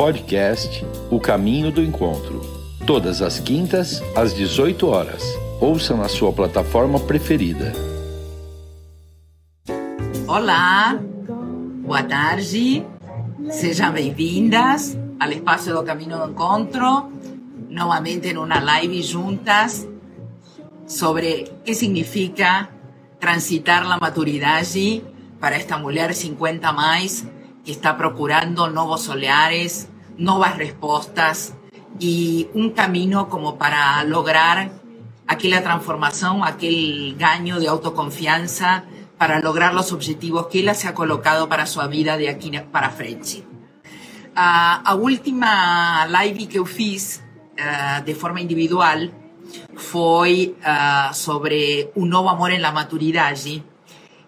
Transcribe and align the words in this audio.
Podcast 0.00 0.82
O 1.10 1.20
Caminho 1.20 1.70
do 1.70 1.82
Encontro. 1.82 2.40
Todas 2.86 3.20
as 3.20 3.38
quintas, 3.38 4.00
às 4.16 4.34
18 4.34 4.88
horas. 4.88 5.22
Ouça 5.60 5.94
na 5.94 6.08
sua 6.08 6.32
plataforma 6.32 6.98
preferida. 6.98 7.74
Olá, 10.26 10.98
boa 11.84 12.02
tarde, 12.02 12.82
sejam 13.50 13.92
bem-vindas 13.92 14.96
ao 15.20 15.30
espaço 15.30 15.70
do 15.70 15.82
Caminho 15.82 16.16
do 16.16 16.30
Encontro, 16.30 17.12
novamente 17.68 18.28
em 18.28 18.38
uma 18.38 18.58
live 18.58 19.02
juntas 19.02 19.86
sobre 20.86 21.44
o 21.60 21.62
que 21.62 21.74
significa 21.74 22.70
transitar 23.18 23.82
a 23.82 23.98
maturidade 24.00 25.04
para 25.38 25.56
esta 25.56 25.76
mulher 25.76 26.14
50 26.14 26.72
mais 26.72 27.26
que 27.62 27.72
está 27.72 27.92
procurando 27.92 28.66
novos 28.70 29.06
olhares, 29.10 29.89
novas 30.20 30.56
respostas 30.58 31.54
y 31.98 32.48
un 32.54 32.70
camino 32.70 33.28
como 33.28 33.56
para 33.56 34.04
lograr 34.04 34.70
aquella 35.26 35.62
transformación, 35.62 36.44
aquel 36.44 37.16
gaño 37.18 37.58
de 37.58 37.68
autoconfianza 37.68 38.84
para 39.16 39.40
lograr 39.40 39.74
los 39.74 39.92
objetivos 39.92 40.46
que 40.48 40.60
ella 40.60 40.74
se 40.74 40.88
ha 40.88 40.94
colocado 40.94 41.48
para 41.48 41.66
su 41.66 41.80
vida 41.88 42.16
de 42.16 42.28
aquí 42.28 42.52
para 42.70 42.90
frente. 42.90 43.44
A, 44.34 44.80
a 44.82 44.94
última 44.94 46.06
live 46.06 46.46
que 46.46 46.58
eu 46.58 46.66
fiz 46.66 47.22
uh, 47.58 48.04
de 48.04 48.14
forma 48.14 48.40
individual 48.40 49.10
foi 49.76 50.54
uh, 50.60 51.12
sobre 51.14 51.90
um 51.96 52.06
novo 52.06 52.28
amor 52.28 52.50
em 52.52 52.60
la 52.60 52.72
maturidade 52.72 53.64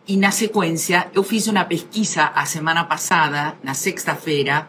e 0.07 0.17
na 0.17 0.31
sequência 0.31 1.09
eu 1.15 1.23
fiz 1.23 1.47
uma 1.47 1.65
pesquisa 1.65 2.33
a 2.35 2.45
semana 2.45 2.85
passada, 2.85 3.57
na 3.63 3.75
sexta-feira, 3.75 4.69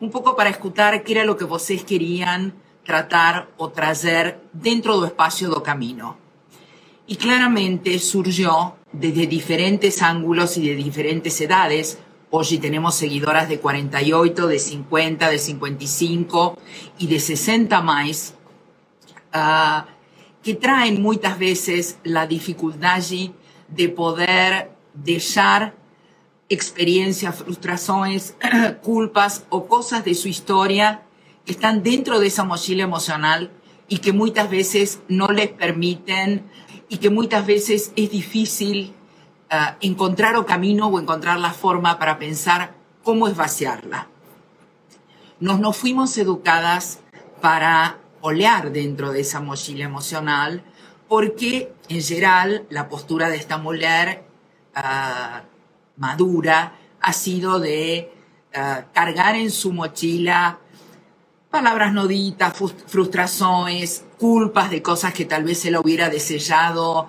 um 0.00 0.08
pouco 0.08 0.34
para 0.34 0.50
escutar 0.50 0.98
que 1.00 1.16
era 1.16 1.30
o 1.30 1.34
que 1.34 1.44
vocês 1.44 1.82
queriam 1.82 2.52
tratar 2.84 3.48
ou 3.56 3.70
trazer 3.70 4.36
dentro 4.52 4.98
do 4.98 5.06
espaço 5.06 5.48
do 5.48 5.60
caminho. 5.60 6.16
E 7.08 7.16
claramente 7.16 7.98
surgiu 7.98 8.72
desde 8.92 9.26
diferentes 9.26 10.02
ângulos 10.02 10.56
e 10.56 10.60
de 10.60 10.82
diferentes 10.82 11.40
edades. 11.40 11.98
Hoje 12.30 12.58
temos 12.58 12.94
seguidoras 12.96 13.48
de 13.48 13.58
48, 13.58 14.48
de 14.48 14.58
50, 14.58 15.30
de 15.30 15.38
55 15.38 16.58
e 16.98 17.06
de 17.06 17.18
60 17.18 17.80
mais, 17.80 18.36
uh, 19.34 19.86
que 20.42 20.54
traem 20.54 20.98
muitas 20.98 21.36
vezes 21.36 21.98
a 22.14 22.26
dificuldade 22.26 23.32
de 23.68 23.88
poder 23.88 24.68
deixar 24.94 25.72
experiencias, 26.48 27.36
frustraciones, 27.36 28.36
culpas 28.82 29.44
o 29.48 29.66
cosas 29.66 30.04
de 30.04 30.14
su 30.14 30.28
historia 30.28 31.02
que 31.44 31.52
están 31.52 31.82
dentro 31.82 32.18
de 32.18 32.26
esa 32.26 32.44
mochila 32.44 32.84
emocional 32.84 33.50
y 33.88 33.98
que 33.98 34.12
muchas 34.12 34.50
veces 34.50 35.00
no 35.08 35.28
les 35.28 35.48
permiten 35.48 36.44
y 36.88 36.98
que 36.98 37.10
muchas 37.10 37.46
veces 37.46 37.92
es 37.96 38.10
difícil 38.10 38.94
uh, 39.50 39.76
encontrar 39.80 40.36
o 40.36 40.46
camino 40.46 40.88
o 40.88 41.00
encontrar 41.00 41.38
la 41.38 41.52
forma 41.52 41.98
para 41.98 42.18
pensar 42.18 42.74
cómo 43.02 43.28
es 43.28 43.36
vaciarla. 43.36 44.08
Nos, 45.38 45.60
nos 45.60 45.76
fuimos 45.76 46.16
educadas 46.18 47.00
para 47.40 47.98
olear 48.20 48.72
dentro 48.72 49.12
de 49.12 49.20
esa 49.20 49.40
mochila 49.40 49.84
emocional 49.84 50.64
porque 51.08 51.72
en 51.88 52.02
general 52.02 52.66
la 52.70 52.88
postura 52.88 53.28
de 53.28 53.36
esta 53.36 53.58
mujer 53.58 54.24
uh, 54.76 55.55
madura 55.96 56.74
ha 57.00 57.12
sido 57.12 57.58
de 57.60 58.12
uh, 58.54 58.92
cargar 58.92 59.36
en 59.36 59.50
su 59.50 59.72
mochila 59.72 60.58
palabras 61.56 61.94
no 61.94 62.06
ditas, 62.06 62.52
frustraciones, 62.86 64.04
culpas 64.18 64.70
de 64.70 64.82
cosas 64.82 65.14
que 65.14 65.24
tal 65.24 65.42
vez 65.42 65.60
se 65.60 65.70
lo 65.70 65.80
hubiera 65.80 66.10
deseado, 66.10 67.08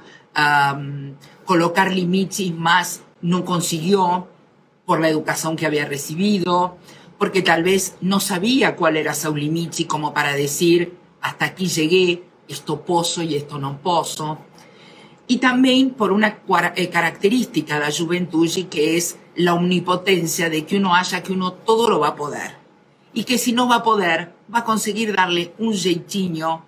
colocar 1.43 1.91
límites 1.91 2.53
más 2.53 3.01
no 3.21 3.43
consiguió 3.43 4.29
por 4.85 5.01
la 5.01 5.09
educación 5.09 5.57
que 5.57 5.65
había 5.65 5.85
recibido, 5.85 6.77
porque 7.17 7.41
tal 7.41 7.63
vez 7.63 7.95
no 7.99 8.21
sabía 8.21 8.77
cuál 8.77 8.95
era 8.95 9.13
su 9.13 9.35
límite 9.35 9.85
como 9.85 10.13
para 10.13 10.31
decir, 10.31 10.97
hasta 11.19 11.43
aquí 11.43 11.67
llegué, 11.67 12.23
esto 12.47 12.85
pozo 12.85 13.21
y 13.23 13.35
esto 13.35 13.57
no 13.57 13.81
pozo 13.81 14.37
y 15.27 15.37
también 15.37 15.91
por 15.91 16.11
una 16.11 16.39
eh, 16.75 16.89
característica 16.89 17.75
de 17.75 17.81
la 17.81 17.91
juventud 17.91 18.49
que 18.69 18.97
es 18.97 19.17
la 19.35 19.53
omnipotencia 19.53 20.49
de 20.49 20.65
que 20.65 20.77
uno 20.77 20.95
haya 20.95 21.21
que 21.21 21.33
uno 21.33 21.51
todo 21.53 21.89
lo 21.89 21.99
va 21.99 22.09
a 22.09 22.15
poder 22.15 22.55
y 23.13 23.25
que 23.25 23.37
si 23.37 23.51
no 23.51 23.67
va 23.67 23.77
a 23.77 23.83
poder 23.83 24.33
va 24.53 24.59
a 24.59 24.63
conseguir 24.63 25.15
darle 25.15 25.53
un 25.59 25.73
jeitinho 25.73 26.65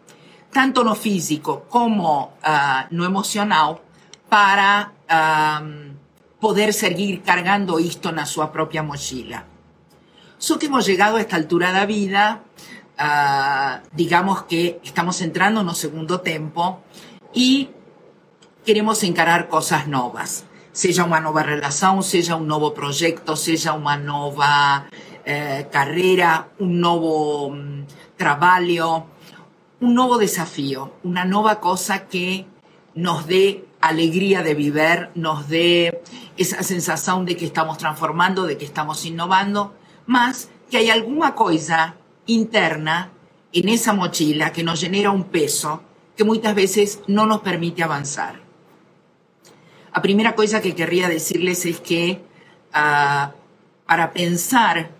tanto 0.51 0.83
no 0.83 0.95
físico 0.95 1.65
como 1.69 2.33
uh, 2.43 2.87
no 2.91 3.05
emocional 3.05 3.79
para 4.27 4.93
poder 6.39 6.73
seguir 6.73 7.23
cargando 7.23 7.79
esto 7.79 8.09
en 8.09 8.23
su 8.27 8.47
propia 8.51 8.83
mochila. 8.83 9.43
So 10.37 10.59
que 10.59 10.67
hemos 10.67 10.85
llegado 10.85 11.17
a 11.17 11.21
esta 11.21 11.35
altura 11.35 11.69
de 11.69 11.73
la 11.73 11.85
vida, 11.87 12.43
uh, 12.99 13.87
digamos 13.91 14.43
que 14.43 14.79
estamos 14.83 15.19
entrando 15.21 15.61
en 15.61 15.67
un 15.67 15.75
segundo 15.75 16.21
tiempo 16.21 16.81
y 17.33 17.69
queremos 18.69 19.01
encarar 19.03 19.47
cosas 19.47 19.87
novas, 19.87 20.45
seja 20.71 21.03
uma 21.03 21.19
nova 21.19 21.41
relação, 21.41 22.03
seja 22.03 22.35
um 22.35 22.43
novo 22.43 22.69
projeto, 22.69 23.35
seja 23.35 23.73
uma 23.73 23.97
nova 23.97 24.85
eh, 25.25 25.65
carreira, 25.71 26.49
um 26.59 26.67
novo 26.67 27.49
um, 27.49 27.83
trabalho, 28.15 29.05
um 29.81 29.91
novo 29.91 30.19
desafio, 30.19 30.91
uma 31.03 31.25
nova 31.25 31.55
coisa 31.55 31.97
que 31.97 32.45
nos 32.93 33.25
dê 33.25 33.63
alegria 33.81 34.43
de 34.43 34.53
viver, 34.53 35.09
nos 35.15 35.47
dê 35.47 35.91
essa 36.37 36.61
sensação 36.61 37.25
de 37.25 37.33
que 37.33 37.45
estamos 37.45 37.75
transformando, 37.75 38.45
de 38.45 38.55
que 38.55 38.65
estamos 38.65 39.03
innovando, 39.03 39.73
mas 40.05 40.47
que 40.69 40.77
hay 40.77 40.91
alguna 40.91 41.33
coisa 41.33 41.95
interna 42.27 43.09
en 43.51 43.67
esa 43.67 43.93
mochila 43.93 44.53
que 44.53 44.61
nos 44.61 44.79
genera 44.79 45.09
un 45.09 45.23
peso 45.23 45.81
que 46.15 46.23
muchas 46.23 46.53
veces 46.53 46.99
no 47.07 47.25
nos 47.25 47.39
permite 47.41 47.81
avanzar. 47.81 48.48
La 49.93 50.01
primera 50.01 50.35
cosa 50.35 50.61
que 50.61 50.75
querría 50.75 51.09
decirles 51.09 51.65
es 51.65 51.79
que 51.79 52.21
uh, 52.73 53.31
para 53.87 54.13
pensar 54.13 54.91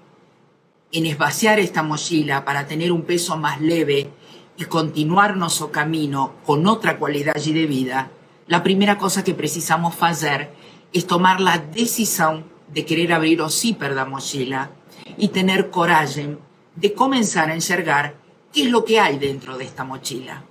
en 0.92 1.06
esvaciar 1.06 1.60
esta 1.60 1.84
mochila, 1.84 2.44
para 2.44 2.66
tener 2.66 2.92
un 2.92 3.04
peso 3.04 3.38
más 3.38 3.62
leve 3.62 4.10
y 4.58 4.66
continuar 4.66 5.38
nuestro 5.38 5.72
camino 5.72 6.34
con 6.46 6.66
otra 6.66 6.98
cualidad 6.98 7.36
de 7.36 7.66
vida, 7.68 8.10
la 8.48 8.64
primera 8.64 8.98
cosa 8.98 9.24
que 9.24 9.36
precisamos 9.36 9.96
hacer 10.02 10.52
es 10.92 11.06
tomar 11.06 11.40
la 11.40 11.60
decisión 11.60 12.46
de 12.74 12.84
querer 12.84 13.14
abrir 13.14 13.42
o 13.42 13.48
de 13.48 13.96
la 13.96 14.06
mochila 14.06 14.72
y 15.18 15.28
tener 15.28 15.70
coraje 15.70 16.38
de 16.76 16.94
comenzar 16.94 17.50
a 17.50 17.54
enxergar 17.54 18.16
qué 18.52 18.64
es 18.64 18.72
lo 18.72 18.84
que 18.86 19.00
hay 19.00 19.20
dentro 19.20 19.56
de 19.56 19.66
esta 19.66 19.84
mochila. 19.84 20.44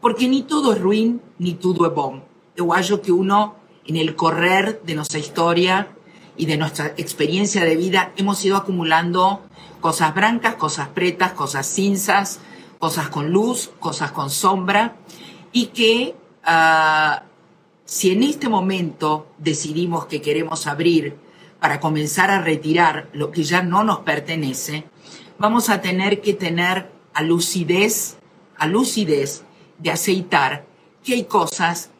Porque 0.00 0.28
ni 0.28 0.42
todo 0.42 0.72
es 0.72 0.80
ruin, 0.80 1.20
ni 1.38 1.54
todo 1.54 1.86
es 1.86 1.94
bom. 1.94 2.22
Yo 2.56 2.72
hallo 2.72 3.02
que 3.02 3.12
uno 3.12 3.61
en 3.86 3.96
el 3.96 4.14
correr 4.16 4.80
de 4.84 4.94
nuestra 4.94 5.18
historia 5.18 5.88
y 6.36 6.46
de 6.46 6.56
nuestra 6.56 6.94
experiencia 6.96 7.64
de 7.64 7.76
vida 7.76 8.12
hemos 8.16 8.44
ido 8.44 8.56
acumulando 8.56 9.42
cosas 9.80 10.14
blancas, 10.14 10.54
cosas 10.54 10.88
pretas, 10.88 11.32
cosas 11.32 11.66
cinzas, 11.66 12.40
cosas 12.78 13.08
con 13.08 13.30
luz, 13.30 13.70
cosas 13.78 14.12
con 14.12 14.30
sombra, 14.30 14.96
y 15.52 15.66
que 15.66 16.14
uh, 16.46 17.22
si 17.84 18.12
en 18.12 18.22
este 18.22 18.48
momento 18.48 19.26
decidimos 19.38 20.06
que 20.06 20.22
queremos 20.22 20.66
abrir 20.66 21.16
para 21.60 21.78
comenzar 21.78 22.30
a 22.30 22.40
retirar 22.40 23.08
lo 23.12 23.30
que 23.30 23.44
ya 23.44 23.62
no 23.62 23.84
nos 23.84 24.00
pertenece, 24.00 24.84
vamos 25.38 25.68
a 25.68 25.80
tener 25.80 26.20
que 26.20 26.32
tener 26.32 26.90
a 27.14 27.22
lucidez, 27.22 28.16
a 28.56 28.66
lucidez 28.66 29.44
de 29.78 29.90
aceitar 29.90 30.64
que 31.04 31.14
hay 31.14 31.24
cosas 31.24 31.90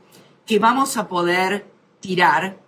que 0.47 0.59
vamos 0.59 0.97
a 0.97 1.09
poder 1.09 1.72
tirar 2.03 2.59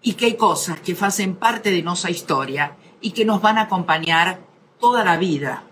y 0.00 0.14
que 0.14 0.26
hay 0.26 0.36
cosas 0.36 0.80
que 0.80 0.96
hacen 0.98 1.34
parte 1.34 1.70
de 1.70 1.82
nuestra 1.82 2.10
historia 2.10 2.76
y 3.02 3.10
que 3.10 3.26
nos 3.26 3.42
van 3.42 3.58
a 3.58 3.62
acompañar 3.62 4.40
toda 4.80 5.04
la 5.04 5.18
vida. 5.18 5.64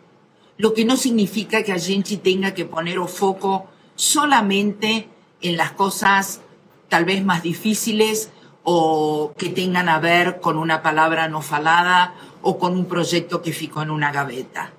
Lo 0.58 0.75
que 0.75 0.84
no 0.84 0.96
significa 0.96 1.62
que 1.62 1.72
a 1.72 1.78
gente 1.78 2.19
tenga 2.19 2.52
que 2.52 2.66
poner 2.66 2.99
foco 3.08 3.66
solamente 3.94 5.08
en 5.40 5.56
las 5.56 5.72
cosas 5.72 6.40
tal 6.88 7.05
vez 7.05 7.25
más 7.25 7.43
difíciles 7.43 8.31
o 8.64 9.32
que 9.38 9.50
tengan 9.50 9.88
a 9.88 9.99
ver 9.99 10.40
con 10.40 10.58
una 10.58 10.82
palabra 10.82 11.28
no 11.28 11.40
falada 11.40 12.14
o 12.43 12.58
con 12.58 12.75
un 12.76 12.87
proyecto 12.87 13.40
que 13.40 13.52
ficó 13.52 13.82
en 13.82 13.90
una 13.90 14.10
gaveta. 14.10 14.72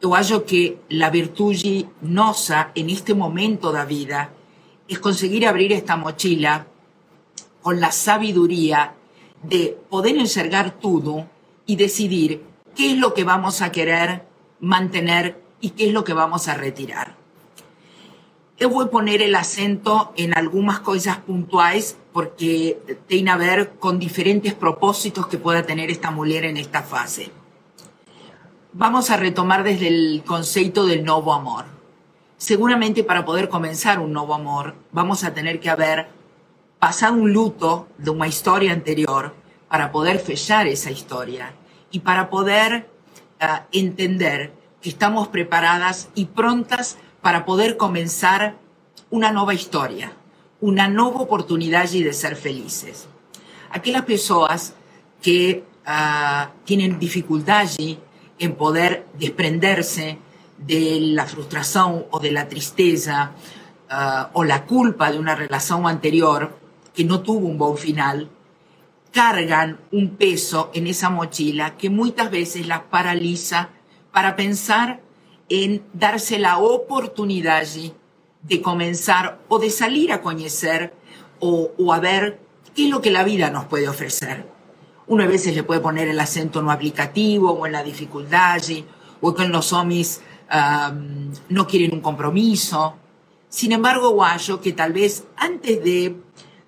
Yo 0.00 0.14
hallo 0.14 0.44
que 0.44 0.80
la 0.88 1.10
virtud 1.10 1.56
nosa 2.00 2.72
en 2.74 2.90
este 2.90 3.14
momento 3.14 3.72
de 3.72 3.84
vida 3.86 4.30
es 4.88 4.98
conseguir 4.98 5.46
abrir 5.46 5.72
esta 5.72 5.96
mochila 5.96 6.66
con 7.62 7.80
la 7.80 7.92
sabiduría 7.92 8.94
de 9.42 9.78
poder 9.88 10.16
enxergar 10.18 10.72
todo 10.72 11.26
y 11.66 11.76
decidir 11.76 12.42
qué 12.74 12.92
es 12.92 12.98
lo 12.98 13.14
que 13.14 13.24
vamos 13.24 13.62
a 13.62 13.72
querer 13.72 14.24
mantener 14.60 15.40
y 15.60 15.70
qué 15.70 15.88
es 15.88 15.92
lo 15.92 16.04
que 16.04 16.12
vamos 16.12 16.48
a 16.48 16.54
retirar. 16.54 17.16
Yo 18.58 18.68
voy 18.68 18.86
a 18.86 18.90
poner 18.90 19.22
el 19.22 19.34
acento 19.34 20.12
en 20.16 20.36
algunas 20.36 20.80
cosas 20.80 21.18
puntuales 21.18 21.96
porque 22.12 22.78
tiene 23.08 23.30
a 23.30 23.36
ver 23.36 23.72
con 23.80 23.98
diferentes 23.98 24.54
propósitos 24.54 25.26
que 25.26 25.38
pueda 25.38 25.64
tener 25.64 25.90
esta 25.90 26.10
mujer 26.10 26.44
en 26.44 26.56
esta 26.56 26.82
fase. 26.82 27.30
Vamos 28.72 29.10
a 29.10 29.16
retomar 29.16 29.64
desde 29.64 29.88
el 29.88 30.22
concepto 30.24 30.86
del 30.86 31.04
nuevo 31.04 31.32
amor. 31.32 31.64
Seguramente 32.36 33.04
para 33.04 33.24
poder 33.24 33.48
comenzar 33.48 33.98
un 33.98 34.12
nuevo 34.12 34.34
amor 34.34 34.74
vamos 34.92 35.24
a 35.24 35.34
tener 35.34 35.58
que 35.58 35.70
haber 35.70 36.08
pasado 36.82 37.14
un 37.14 37.32
luto 37.32 37.86
de 37.96 38.10
una 38.10 38.26
historia 38.26 38.72
anterior 38.72 39.32
para 39.68 39.92
poder 39.92 40.18
fechar 40.18 40.66
esa 40.66 40.90
historia 40.90 41.54
y 41.92 42.00
para 42.00 42.28
poder 42.28 42.88
uh, 43.40 43.62
entender 43.70 44.52
que 44.80 44.88
estamos 44.88 45.28
preparadas 45.28 46.08
y 46.16 46.24
prontas 46.24 46.98
para 47.20 47.44
poder 47.44 47.76
comenzar 47.76 48.56
una 49.10 49.30
nueva 49.30 49.54
historia, 49.54 50.12
una 50.60 50.88
nueva 50.88 51.20
oportunidad 51.20 51.88
de 51.88 52.12
ser 52.12 52.34
felices. 52.34 53.06
Aquellas 53.70 54.02
personas 54.02 54.74
que 55.22 55.62
uh, 55.86 56.50
tienen 56.64 56.98
dificultad 56.98 57.68
en 58.40 58.54
poder 58.56 59.06
desprenderse 59.16 60.18
de 60.58 60.98
la 61.00 61.26
frustración 61.26 62.06
o 62.10 62.18
de 62.18 62.32
la 62.32 62.48
tristeza 62.48 63.30
uh, 63.88 64.26
o 64.32 64.42
la 64.42 64.66
culpa 64.66 65.12
de 65.12 65.20
una 65.20 65.36
relación 65.36 65.86
anterior 65.86 66.60
que 66.94 67.04
no 67.04 67.20
tuvo 67.20 67.46
un 67.46 67.58
buen 67.58 67.76
final, 67.76 68.30
cargan 69.12 69.78
un 69.92 70.16
peso 70.16 70.70
en 70.74 70.86
esa 70.86 71.10
mochila 71.10 71.76
que 71.76 71.90
muchas 71.90 72.30
veces 72.30 72.66
las 72.66 72.80
paraliza 72.82 73.70
para 74.10 74.36
pensar 74.36 75.00
en 75.48 75.84
darse 75.92 76.38
la 76.38 76.58
oportunidad 76.58 77.64
de 78.42 78.62
comenzar 78.62 79.40
o 79.48 79.58
de 79.58 79.70
salir 79.70 80.12
a 80.12 80.22
conocer 80.22 80.94
o, 81.40 81.92
a 81.92 82.00
ver 82.00 82.40
qué 82.74 82.84
es 82.84 82.90
lo 82.90 83.02
que 83.02 83.10
la 83.10 83.24
vida 83.24 83.50
nos 83.50 83.66
puede 83.66 83.88
ofrecer. 83.88 84.46
Uno 85.06 85.24
a 85.24 85.26
veces 85.26 85.54
le 85.54 85.62
puede 85.62 85.80
poner 85.80 86.08
el 86.08 86.18
acento 86.18 86.60
en 86.60 86.66
lo 86.66 86.70
aplicativo 86.70 87.52
o 87.52 87.66
en 87.66 87.72
la 87.72 87.82
dificultad 87.82 88.62
o 89.20 89.34
que 89.34 89.46
los 89.46 89.72
hombres 89.72 90.20
um, 90.50 91.32
no 91.48 91.66
quieren 91.66 91.92
un 91.92 92.00
compromiso. 92.00 92.96
Sin 93.48 93.72
embargo, 93.72 94.10
guayo 94.10 94.60
que 94.60 94.72
tal 94.72 94.92
vez 94.92 95.24
antes 95.36 95.84
de 95.84 96.16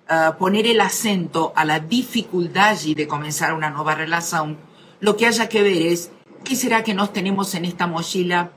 uh, 0.09 0.37
poner 0.37 0.67
el 0.67 0.81
acento 0.81 1.53
a 1.55 1.65
la 1.65 1.79
dificultad 1.79 2.77
de 2.77 3.07
comenzar 3.07 3.53
una 3.53 3.69
nueva 3.69 3.95
relación, 3.95 4.57
lo 4.99 5.17
que 5.17 5.27
haya 5.27 5.49
que 5.49 5.63
ver 5.63 5.81
es 5.87 6.11
qué 6.43 6.55
será 6.55 6.83
que 6.83 6.93
nos 6.93 7.13
tenemos 7.13 7.53
en 7.55 7.65
esta 7.65 7.87
mochila 7.87 8.51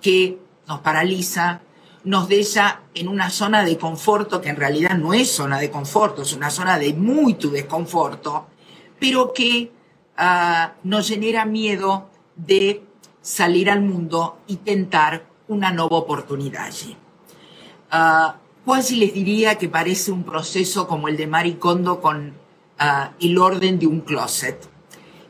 que 0.00 0.38
nos 0.66 0.80
paraliza, 0.80 1.60
nos 2.04 2.28
deja 2.28 2.82
en 2.94 3.08
una 3.08 3.30
zona 3.30 3.64
de 3.64 3.78
conforto 3.78 4.40
que 4.40 4.48
en 4.48 4.56
realidad 4.56 4.96
no 4.96 5.14
es 5.14 5.30
zona 5.30 5.58
de 5.58 5.70
conforto, 5.70 6.22
es 6.22 6.32
una 6.32 6.50
zona 6.50 6.78
de 6.78 6.92
mucho 6.94 7.50
desconforto, 7.50 8.46
pero 9.00 9.32
que 9.32 9.72
uh, 10.18 10.70
nos 10.84 11.08
genera 11.08 11.44
miedo 11.44 12.08
de 12.36 12.84
salir 13.20 13.70
al 13.70 13.82
mundo 13.82 14.38
y 14.46 14.56
tentar 14.56 15.26
una 15.48 15.72
nueva 15.72 15.96
oportunidad. 15.96 16.70
Uh, 17.92 18.32
casi 18.68 18.96
les 18.96 19.14
diría 19.14 19.56
que 19.56 19.68
parece 19.68 20.12
un 20.12 20.24
proceso 20.24 20.86
como 20.86 21.08
el 21.08 21.16
de 21.16 21.26
Maricondo 21.26 22.00
con 22.00 22.34
uh, 22.80 23.14
el 23.18 23.38
orden 23.38 23.78
de 23.78 23.86
un 23.86 24.02
closet. 24.02 24.68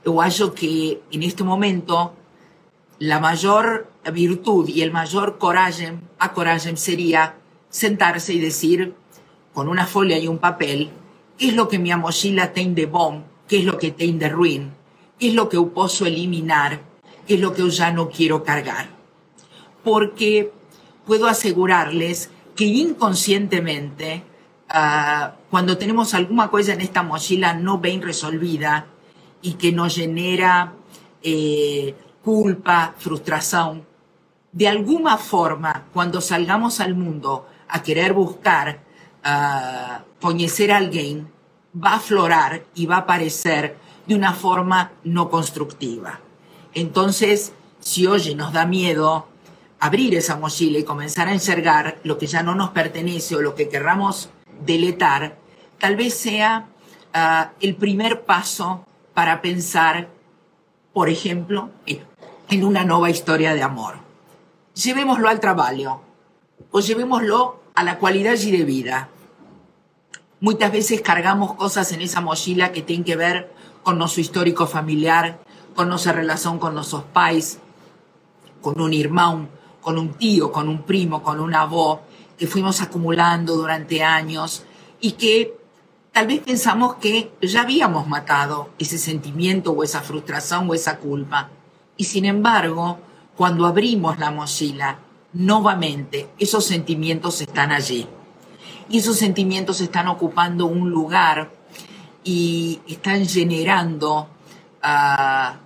Yo 0.04 0.20
hallo 0.20 0.54
que 0.54 1.00
en 1.12 1.22
este 1.22 1.44
momento 1.44 2.14
la 2.98 3.20
mayor 3.20 3.90
virtud 4.12 4.68
y 4.68 4.82
el 4.82 4.90
mayor 4.90 5.38
coraje, 5.38 5.98
a 6.18 6.58
sería 6.58 7.36
sentarse 7.70 8.32
y 8.32 8.40
decir 8.40 8.94
con 9.52 9.68
una 9.68 9.86
folia 9.86 10.18
y 10.18 10.26
un 10.26 10.38
papel 10.38 10.90
qué 11.36 11.48
es 11.48 11.54
lo 11.54 11.68
que 11.68 11.78
mi 11.78 11.94
mochila 11.94 12.52
tiene 12.52 12.74
de 12.74 12.86
bom, 12.86 13.22
qué 13.46 13.58
es 13.58 13.64
lo 13.64 13.78
que 13.78 13.92
tiene 13.92 14.18
de 14.18 14.28
ruin, 14.30 14.72
qué 15.18 15.28
es 15.28 15.34
lo 15.34 15.48
que 15.48 15.60
puedo 15.60 16.06
eliminar, 16.06 16.80
qué 17.26 17.34
es 17.34 17.40
lo 17.40 17.52
que 17.52 17.62
yo 17.62 17.68
ya 17.68 17.92
no 17.92 18.08
quiero 18.08 18.42
cargar. 18.42 18.88
Porque 19.84 20.50
puedo 21.06 21.28
asegurarles 21.28 22.30
que 22.58 22.64
inconscientemente, 22.64 24.24
uh, 24.68 25.30
cuando 25.48 25.78
tenemos 25.78 26.12
alguna 26.14 26.48
cosa 26.48 26.72
en 26.72 26.80
esta 26.80 27.04
mochila 27.04 27.54
no 27.54 27.78
bien 27.78 28.02
resolvida 28.02 28.86
y 29.40 29.52
que 29.52 29.70
nos 29.70 29.94
genera 29.94 30.72
eh, 31.22 31.94
culpa, 32.24 32.96
frustración, 32.98 33.86
de 34.50 34.66
alguna 34.66 35.18
forma, 35.18 35.84
cuando 35.92 36.20
salgamos 36.20 36.80
al 36.80 36.96
mundo 36.96 37.46
a 37.68 37.80
querer 37.80 38.12
buscar, 38.12 38.80
uh, 39.24 40.02
conocer 40.20 40.72
a 40.72 40.78
alguien, 40.78 41.30
va 41.72 41.90
a 41.90 41.96
aflorar 41.98 42.64
y 42.74 42.86
va 42.86 42.96
a 42.96 43.00
aparecer 43.06 43.76
de 44.04 44.16
una 44.16 44.32
forma 44.32 44.90
no 45.04 45.30
constructiva. 45.30 46.18
Entonces, 46.74 47.52
si 47.78 48.08
hoy 48.08 48.34
nos 48.34 48.52
da 48.52 48.66
miedo 48.66 49.27
abrir 49.80 50.14
esa 50.14 50.36
mochila 50.36 50.78
y 50.78 50.84
comenzar 50.84 51.28
a 51.28 51.32
encergar 51.32 51.98
lo 52.02 52.18
que 52.18 52.26
ya 52.26 52.42
no 52.42 52.54
nos 52.54 52.70
pertenece 52.70 53.36
o 53.36 53.40
lo 53.40 53.54
que 53.54 53.68
querramos 53.68 54.30
deletar, 54.64 55.38
tal 55.78 55.96
vez 55.96 56.14
sea 56.14 56.68
uh, 57.14 57.50
el 57.60 57.76
primer 57.76 58.24
paso 58.24 58.84
para 59.14 59.40
pensar, 59.40 60.08
por 60.92 61.08
ejemplo, 61.08 61.70
en 61.86 62.64
una 62.64 62.84
nueva 62.84 63.10
historia 63.10 63.54
de 63.54 63.62
amor. 63.62 63.96
Llevémoslo 64.74 65.28
al 65.28 65.40
trabajo 65.40 66.02
o 66.70 66.80
llevémoslo 66.80 67.60
a 67.74 67.84
la 67.84 67.98
calidad 67.98 68.36
de 68.36 68.64
vida. 68.64 69.08
Muchas 70.40 70.70
veces 70.70 71.00
cargamos 71.00 71.54
cosas 71.54 71.90
en 71.92 72.00
esa 72.00 72.20
mochila 72.20 72.72
que 72.72 72.82
tienen 72.82 73.04
que 73.04 73.16
ver 73.16 73.52
con 73.82 73.98
nuestro 73.98 74.20
histórico 74.20 74.66
familiar, 74.66 75.40
con 75.74 75.88
nuestra 75.88 76.12
relación 76.12 76.58
con 76.58 76.74
nuestros 76.74 77.04
pais, 77.04 77.58
con 78.60 78.80
un 78.80 78.92
hermano, 78.94 79.48
con 79.80 79.98
un 79.98 80.14
tío, 80.14 80.50
con 80.52 80.68
un 80.68 80.82
primo, 80.82 81.22
con 81.22 81.40
una 81.40 81.64
voz 81.64 82.00
que 82.36 82.46
fuimos 82.46 82.80
acumulando 82.80 83.56
durante 83.56 84.02
años 84.02 84.62
y 85.00 85.12
que 85.12 85.56
tal 86.12 86.26
vez 86.26 86.40
pensamos 86.40 86.96
que 86.96 87.32
ya 87.42 87.62
habíamos 87.62 88.06
matado 88.06 88.70
ese 88.78 88.98
sentimiento 88.98 89.72
o 89.72 89.82
esa 89.82 90.00
frustración 90.00 90.68
o 90.68 90.74
esa 90.74 90.98
culpa. 90.98 91.50
Y 91.96 92.04
sin 92.04 92.24
embargo, 92.24 92.98
cuando 93.36 93.66
abrimos 93.66 94.18
la 94.18 94.30
mochila, 94.30 94.98
nuevamente 95.32 96.28
esos 96.38 96.64
sentimientos 96.64 97.40
están 97.40 97.72
allí. 97.72 98.06
Y 98.88 98.98
esos 98.98 99.16
sentimientos 99.16 99.80
están 99.80 100.08
ocupando 100.08 100.66
un 100.66 100.90
lugar 100.90 101.50
y 102.24 102.80
están 102.86 103.26
generando 103.26 104.28
uh, 104.82 105.56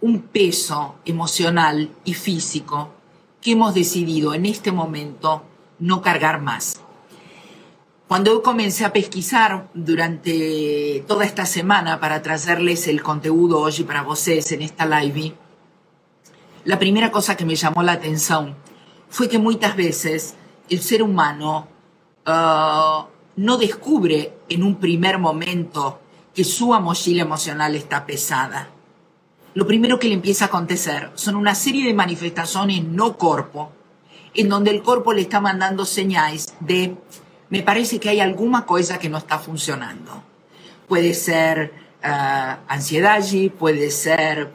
un 0.00 0.22
peso 0.22 0.96
emocional 1.04 1.90
y 2.04 2.14
físico 2.14 2.90
que 3.44 3.52
hemos 3.52 3.74
decidido 3.74 4.32
en 4.32 4.46
este 4.46 4.72
momento 4.72 5.44
no 5.78 6.00
cargar 6.00 6.40
más. 6.40 6.80
Cuando 8.08 8.42
comencé 8.42 8.86
a 8.86 8.92
pesquisar 8.92 9.68
durante 9.74 11.04
toda 11.06 11.26
esta 11.26 11.44
semana 11.44 12.00
para 12.00 12.22
traerles 12.22 12.88
el 12.88 13.02
contenido 13.02 13.60
hoy 13.60 13.84
para 13.84 14.08
ustedes 14.08 14.50
en 14.52 14.62
esta 14.62 14.86
live, 14.86 15.34
la 16.64 16.78
primera 16.78 17.10
cosa 17.10 17.36
que 17.36 17.44
me 17.44 17.54
llamó 17.54 17.82
la 17.82 17.92
atención 17.92 18.56
fue 19.10 19.28
que 19.28 19.38
muchas 19.38 19.76
veces 19.76 20.34
el 20.70 20.80
ser 20.80 21.02
humano 21.02 21.68
uh, 22.26 23.04
no 23.36 23.58
descubre 23.58 24.38
en 24.48 24.62
un 24.62 24.76
primer 24.76 25.18
momento 25.18 26.00
que 26.34 26.44
su 26.44 26.68
mochila 26.68 27.22
emocional 27.22 27.74
está 27.74 28.06
pesada 28.06 28.73
lo 29.54 29.66
primero 29.66 29.98
que 29.98 30.08
le 30.08 30.14
empieza 30.14 30.46
a 30.46 30.48
acontecer 30.48 31.10
son 31.14 31.36
una 31.36 31.54
serie 31.54 31.86
de 31.86 31.94
manifestaciones 31.94 32.84
no 32.84 33.16
cuerpo, 33.16 33.72
en 34.34 34.48
donde 34.48 34.72
el 34.72 34.82
cuerpo 34.82 35.12
le 35.12 35.22
está 35.22 35.40
mandando 35.40 35.84
señales 35.84 36.54
de, 36.58 36.96
me 37.50 37.62
parece 37.62 38.00
que 38.00 38.08
hay 38.08 38.20
alguna 38.20 38.66
cosa 38.66 38.98
que 38.98 39.08
no 39.08 39.18
está 39.18 39.38
funcionando. 39.38 40.24
Puede 40.88 41.14
ser 41.14 41.72
uh, 42.02 42.56
ansiedad, 42.66 43.22
puede 43.56 43.92
ser, 43.92 44.50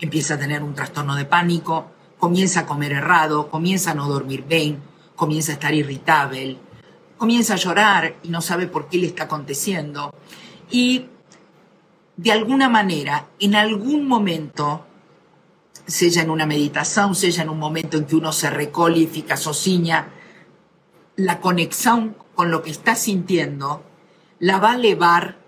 empieza 0.00 0.34
a 0.34 0.38
tener 0.38 0.62
un 0.62 0.74
trastorno 0.74 1.14
de 1.14 1.26
pánico, 1.26 1.90
comienza 2.18 2.60
a 2.60 2.66
comer 2.66 2.92
errado, 2.92 3.50
comienza 3.50 3.90
a 3.90 3.94
no 3.94 4.08
dormir 4.08 4.44
bien, 4.48 4.80
comienza 5.14 5.52
a 5.52 5.54
estar 5.54 5.74
irritable, 5.74 6.56
comienza 7.18 7.52
a 7.52 7.56
llorar 7.56 8.16
y 8.22 8.30
no 8.30 8.40
sabe 8.40 8.66
por 8.66 8.88
qué 8.88 8.96
le 8.96 9.08
está 9.08 9.24
aconteciendo. 9.24 10.14
Y 10.70 11.04
de 12.18 12.32
alguna 12.32 12.68
manera, 12.68 13.28
en 13.38 13.54
algún 13.54 14.08
momento, 14.08 14.84
sea 15.86 16.20
en 16.20 16.30
una 16.30 16.46
meditación, 16.46 17.14
sea 17.14 17.44
en 17.44 17.48
un 17.48 17.60
momento 17.60 17.96
en 17.96 18.06
que 18.06 18.16
uno 18.16 18.32
se 18.32 18.50
recolifica, 18.50 19.36
sociña, 19.36 20.08
la 21.14 21.40
conexión 21.40 22.16
con 22.34 22.50
lo 22.50 22.62
que 22.62 22.70
está 22.70 22.96
sintiendo 22.96 23.84
la 24.40 24.58
va 24.58 24.72
a 24.72 24.78
llevar 24.78 25.38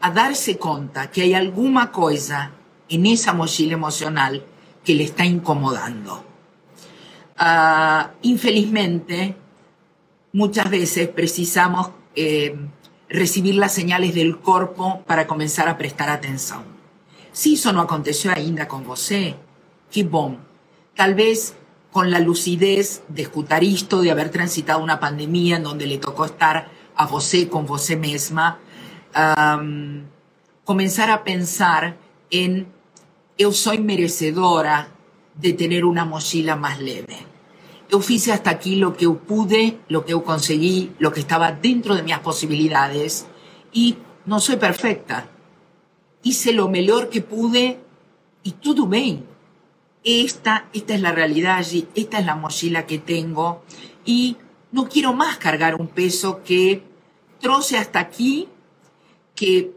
a 0.00 0.10
darse 0.10 0.58
cuenta 0.58 1.10
que 1.10 1.22
hay 1.22 1.32
alguna 1.32 1.90
cosa 1.90 2.52
en 2.90 3.06
esa 3.06 3.32
mochila 3.32 3.72
emocional 3.72 4.44
que 4.84 4.94
le 4.94 5.04
está 5.04 5.24
incomodando. 5.24 6.24
Ah, 7.38 8.10
infelizmente, 8.20 9.34
muchas 10.32 10.68
veces 10.68 11.08
precisamos 11.08 11.90
eh, 12.14 12.54
recibir 13.08 13.54
las 13.54 13.72
señales 13.72 14.14
del 14.14 14.36
cuerpo 14.36 15.02
para 15.06 15.26
comenzar 15.26 15.68
a 15.68 15.78
prestar 15.78 16.10
atención. 16.10 16.64
Si 17.32 17.54
eso 17.54 17.72
no 17.72 17.80
aconteció 17.80 18.32
ainda 18.32 18.68
con 18.68 18.84
você, 18.84 19.36
qué 19.90 20.04
bom. 20.04 20.36
Tal 20.94 21.14
vez 21.14 21.54
con 21.90 22.10
la 22.10 22.18
lucidez 22.18 23.02
de 23.08 23.22
escuchar 23.22 23.64
esto, 23.64 24.02
de 24.02 24.10
haber 24.10 24.30
transitado 24.30 24.82
una 24.82 25.00
pandemia 25.00 25.56
en 25.56 25.62
donde 25.62 25.86
le 25.86 25.98
tocó 25.98 26.26
estar 26.26 26.68
a 26.96 27.06
você 27.06 27.48
con 27.48 27.66
você 27.66 27.96
misma, 27.96 28.58
comenzar 30.64 31.10
a 31.10 31.24
pensar 31.24 31.96
en 32.30 32.66
yo 33.38 33.52
soy 33.52 33.78
merecedora 33.78 34.88
de 35.34 35.52
tener 35.52 35.84
una 35.84 36.04
mochila 36.04 36.56
más 36.56 36.80
leve. 36.80 37.16
Yo 37.90 38.00
hice 38.06 38.32
hasta 38.32 38.50
aquí 38.50 38.76
lo 38.76 38.96
que 38.96 39.08
pude, 39.08 39.80
lo 39.88 40.04
que 40.04 40.12
conseguí, 40.22 40.92
lo 40.98 41.12
que 41.12 41.20
estaba 41.20 41.52
dentro 41.52 41.94
de 41.94 42.02
mis 42.02 42.18
posibilidades 42.18 43.26
y 43.72 43.96
no 44.26 44.40
soy 44.40 44.56
perfecta. 44.56 45.30
Hice 46.22 46.52
lo 46.52 46.68
mejor 46.68 47.08
que 47.08 47.22
pude 47.22 47.80
y 48.42 48.52
todo 48.52 48.86
bien. 48.86 49.24
Esta, 50.04 50.68
esta 50.72 50.94
es 50.94 51.00
la 51.00 51.12
realidad 51.12 51.56
allí, 51.56 51.88
esta 51.94 52.18
es 52.18 52.26
la 52.26 52.34
mochila 52.34 52.86
que 52.86 52.98
tengo 52.98 53.62
y 54.04 54.36
no 54.70 54.88
quiero 54.88 55.12
más 55.12 55.38
cargar 55.38 55.74
un 55.74 55.88
peso 55.88 56.42
que 56.44 56.82
troce 57.40 57.78
hasta 57.78 58.00
aquí, 58.00 58.48
que 59.34 59.72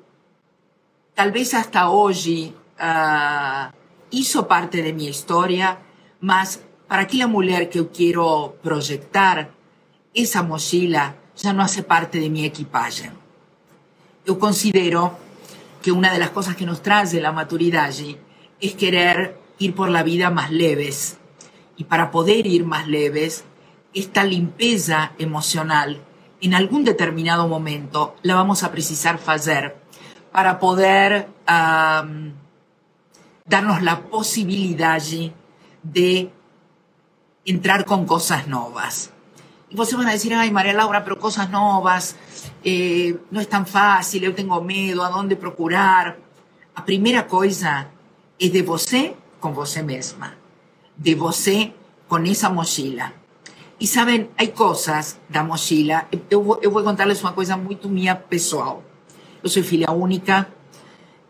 tal 1.14 1.32
vez 1.32 1.54
hasta 1.54 1.90
hoy 1.90 2.54
uh, 2.80 3.72
hizo 4.10 4.48
parte 4.48 4.82
de 4.82 4.94
mi 4.94 5.08
historia, 5.08 5.80
mas 6.20 6.62
para 6.92 7.04
aquella 7.04 7.28
mujer 7.28 7.70
que 7.70 7.78
yo 7.78 7.90
quiero 7.90 8.58
proyectar, 8.62 9.52
esa 10.14 10.44
mochila 10.44 11.16
ya 11.38 11.54
no 11.54 11.64
hace 11.64 11.84
parte 11.84 12.20
de 12.20 12.30
mi 12.30 12.44
equipaje. 12.44 13.10
Yo 14.26 14.38
considero 14.38 15.18
que 15.82 15.94
una 15.94 16.12
de 16.12 16.20
las 16.20 16.32
cosas 16.32 16.58
que 16.58 16.66
nos 16.66 16.82
trae 16.82 17.22
la 17.22 17.32
maturidad 17.32 17.94
es 18.60 18.74
querer 18.74 19.38
ir 19.58 19.74
por 19.74 19.90
la 19.90 20.04
vida 20.04 20.32
más 20.32 20.52
leves. 20.52 21.18
Y 21.78 21.86
para 21.86 22.12
poder 22.12 22.46
ir 22.46 22.66
más 22.66 22.90
leves, 22.90 23.46
esta 23.94 24.26
limpieza 24.26 25.14
emocional 25.18 25.98
en 26.42 26.54
algún 26.54 26.84
determinado 26.84 27.48
momento 27.48 28.18
la 28.22 28.36
vamos 28.36 28.64
a 28.64 28.72
precisar 28.74 29.18
hacer 29.28 29.78
para 30.34 30.60
poder 30.60 31.30
um, 31.48 32.34
darnos 33.46 33.82
la 33.82 34.02
posibilidad 34.02 35.02
de 35.84 36.32
entrar 37.46 37.86
con 37.86 38.06
cosas 38.06 38.48
nuevas. 38.48 39.12
Y 39.70 39.76
vos 39.76 39.92
van 39.94 40.08
a 40.08 40.12
decir, 40.12 40.34
ay, 40.34 40.52
María 40.52 40.74
Laura, 40.74 41.04
pero 41.04 41.18
cosas 41.18 41.50
nuevas, 41.50 42.16
eh, 42.64 43.18
no 43.32 43.40
es 43.40 43.48
tan 43.48 43.66
fácil, 43.66 44.24
yo 44.24 44.36
tengo 44.36 44.62
miedo, 44.62 45.04
¿a 45.04 45.10
dónde 45.10 45.36
procurar? 45.36 46.20
La 46.76 46.86
primera 46.86 47.26
cosa 47.28 47.88
es 48.38 48.52
de 48.52 48.62
você 48.64 49.16
con 49.40 49.54
você 49.54 49.82
misma, 49.82 50.36
de 50.98 51.16
você 51.16 51.74
con 52.08 52.26
esa 52.26 52.50
mochila. 52.50 53.14
Y 53.80 53.88
saben, 53.88 54.30
hay 54.38 54.50
cosas 54.50 55.18
da 55.30 55.44
mochila, 55.44 56.08
yo, 56.30 56.42
voy 56.42 56.60
a 56.62 56.84
contarles 56.84 57.24
una 57.24 57.34
cosa 57.34 57.58
muy 57.58 57.80
mía 57.86 58.26
pessoal. 58.28 58.78
Yo 59.42 59.50
soy 59.50 59.64
filia 59.64 59.90
única, 59.92 60.50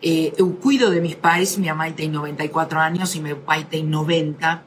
eh, 0.01 0.33
cuido 0.59 0.89
de 0.89 0.99
mis 0.99 1.15
pais, 1.15 1.57
mi 1.59 1.67
mamá 1.67 1.89
tiene 1.95 2.13
94 2.13 2.79
años 2.79 3.15
y 3.15 3.21
mi 3.21 3.33
papá 3.35 3.63
tiene 3.69 3.89
90. 3.89 4.63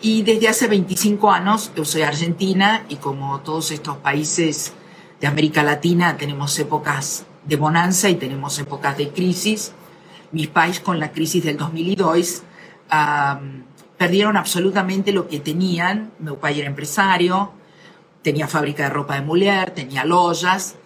Y 0.00 0.22
desde 0.22 0.48
hace 0.48 0.68
25 0.68 1.30
años 1.30 1.72
yo 1.74 1.84
soy 1.84 2.02
argentina 2.02 2.84
y 2.88 2.96
como 2.96 3.40
todos 3.40 3.72
estos 3.72 3.96
países 3.96 4.72
de 5.20 5.26
América 5.26 5.64
Latina 5.64 6.16
tenemos 6.16 6.56
épocas 6.60 7.26
de 7.44 7.56
bonanza 7.56 8.08
y 8.08 8.14
tenemos 8.14 8.58
épocas 8.60 8.96
de 8.96 9.08
crisis. 9.08 9.72
Mis 10.30 10.46
países 10.46 10.80
con 10.80 11.00
la 11.00 11.10
crisis 11.10 11.42
del 11.42 11.56
2002 11.56 12.42
perdieron 13.96 14.36
absolutamente 14.36 15.12
lo 15.12 15.26
que 15.26 15.40
tenían. 15.40 16.12
Mi 16.20 16.30
padre 16.36 16.60
era 16.60 16.68
empresario, 16.68 17.52
tenía 18.22 18.46
fábrica 18.46 18.84
de 18.84 18.90
ropa 18.90 19.16
de 19.16 19.22
mujer, 19.22 19.72
tenía 19.72 20.04
lojas 20.04 20.76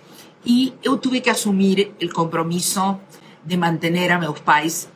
y 0.42 0.72
yo 0.82 0.98
tuve 0.98 1.20
que 1.20 1.30
asumir 1.30 1.94
el 2.00 2.10
compromiso 2.14 3.00
de 3.44 3.58
mantener 3.58 4.12
a 4.12 4.18
mis 4.18 4.40
pais 4.40 4.88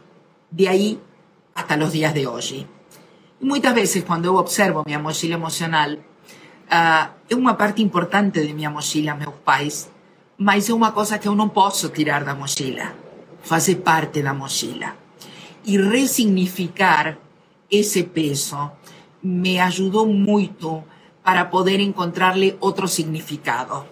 de 0.50 0.68
ahí 0.70 1.00
hasta 1.54 1.76
los 1.76 1.92
días 1.92 2.14
de 2.14 2.26
hoy. 2.26 2.66
Y 3.40 3.44
muchas 3.44 3.74
veces 3.74 4.04
cuando 4.04 4.32
yo 4.32 4.38
observo 4.38 4.82
mi 4.86 4.96
mochila 4.96 5.34
emocional, 5.34 6.02
uh, 6.70 7.08
es 7.28 7.36
una 7.36 7.56
parte 7.56 7.82
importante 7.82 8.40
de 8.40 8.54
mi 8.54 8.66
mochila, 8.68 9.14
meus 9.14 9.34
pais, 9.44 9.88
mas 10.38 10.64
es 10.64 10.70
una 10.70 10.92
cosa 10.92 11.18
que 11.18 11.26
yo 11.26 11.34
no 11.34 11.52
puedo 11.52 11.70
tirar 11.90 12.24
da 12.24 12.34
mochila, 12.34 12.94
hace 13.50 13.76
parte 13.76 14.22
da 14.22 14.32
mochila. 14.32 14.96
Y 15.64 15.78
resignificar 15.78 17.18
ese 17.68 18.04
peso 18.04 18.72
me 19.22 19.60
ayudó 19.60 20.06
mucho 20.06 20.84
para 21.22 21.50
poder 21.50 21.80
encontrarle 21.80 22.56
otro 22.60 22.86
significado. 22.86 23.86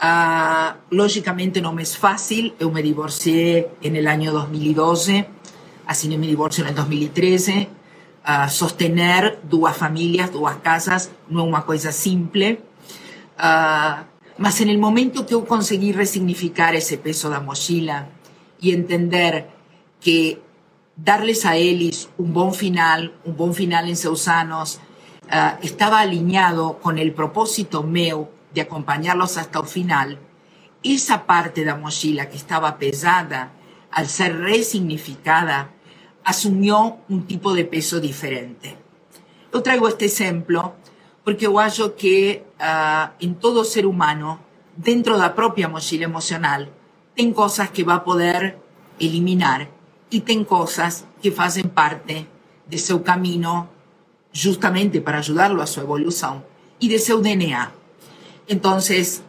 Uh, 0.00 0.78
lógicamente 0.90 1.60
no 1.60 1.72
me 1.72 1.82
es 1.82 1.98
fácil, 1.98 2.54
yo 2.58 2.70
me 2.70 2.82
divorcié 2.82 3.68
en 3.82 3.96
el 3.96 4.06
año 4.06 4.32
2012, 4.32 5.28
así 5.86 6.08
no 6.08 6.16
me 6.18 6.26
divorcio 6.26 6.62
en 6.64 6.70
el 6.70 6.76
2013, 6.76 7.68
sostener 8.48 9.40
dos 9.48 9.74
familias, 9.76 10.32
dos 10.32 10.50
casas, 10.62 11.10
no 11.28 11.42
es 11.42 11.48
una 11.48 11.64
cosa 11.64 11.92
simple. 11.92 12.60
Uh, 13.38 14.04
mas 14.36 14.60
en 14.60 14.68
el 14.68 14.78
momento 14.78 15.24
que 15.24 15.32
yo 15.32 15.44
conseguí 15.46 15.92
resignificar 15.92 16.74
ese 16.74 16.98
peso 16.98 17.28
de 17.28 17.34
la 17.36 17.40
mochila 17.40 18.08
y 18.60 18.72
entender 18.72 19.48
que 20.00 20.42
darles 20.94 21.46
a 21.46 21.56
ellos 21.56 22.10
un 22.18 22.32
buen 22.32 22.52
final, 22.52 23.14
un 23.24 23.36
buen 23.36 23.54
final 23.54 23.88
en 23.88 23.96
sus 23.96 24.28
años, 24.28 24.80
uh, 25.32 25.56
estaba 25.62 26.00
alineado 26.00 26.78
con 26.80 26.98
el 26.98 27.12
propósito 27.12 27.82
meu 27.82 28.28
de 28.52 28.60
acompañarlos 28.60 29.38
hasta 29.38 29.60
el 29.60 29.66
final, 29.66 30.18
esa 30.82 31.24
parte 31.26 31.62
de 31.62 31.66
la 31.68 31.76
mochila 31.76 32.28
que 32.28 32.36
estaba 32.36 32.78
pesada, 32.78 33.52
al 33.90 34.06
ser 34.06 34.38
resignificada, 34.38 35.70
asumió 36.28 36.98
un 37.08 37.26
tipo 37.26 37.54
de 37.54 37.64
peso 37.64 38.00
diferente. 38.00 38.76
Yo 39.50 39.62
traigo 39.62 39.88
este 39.88 40.04
ejemplo 40.04 40.74
porque 41.24 41.48
yo 41.74 41.96
que 41.96 42.44
uh, 42.60 43.12
en 43.18 43.34
todo 43.36 43.64
ser 43.64 43.86
humano, 43.86 44.38
dentro 44.76 45.14
de 45.14 45.20
la 45.22 45.34
propia 45.34 45.68
mochila 45.68 46.04
emocional, 46.04 46.68
ten 47.16 47.32
cosas 47.32 47.70
que 47.70 47.82
va 47.82 47.94
a 47.94 48.04
poder 48.04 48.58
eliminar 48.98 49.70
y 50.10 50.20
ten 50.20 50.44
cosas 50.44 51.06
que 51.22 51.32
hacen 51.38 51.70
parte 51.70 52.26
de 52.66 52.76
su 52.76 53.02
camino 53.02 53.70
justamente 54.34 55.00
para 55.00 55.18
ayudarlo 55.18 55.62
a 55.62 55.66
su 55.66 55.80
evolución 55.80 56.44
y 56.78 56.90
de 56.90 56.98
su 56.98 57.22
DNA. 57.22 57.72
Entonces, 58.48 59.22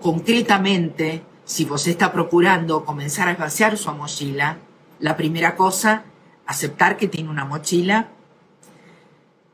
concretamente, 0.00 1.22
si 1.44 1.66
vos 1.66 1.86
está 1.86 2.10
procurando 2.12 2.86
comenzar 2.86 3.28
a 3.28 3.34
vaciar 3.34 3.76
su 3.76 3.92
mochila, 3.92 4.56
la 5.00 5.18
primera 5.18 5.54
cosa 5.54 6.04
aceptar 6.50 6.96
que 6.96 7.06
tiene 7.06 7.30
una 7.30 7.44
mochila, 7.44 8.08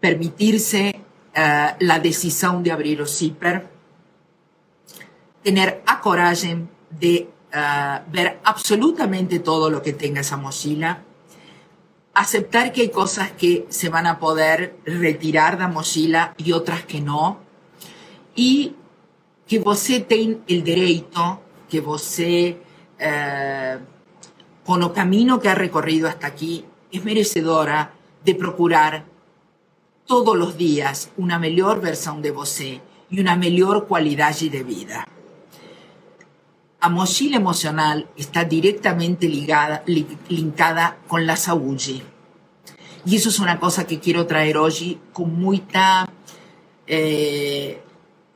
permitirse 0.00 0.94
uh, 0.96 1.76
la 1.78 1.98
decisión 1.98 2.62
de 2.62 2.72
abrir 2.72 3.00
el 3.00 3.06
zipper, 3.06 3.68
tener 5.42 5.82
a 5.84 6.00
coraje 6.00 6.56
de 6.88 7.28
uh, 7.52 8.10
ver 8.10 8.40
absolutamente 8.44 9.40
todo 9.40 9.68
lo 9.68 9.82
que 9.82 9.92
tenga 9.92 10.22
esa 10.22 10.38
mochila, 10.38 11.02
aceptar 12.14 12.72
que 12.72 12.80
hay 12.80 12.88
cosas 12.88 13.32
que 13.32 13.66
se 13.68 13.90
van 13.90 14.06
a 14.06 14.18
poder 14.18 14.78
retirar 14.86 15.58
de 15.58 15.64
la 15.64 15.68
mochila 15.68 16.32
y 16.38 16.52
otras 16.52 16.84
que 16.84 17.02
no, 17.02 17.40
y 18.34 18.74
que 19.46 19.58
você 19.58 20.00
tem 20.00 20.40
el 20.48 20.64
derecho, 20.64 21.40
que 21.68 21.78
você, 21.78 22.56
uh, 22.98 23.84
con 24.64 24.82
el 24.82 24.92
camino 24.92 25.38
que 25.38 25.50
ha 25.50 25.54
recorrido 25.54 26.08
hasta 26.08 26.26
aquí, 26.26 26.64
es 26.92 27.04
merecedora 27.04 27.92
de 28.24 28.34
procurar 28.34 29.04
todos 30.06 30.36
los 30.36 30.56
días 30.56 31.10
una 31.16 31.38
mejor 31.38 31.80
versión 31.80 32.22
de 32.22 32.30
você 32.30 32.80
y 33.10 33.20
una 33.20 33.36
mejor 33.36 33.86
calidad 33.88 34.36
de 34.38 34.62
vida. 34.62 35.06
La 36.80 36.88
mochila 36.88 37.36
emocional 37.36 38.08
está 38.16 38.44
directamente 38.44 39.28
ligada, 39.28 39.82
linkada 40.28 40.98
con 41.08 41.26
la 41.26 41.36
salud. 41.36 41.80
Y 43.04 43.16
eso 43.16 43.28
es 43.28 43.40
una 43.40 43.58
cosa 43.58 43.86
que 43.86 43.98
quiero 43.98 44.26
traer 44.26 44.56
hoy 44.56 44.98
con 45.12 45.38
mucha, 45.38 46.08
eh, 46.86 47.80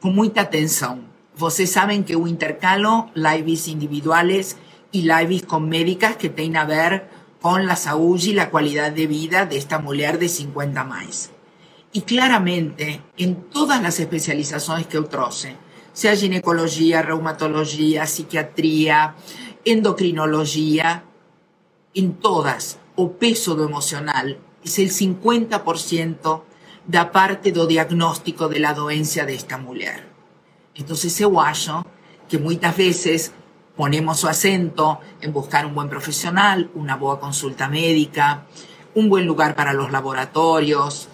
con 0.00 0.14
mucha 0.14 0.42
atención. 0.42 1.11
Vocês 1.38 1.71
saben 1.71 2.04
que 2.04 2.12
yo 2.14 2.26
intercalo 2.26 3.11
lives 3.14 3.66
individuales 3.69 4.57
y 4.92 5.02
lives 5.02 5.42
con 5.45 5.69
médicas 5.69 6.16
que 6.16 6.28
tienen 6.28 6.57
a 6.57 6.64
ver 6.64 7.09
con 7.40 7.66
la 7.66 7.76
salud 7.76 8.20
y 8.23 8.32
la 8.32 8.50
calidad 8.50 8.92
de 8.92 9.06
vida 9.06 9.47
de 9.47 9.56
esta 9.56 9.78
mujer 9.78 10.18
de 10.18 10.28
50 10.28 10.85
más. 10.85 11.30
Y 11.92 12.02
claramente, 12.02 13.02
en 13.16 13.37
todas 13.50 13.82
las 13.82 13.99
especializaciones 13.99 14.87
que 14.87 14.94
yo 14.94 15.06
trouxe, 15.06 15.56
sea 15.92 16.14
ginecología, 16.14 17.02
reumatología, 17.02 18.06
psiquiatría, 18.06 19.14
endocrinología, 19.64 21.04
en 21.94 22.14
todas, 22.14 22.78
o 22.94 23.12
peso 23.12 23.54
do 23.54 23.64
emocional 23.64 24.38
es 24.62 24.78
el 24.78 24.90
50% 24.90 26.42
da 26.87 27.11
parte 27.11 27.52
do 27.52 27.66
diagnóstico 27.66 28.49
de 28.49 28.61
la 28.61 28.75
doencia 28.75 29.25
de 29.25 29.35
esta 29.35 29.56
mujer. 29.59 30.06
Entonces, 30.75 31.18
eu 31.20 31.40
acho 31.40 31.85
que 32.28 32.38
muchas 32.38 32.76
veces 32.76 33.32
ponemos 33.81 34.21
su 34.21 34.29
acento 34.29 35.01
en 35.23 35.33
buscar 35.33 35.65
un 35.65 35.75
buen 35.75 35.89
profesional, 35.89 36.71
una 36.75 36.97
buena 36.97 37.19
consulta 37.19 37.67
médica, 37.67 38.45
un 38.95 39.09
buen 39.09 39.25
lugar 39.25 39.55
para 39.55 39.73
los 39.73 39.91
laboratorios, 39.91 41.09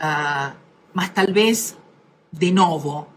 uh, 0.00 0.54
mas 0.94 1.14
tal 1.14 1.32
vez, 1.32 1.74
de 2.30 2.52
nuevo, 2.52 3.08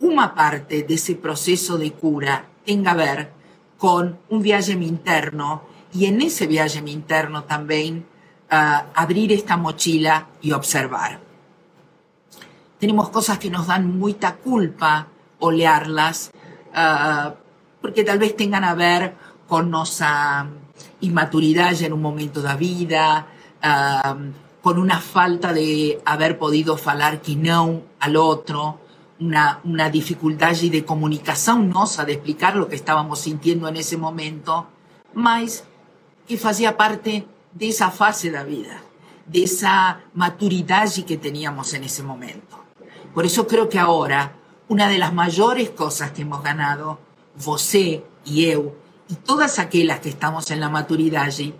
una 0.00 0.34
parte 0.34 0.84
de 0.84 0.94
ese 0.94 1.16
proceso 1.16 1.76
de 1.76 1.92
cura 1.92 2.46
tenga 2.64 2.92
a 2.92 2.94
ver 2.94 3.30
con 3.76 4.18
un 4.30 4.40
viaje 4.40 4.72
interno 4.72 5.64
y 5.92 6.06
en 6.06 6.22
ese 6.22 6.46
viaje 6.46 6.78
interno 6.78 7.44
también 7.44 8.06
uh, 8.50 8.88
abrir 8.94 9.32
esta 9.32 9.58
mochila 9.58 10.28
y 10.40 10.52
observar. 10.52 11.20
Tenemos 12.80 13.10
cosas 13.10 13.38
que 13.38 13.50
nos 13.50 13.66
dan 13.66 13.98
mucha 13.98 14.36
culpa 14.36 15.08
olearlas, 15.40 16.30
uh, 16.74 17.44
porque 17.86 18.02
tal 18.02 18.18
vez 18.18 18.34
tengan 18.36 18.64
a 18.64 18.74
ver 18.74 19.14
con 19.46 19.70
nuestra 19.70 20.48
inmaturidad 21.02 21.80
en 21.82 21.92
un 21.92 22.02
momento 22.02 22.42
de 22.42 22.56
vida, 22.56 23.28
con 24.60 24.78
una 24.80 24.98
falta 24.98 25.52
de 25.52 26.02
haber 26.04 26.36
podido 26.36 26.76
falar 26.76 27.22
que 27.22 27.36
no 27.36 27.82
al 28.00 28.16
otro, 28.16 28.80
una, 29.20 29.60
una 29.62 29.88
dificultad 29.88 30.56
de 30.56 30.84
comunicación 30.84 31.70
nosa, 31.70 32.04
de 32.04 32.14
explicar 32.14 32.56
lo 32.56 32.66
que 32.66 32.74
estábamos 32.74 33.20
sintiendo 33.20 33.68
en 33.68 33.76
ese 33.76 33.96
momento, 33.96 34.66
mas 35.14 35.62
que 36.26 36.40
hacía 36.42 36.76
parte 36.76 37.24
de 37.52 37.68
esa 37.68 37.92
fase 37.92 38.32
de 38.32 38.36
la 38.36 38.42
vida, 38.42 38.82
de 39.26 39.44
esa 39.44 40.00
maturidad 40.12 40.92
que 41.06 41.18
teníamos 41.18 41.72
en 41.72 41.84
ese 41.84 42.02
momento. 42.02 42.64
Por 43.14 43.24
eso 43.24 43.46
creo 43.46 43.68
que 43.68 43.78
ahora 43.78 44.32
una 44.66 44.88
de 44.88 44.98
las 44.98 45.12
mayores 45.12 45.70
cosas 45.70 46.10
que 46.10 46.22
hemos 46.22 46.42
ganado 46.42 47.05
você 47.36 48.04
y 48.24 48.44
eu 48.44 48.74
y 49.08 49.14
todas 49.14 49.58
aquellas 49.58 50.00
que 50.00 50.08
estamos 50.08 50.50
en 50.50 50.60
la 50.60 50.68
maturidad 50.68 51.24
allí, 51.24 51.54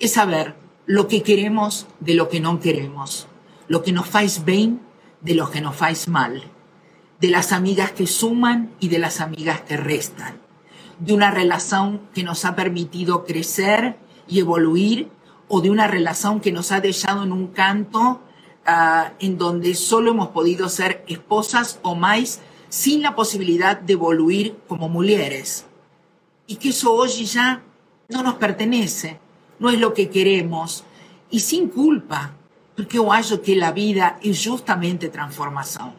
es 0.00 0.14
saber 0.14 0.54
lo 0.86 1.08
que 1.08 1.22
queremos 1.22 1.86
de 2.00 2.14
lo 2.14 2.28
que 2.28 2.40
no 2.40 2.60
queremos, 2.60 3.26
lo 3.68 3.82
que 3.82 3.92
nos 3.92 4.06
faz 4.06 4.44
bien 4.44 4.80
de 5.20 5.34
lo 5.34 5.50
que 5.50 5.60
nos 5.60 5.74
faz 5.74 6.08
mal, 6.08 6.42
de 7.20 7.30
las 7.30 7.52
amigas 7.52 7.90
que 7.92 8.06
suman 8.06 8.72
y 8.80 8.88
de 8.88 8.98
las 8.98 9.20
amigas 9.20 9.62
que 9.62 9.76
restan, 9.76 10.40
de 10.98 11.12
una 11.12 11.30
relación 11.30 12.02
que 12.14 12.22
nos 12.22 12.44
ha 12.44 12.54
permitido 12.54 13.24
crecer 13.24 13.96
y 14.28 14.40
evoluir 14.40 15.10
o 15.48 15.60
de 15.60 15.70
una 15.70 15.86
relación 15.86 16.40
que 16.40 16.52
nos 16.52 16.72
ha 16.72 16.80
dejado 16.80 17.24
en 17.24 17.32
un 17.32 17.48
canto 17.48 18.20
uh, 18.66 19.10
en 19.18 19.38
donde 19.38 19.74
solo 19.74 20.12
hemos 20.12 20.28
podido 20.28 20.68
ser 20.68 21.04
esposas 21.08 21.80
o 21.82 21.94
más 21.94 22.40
sin 22.68 23.02
la 23.02 23.14
posibilidad 23.14 23.78
de 23.78 23.94
evoluir 23.94 24.56
como 24.68 24.88
mujeres. 24.88 25.66
Y 26.46 26.56
que 26.56 26.70
eso 26.70 26.92
hoy 26.92 27.08
ya 27.08 27.62
no 28.08 28.22
nos 28.22 28.34
pertenece, 28.34 29.18
no 29.58 29.70
es 29.70 29.80
lo 29.80 29.94
que 29.94 30.10
queremos, 30.10 30.84
y 31.30 31.40
sin 31.40 31.68
culpa, 31.68 32.34
porque 32.76 32.96
yo 32.96 33.10
hallo 33.10 33.42
que 33.42 33.56
la 33.56 33.72
vida 33.72 34.18
es 34.22 34.46
justamente 34.46 35.08
transformación. 35.08 35.94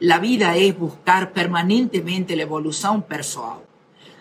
La 0.00 0.18
vida 0.18 0.56
es 0.56 0.76
buscar 0.76 1.32
permanentemente 1.32 2.34
la 2.34 2.42
evolución 2.42 3.02
personal. 3.02 3.60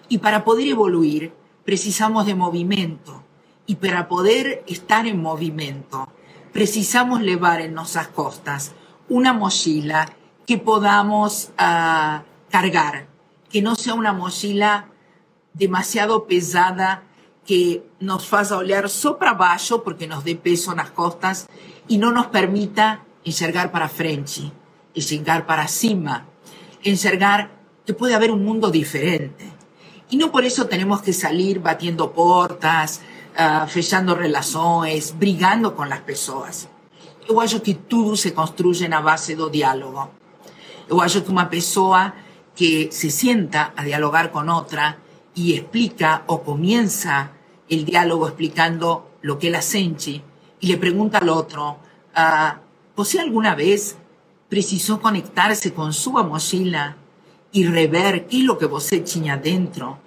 Y 0.10 0.20
para 0.20 0.44
poder 0.44 0.68
evoluir, 0.68 1.34
precisamos 1.66 2.26
de 2.26 2.36
movimiento. 2.36 3.24
Y 3.66 3.76
para 3.76 4.08
poder 4.08 4.64
estar 4.68 5.08
en 5.08 5.22
movimiento, 5.22 6.08
precisamos 6.52 7.22
llevar 7.22 7.62
en 7.62 7.74
nuestras 7.74 8.10
costas 8.10 8.74
una 9.10 9.34
mochila 9.34 10.08
que 10.46 10.58
podamos 10.58 11.52
uh, 11.60 12.24
cargar, 12.50 13.08
que 13.50 13.62
no 13.62 13.76
sea 13.76 13.94
una 13.94 14.14
mochila 14.14 14.90
demasiado 15.54 16.26
pesada 16.26 17.04
que 17.46 17.84
nos 18.00 18.26
faça 18.26 18.58
olhar 18.58 18.90
só 18.90 19.14
para 19.14 19.38
porque 19.84 20.08
nos 20.08 20.24
dê 20.24 20.36
peso 20.36 20.74
nas 20.74 20.90
costas 20.90 21.48
e 21.88 21.98
não 21.98 22.12
nos 22.12 22.28
permita 22.28 23.02
enxergar 23.26 23.72
para 23.72 23.90
frente, 23.90 24.52
enxergar 24.96 25.46
para 25.46 25.68
cima, 25.68 26.26
enxergar 26.84 27.52
que 27.86 27.94
puede 27.94 28.16
haber 28.16 28.32
un 28.32 28.44
mundo 28.44 28.72
diferente. 28.72 29.52
Y 30.10 30.18
no 30.18 30.32
por 30.32 30.46
eso 30.46 30.68
tenemos 30.68 31.02
que 31.02 31.12
salir 31.12 31.60
batiendo 31.60 32.14
portas, 32.14 33.02
uh, 33.36 33.68
fechando 33.68 34.16
relaciones, 34.16 35.18
brigando 35.18 35.76
con 35.76 35.90
las 35.90 36.02
personas. 36.02 36.70
Eu 37.28 37.40
acho 37.40 37.62
que 37.62 37.74
tudo 37.74 38.18
se 38.18 38.34
construye 38.34 38.88
na 38.90 39.00
base 39.00 39.36
do 39.36 39.50
diálogo. 39.50 40.23
Eu 40.94 41.02
acho 41.02 41.24
que 41.24 41.32
una 41.32 41.50
persona 41.50 42.14
que 42.56 42.90
se 42.92 43.10
sienta 43.10 43.74
a 43.76 43.84
dialogar 43.84 44.30
con 44.30 44.48
otra 44.48 45.00
y 45.34 45.54
explica 45.54 46.22
o 46.28 46.44
comienza 46.44 47.32
el 47.68 47.84
diálogo 47.84 48.28
explicando 48.28 49.18
lo 49.24 49.40
que 49.40 49.48
él 49.48 49.60
sente 49.64 50.22
y 50.60 50.68
le 50.68 50.78
pregunta 50.78 51.18
al 51.18 51.30
otro, 51.30 51.80
uh, 52.16 52.60
¿Você 52.96 53.20
alguna 53.20 53.56
vez 53.56 53.98
precisó 54.50 55.02
conectarse 55.02 55.74
con 55.74 55.94
su 55.94 56.12
mochila 56.12 56.96
y 57.52 57.66
rever 57.66 58.28
qué 58.28 58.38
es 58.38 58.44
lo 58.44 58.60
que 58.60 58.68
você 58.68 59.00
tinha 59.00 59.36
dentro? 59.36 59.98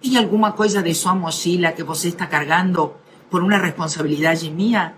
¿Tiene 0.00 0.18
alguna 0.18 0.54
cosa 0.54 0.82
de 0.82 0.94
su 0.94 1.12
mochila 1.16 1.74
que 1.74 1.82
você 1.82 2.06
está 2.06 2.28
cargando 2.28 2.96
por 3.28 3.42
una 3.42 3.58
responsabilidad 3.58 4.40
mía? 4.54 4.94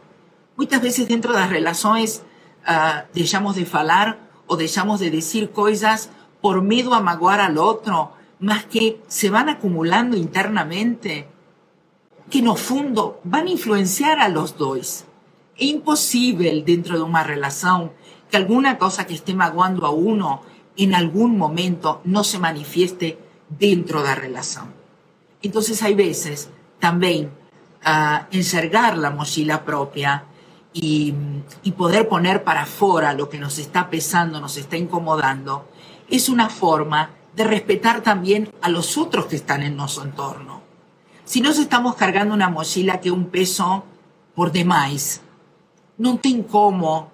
Muchas 0.58 0.82
veces 0.82 1.08
dentro 1.08 1.32
de 1.32 1.38
las 1.38 1.48
relaciones 1.48 2.24
uh, 2.68 3.08
dejamos 3.14 3.56
de 3.56 3.64
falar 3.64 4.29
o 4.50 4.56
dejamos 4.56 4.98
de 4.98 5.12
decir 5.12 5.52
cosas 5.52 6.10
por 6.40 6.60
miedo 6.60 6.92
a 6.92 7.00
magoar 7.00 7.40
al 7.40 7.56
otro, 7.56 8.10
más 8.40 8.64
que 8.64 9.00
se 9.06 9.30
van 9.30 9.48
acumulando 9.48 10.16
internamente, 10.16 11.28
que 12.28 12.42
no 12.42 12.56
fundo 12.56 13.20
van 13.22 13.46
a 13.46 13.50
influenciar 13.50 14.18
a 14.18 14.28
los 14.28 14.58
dos. 14.58 15.04
Es 15.56 15.66
imposible 15.68 16.64
dentro 16.66 16.96
de 16.96 17.04
una 17.04 17.22
relación 17.22 17.92
que 18.28 18.38
alguna 18.38 18.76
cosa 18.76 19.06
que 19.06 19.14
esté 19.14 19.34
magoando 19.34 19.86
a 19.86 19.90
uno 19.90 20.42
en 20.76 20.96
algún 20.96 21.38
momento 21.38 22.00
no 22.02 22.24
se 22.24 22.40
manifieste 22.40 23.20
dentro 23.48 24.02
de 24.02 24.08
la 24.08 24.14
relación. 24.16 24.74
Entonces 25.42 25.80
hay 25.84 25.94
veces 25.94 26.50
también 26.80 27.30
uh, 27.86 28.24
enxergar 28.32 28.98
la 28.98 29.10
mochila 29.10 29.64
propia 29.64 30.24
y, 30.72 31.14
poder 31.76 32.08
poner 32.08 32.44
para 32.44 32.62
afuera 32.62 33.14
lo 33.14 33.28
que 33.28 33.38
nos 33.38 33.58
está 33.58 33.88
pesando, 33.88 34.40
nos 34.40 34.56
está 34.56 34.76
incomodando, 34.76 35.68
es 36.08 36.28
una 36.28 36.48
forma 36.50 37.10
de 37.34 37.44
respetar 37.44 38.02
también 38.02 38.52
a 38.60 38.68
los 38.68 38.98
otros 38.98 39.26
que 39.26 39.36
están 39.36 39.62
en 39.62 39.76
nuestro 39.76 40.04
entorno. 40.04 40.60
Si 41.24 41.40
nos 41.40 41.58
estamos 41.58 41.94
cargando 41.94 42.34
una 42.34 42.50
mochila 42.50 43.00
que 43.00 43.10
un 43.10 43.26
peso 43.26 43.84
por 44.34 44.52
demás, 44.52 45.22
no 45.96 46.18
ten 46.18 46.42
como 46.42 47.10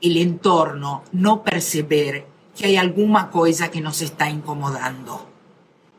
el 0.00 0.16
entorno 0.16 1.02
no 1.12 1.42
perceber 1.42 2.26
que 2.56 2.66
hay 2.66 2.76
alguna 2.76 3.30
cosa 3.30 3.70
que 3.70 3.80
nos 3.80 4.02
está 4.02 4.28
incomodando. 4.30 5.26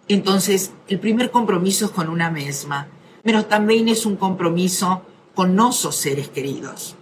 Entonces, 0.08 0.74
el 0.88 1.00
primer 1.00 1.30
compromiso 1.30 1.86
es 1.86 1.92
con 1.92 2.10
una 2.10 2.32
misma, 2.32 2.88
pero 3.24 3.46
también 3.46 3.88
es 3.88 4.06
un 4.06 4.16
compromiso 4.16 5.04
con 5.40 5.56
nuestros 5.56 5.96
seres 5.96 6.28
queridos. 6.28 6.98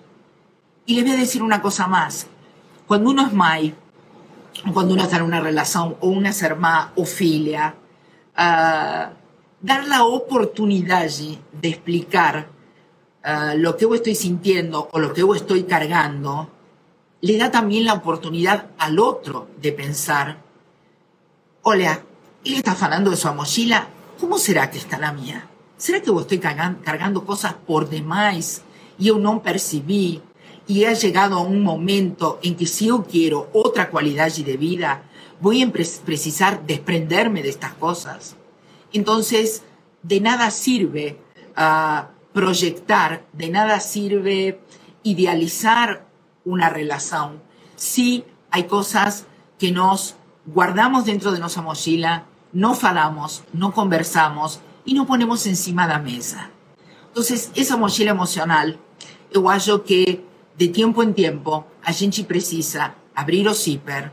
Y 0.85 0.93
les 0.93 1.03
voy 1.03 1.13
a 1.13 1.17
decir 1.17 1.41
una 1.41 1.59
cosa 1.59 1.87
más. 1.87 2.27
Cuando 2.85 3.09
uno 3.09 3.25
es 3.25 3.33
mai, 3.33 3.73
cuando 4.75 4.93
uno 4.93 5.01
está 5.01 5.17
en 5.17 5.23
una 5.23 5.41
relación 5.41 5.95
o 6.01 6.09
una 6.09 6.29
hermana 6.29 6.91
o 6.95 7.03
filia, 7.03 7.73
uh, 8.37 9.11
dar 9.59 9.87
la 9.87 10.03
oportunidad 10.03 11.09
de 11.09 11.67
explicar 11.67 12.47
uh, 13.25 13.57
lo 13.57 13.75
que 13.75 13.85
yo 13.85 13.95
estoy 13.95 14.13
sintiendo 14.13 14.87
o 14.91 14.99
lo 14.99 15.13
que 15.13 15.21
yo 15.21 15.33
estoy 15.33 15.63
cargando, 15.63 16.51
le 17.21 17.39
da 17.39 17.49
también 17.49 17.85
la 17.85 17.93
oportunidad 17.93 18.67
al 18.77 18.99
otro 18.99 19.47
de 19.59 19.71
pensar, 19.71 20.37
hola, 21.63 22.03
él 22.45 22.53
está 22.53 22.75
falando 22.75 23.09
de 23.09 23.17
su 23.17 23.33
mochila, 23.33 23.87
¿cómo 24.19 24.37
será 24.37 24.69
que 24.69 24.77
está 24.77 24.99
la 24.99 25.11
mía? 25.11 25.47
¿Será 25.77 26.01
que 26.01 26.09
vos 26.09 26.23
estoy 26.23 26.39
cargando 26.39 27.23
cosas 27.23 27.53
por 27.53 27.87
demás 27.87 28.63
y 28.97 29.05
yo 29.05 29.19
no 29.19 29.43
percibí? 29.43 30.21
Y 30.65 30.85
ha 30.85 30.93
llegado 30.93 31.35
a 31.35 31.41
un 31.41 31.61
momento 31.61 32.39
en 32.41 32.55
que 32.55 32.65
si 32.65 32.87
yo 32.87 33.03
quiero 33.03 33.49
otra 33.53 33.89
cualidad 33.91 34.33
de 34.33 34.57
vida, 34.57 35.03
voy 35.39 35.61
a 35.61 35.71
precisar 35.71 36.65
desprenderme 36.65 37.43
de 37.43 37.49
estas 37.49 37.73
cosas. 37.73 38.35
Entonces, 38.91 39.63
de 40.01 40.19
nada 40.19 40.49
sirve 40.49 41.19
uh, 41.55 42.07
proyectar, 42.33 43.25
de 43.33 43.49
nada 43.49 43.79
sirve 43.79 44.59
idealizar 45.03 46.07
una 46.43 46.69
relación. 46.69 47.41
Sí 47.75 48.25
hay 48.49 48.63
cosas 48.63 49.27
que 49.59 49.71
nos 49.71 50.15
guardamos 50.47 51.05
dentro 51.05 51.31
de 51.31 51.39
nuestra 51.39 51.61
mochila, 51.61 52.25
no 52.51 52.73
falamos, 52.73 53.43
no 53.53 53.73
conversamos 53.73 54.59
y 54.87 54.93
no 54.93 55.05
ponemos 55.05 55.45
encima 55.45 55.85
de 55.85 55.93
la 55.93 55.99
mesa. 55.99 56.49
Entonces, 57.09 57.51
esa 57.55 57.77
mochila 57.77 58.11
emocional, 58.11 58.79
yo 59.31 59.47
acho 59.49 59.83
que 59.83 60.23
de 60.57 60.67
tiempo 60.69 61.03
en 61.03 61.13
tiempo 61.13 61.67
a 61.83 61.91
gente 61.91 62.23
precisa 62.23 62.95
abrir 63.13 63.47
o 63.49 63.53
zipper 63.53 64.11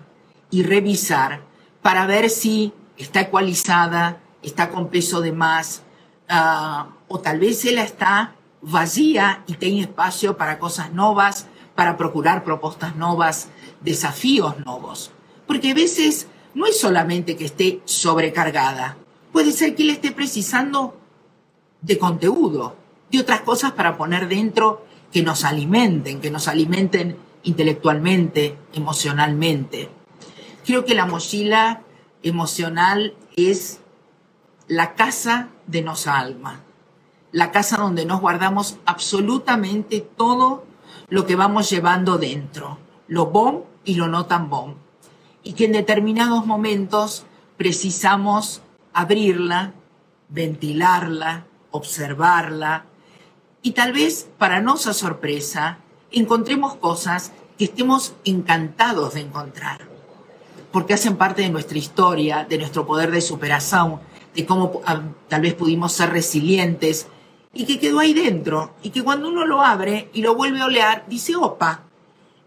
y 0.51 0.65
revisar 0.65 1.43
para 1.81 2.07
ver 2.07 2.29
si 2.29 2.73
está 2.99 3.21
ecualizada, 3.21 4.21
está 4.43 4.69
con 4.71 4.89
peso 4.89 5.21
de 5.21 5.33
más, 5.33 5.83
uh, 6.29 6.91
o 7.07 7.21
tal 7.21 7.39
vez 7.39 7.65
ella 7.65 7.85
está 7.85 8.35
vacía 8.61 9.45
y 9.47 9.55
tiene 9.55 9.83
espacio 9.83 10.37
para 10.37 10.59
cosas 10.59 10.93
nuevas, 10.93 11.47
para 11.77 11.97
procurar 11.97 12.43
propuestas 12.43 12.97
nuevas, 12.97 13.49
desafíos 13.81 14.59
nuevos. 14.65 15.13
Porque 15.47 15.71
a 15.71 15.75
veces 15.75 16.27
no 16.53 16.67
es 16.67 16.81
solamente 16.81 17.37
que 17.37 17.45
esté 17.45 17.81
sobrecargada, 17.85 18.97
puede 19.35 19.51
ser 19.51 19.75
que 19.75 19.83
le 19.83 19.95
esté 19.95 20.13
precisando 20.13 20.97
de 21.83 21.99
contenido, 21.99 22.77
de 23.11 23.19
otras 23.19 23.41
cosas 23.41 23.73
para 23.73 23.97
poner 23.97 24.29
dentro 24.29 24.87
que 25.11 25.25
nos 25.25 25.43
alimenten, 25.43 26.21
que 26.21 26.31
nos 26.31 26.47
alimenten 26.47 27.17
intelectualmente, 27.43 28.57
emocionalmente. 28.75 29.91
Creo 30.65 30.85
que 30.85 30.95
la 30.95 31.07
mochila 31.07 31.83
emocional 32.23 33.17
es 33.35 33.81
la 34.69 34.95
casa 34.95 35.49
de 35.67 35.83
nuestra 35.83 36.21
alma, 36.21 36.61
la 37.33 37.51
casa 37.51 37.79
donde 37.79 38.05
nos 38.07 38.21
guardamos 38.21 38.77
absolutamente 38.87 39.99
todo 39.99 40.65
lo 41.09 41.27
que 41.27 41.35
vamos 41.35 41.69
llevando 41.69 42.19
dentro, 42.19 42.79
lo 43.09 43.27
bon 43.27 43.65
y 43.85 43.97
lo 43.97 44.07
no 44.07 44.27
tan 44.27 44.49
bon. 44.49 44.77
Y 45.43 45.55
que 45.55 45.65
en 45.65 45.73
determinados 45.73 46.47
momentos 46.47 47.27
precisamos 47.57 48.63
abrirla, 48.95 49.75
ventilarla, 50.29 51.47
observarla. 51.71 52.87
Y 53.63 53.73
tal 53.73 53.93
vez, 53.93 54.29
para 54.39 54.61
nuestra 54.61 54.95
sorpresa, 54.95 55.79
encontremos 56.11 56.77
cosas 56.77 57.33
que 57.59 57.65
estemos 57.65 58.15
encantados 58.25 59.15
de 59.15 59.21
encontrar, 59.21 59.87
porque 60.73 60.95
hacen 60.95 61.17
parte 61.17 61.43
de 61.43 61.51
nuestra 61.51 61.79
historia, 61.79 62.47
de 62.49 62.59
nuestro 62.59 62.87
poder 62.87 63.11
de 63.11 63.21
superación, 63.21 64.01
de 64.35 64.47
cómo 64.47 64.81
ah, 64.87 65.03
tal 65.29 65.43
vez 65.43 65.55
pudimos 65.55 65.93
ser 65.93 66.11
resilientes 66.11 67.07
y 67.53 67.67
que 67.67 67.79
quedó 67.79 68.01
ahí 68.01 68.13
dentro 68.13 68.75
y 68.83 68.91
que 68.91 69.03
cuando 69.03 69.29
uno 69.29 69.47
lo 69.47 69.63
abre 69.63 70.11
y 70.13 70.23
lo 70.23 70.35
vuelve 70.35 70.61
a 70.61 70.67
olear, 70.67 71.05
dice, 71.07 71.37
opa, 71.37 71.83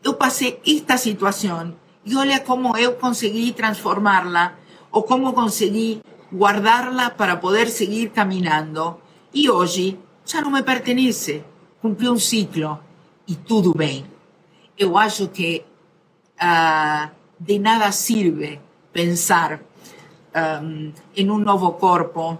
yo 0.03 0.17
pasé 0.17 0.59
esta 0.65 0.97
situación 0.97 1.77
y 2.03 2.15
olea 2.15 2.43
cómo 2.43 2.77
yo 2.77 2.99
conseguí 2.99 3.53
transformarla 3.53 4.55
o 4.91 5.05
cómo 5.05 5.33
conseguí 5.33 6.01
guardarla 6.31 7.15
para 7.15 7.39
poder 7.39 7.69
seguir 7.69 8.11
caminando. 8.11 9.01
Y 9.33 9.47
hoy 9.47 9.97
ya 10.25 10.41
no 10.41 10.49
me 10.49 10.63
pertenece, 10.63 11.43
cumplió 11.81 12.11
un 12.11 12.19
ciclo. 12.19 12.81
Y 13.25 13.35
todo 13.35 13.73
bien. 13.73 14.05
Yo 14.77 14.97
acho 14.97 15.31
que 15.33 15.65
uh, 16.41 17.09
de 17.39 17.59
nada 17.59 17.91
sirve 17.91 18.61
pensar 18.91 19.61
en 21.15 21.31
un 21.31 21.43
nuevo 21.43 21.77
cuerpo, 21.77 22.39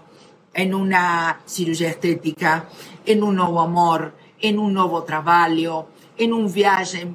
en 0.54 0.72
una 0.72 1.40
cirugía 1.46 1.88
estética, 1.88 2.68
en 3.04 3.24
un 3.24 3.34
nuevo 3.34 3.60
amor, 3.60 4.14
en 4.40 4.58
un 4.58 4.72
nuevo 4.72 5.02
trabajo, 5.02 5.88
en 6.16 6.32
un 6.32 6.52
viaje, 6.52 7.08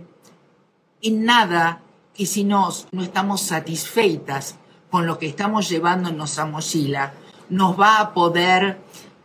en 1.02 1.26
nada. 1.26 1.80
Que 2.14 2.26
si 2.26 2.44
nos 2.44 2.88
no 2.92 3.02
estamos 3.02 3.42
satisfeitas 3.42 4.58
con 4.93 5.08
lo 5.08 5.17
que 5.17 5.25
estamos 5.25 5.67
llevando 5.69 6.10
en 6.10 6.17
nuestra 6.17 6.45
mochila, 6.45 7.13
nos 7.49 7.79
va 7.79 7.99
a 7.99 8.13
poder 8.13 8.77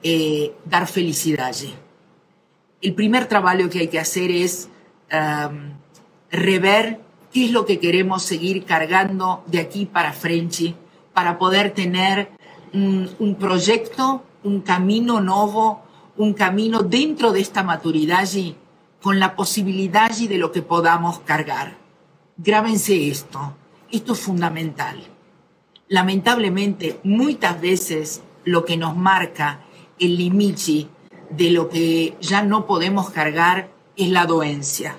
eh, 0.02 0.54
dar 0.64 0.86
felicidad. 0.86 1.54
El 2.80 2.94
primer 2.94 3.26
trabajo 3.26 3.68
que 3.68 3.80
hay 3.80 3.88
que 3.88 3.98
hacer 3.98 4.30
es 4.30 4.70
um, 5.12 5.74
rever 6.30 7.02
qué 7.30 7.44
es 7.44 7.50
lo 7.50 7.66
que 7.66 7.78
queremos 7.78 8.22
seguir 8.22 8.64
cargando 8.64 9.44
de 9.44 9.60
aquí 9.60 9.84
para 9.84 10.14
frente 10.14 10.74
para 11.12 11.36
poder 11.36 11.74
tener 11.74 12.30
un, 12.72 13.36
proyecto, 13.38 14.22
un 14.44 14.62
camino 14.62 15.20
nuevo, 15.20 15.82
un 16.16 16.32
camino 16.32 16.82
dentro 16.82 17.30
de 17.30 17.40
esta 17.42 17.62
maturidad 17.62 18.26
con 19.02 19.20
la 19.20 19.36
posibilidad 19.36 20.10
de 20.16 20.38
lo 20.38 20.50
que 20.50 20.62
podamos 20.62 21.18
cargar. 21.18 21.76
Grábense 22.38 23.10
esto, 23.10 23.52
esto 23.90 24.14
es 24.14 24.18
fundamental. 24.18 25.17
Lamentablemente, 25.88 27.00
muchas 27.02 27.60
veces 27.60 28.22
lo 28.44 28.64
que 28.64 28.76
nos 28.76 28.96
marca 28.96 29.60
el 29.98 30.16
limite 30.16 30.88
de 31.30 31.50
lo 31.50 31.68
que 31.68 32.16
ya 32.20 32.42
no 32.42 32.66
podemos 32.66 33.10
cargar 33.10 33.70
es 33.96 34.10
la 34.10 34.26
doencia. 34.26 34.96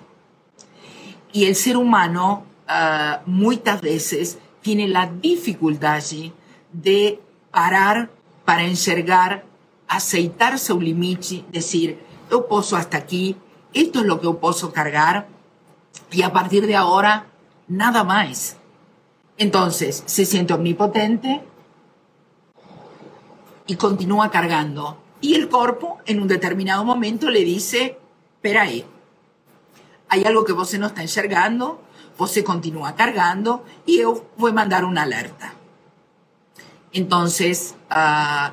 Y 1.31 1.45
el 1.45 1.55
ser 1.55 1.77
humano 1.77 2.43
uh, 2.67 3.29
muchas 3.29 3.81
veces 3.81 4.39
tiene 4.61 4.87
la 4.87 5.07
dificultad 5.07 6.01
de 6.73 7.19
parar 7.51 8.09
para 8.45 8.63
enxergar, 8.63 9.45
aceitarse 9.87 10.73
un 10.73 10.83
limite, 10.83 11.45
decir, 11.51 11.99
yo 12.29 12.47
puedo 12.47 12.75
hasta 12.75 12.97
aquí, 12.97 13.35
esto 13.73 13.99
es 13.99 14.05
lo 14.05 14.19
que 14.19 14.25
yo 14.25 14.39
puedo 14.39 14.71
cargar 14.71 15.27
y 16.11 16.21
a 16.23 16.33
partir 16.33 16.65
de 16.65 16.75
ahora 16.75 17.27
nada 17.67 18.03
más. 18.03 18.58
Entonces 19.39 20.03
se 20.05 20.25
siente 20.25 20.53
omnipotente, 20.53 21.41
y 23.69 23.75
continúa 23.75 24.31
cargando. 24.31 24.97
Y 25.21 25.35
el 25.35 25.47
cuerpo 25.47 25.99
en 26.07 26.19
un 26.19 26.27
determinado 26.27 26.83
momento 26.83 27.29
le 27.29 27.43
dice, 27.43 27.99
espera 28.33 28.63
hay 30.11 30.23
algo 30.25 30.43
que 30.43 30.53
vos 30.53 30.73
no 30.79 30.87
está 30.87 31.03
enxergando, 31.03 31.83
se 32.25 32.43
continúa 32.43 32.95
cargando 32.95 33.63
y 33.85 33.99
yo 33.99 34.25
voy 34.37 34.51
a 34.51 34.55
mandar 34.55 34.83
una 34.83 35.03
alerta. 35.03 35.53
Entonces, 36.91 37.75
uh, 37.91 38.51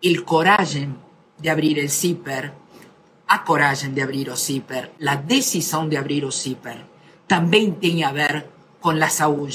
el 0.00 0.24
coraje 0.24 0.88
de 1.38 1.50
abrir 1.50 1.80
el 1.80 1.90
zipper, 1.90 2.52
a 3.26 3.44
coraje 3.44 3.88
de 3.88 4.02
abrir 4.02 4.28
el 4.28 4.36
zipper, 4.36 4.92
la 5.00 5.16
decisión 5.16 5.90
de 5.90 5.98
abrir 5.98 6.24
el 6.24 6.32
zipper, 6.32 6.86
también 7.26 7.80
tiene 7.80 8.04
a 8.04 8.12
ver 8.12 8.48
con 8.82 8.98
la 8.98 9.08
salud 9.08 9.48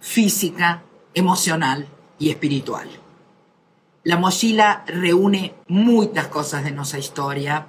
física, 0.00 0.82
emocional 1.14 1.86
y 2.18 2.30
espiritual. 2.30 2.88
La 4.04 4.16
mochila 4.16 4.84
reúne 4.86 5.54
muchas 5.68 6.28
cosas 6.28 6.64
de 6.64 6.72
nuestra 6.72 6.98
historia 6.98 7.66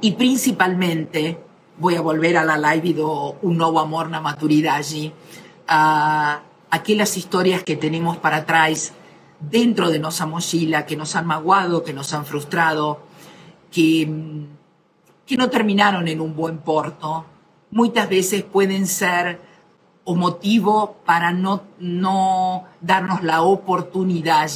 y 0.00 0.12
principalmente, 0.12 1.38
voy 1.78 1.96
a 1.96 2.00
volver 2.00 2.36
a 2.36 2.44
la 2.44 2.58
live 2.58 2.94
de 2.94 3.02
Un 3.02 3.56
nuevo 3.56 3.80
amor, 3.80 4.10
na 4.10 4.20
maturidad 4.20 4.76
allí, 4.76 5.12
a 5.66 6.42
aquellas 6.70 7.16
historias 7.16 7.62
que 7.64 7.76
tenemos 7.76 8.18
para 8.18 8.38
atrás 8.38 8.92
dentro 9.40 9.90
de 9.90 9.98
nuestra 9.98 10.26
mochila 10.26 10.84
que 10.84 10.96
nos 10.96 11.16
han 11.16 11.26
maguado, 11.26 11.82
que 11.82 11.92
nos 11.92 12.12
han 12.12 12.26
frustrado, 12.26 13.00
que, 13.72 14.08
que 15.26 15.36
no 15.36 15.48
terminaron 15.48 16.06
en 16.06 16.20
un 16.20 16.36
buen 16.36 16.58
porto. 16.58 17.24
Muchas 17.70 18.08
veces 18.08 18.42
pueden 18.42 18.86
ser 18.86 19.40
o 20.04 20.14
motivo 20.14 20.96
para 21.04 21.32
no, 21.32 21.62
no 21.78 22.64
darnos 22.80 23.22
la 23.22 23.42
oportunidad 23.42 24.50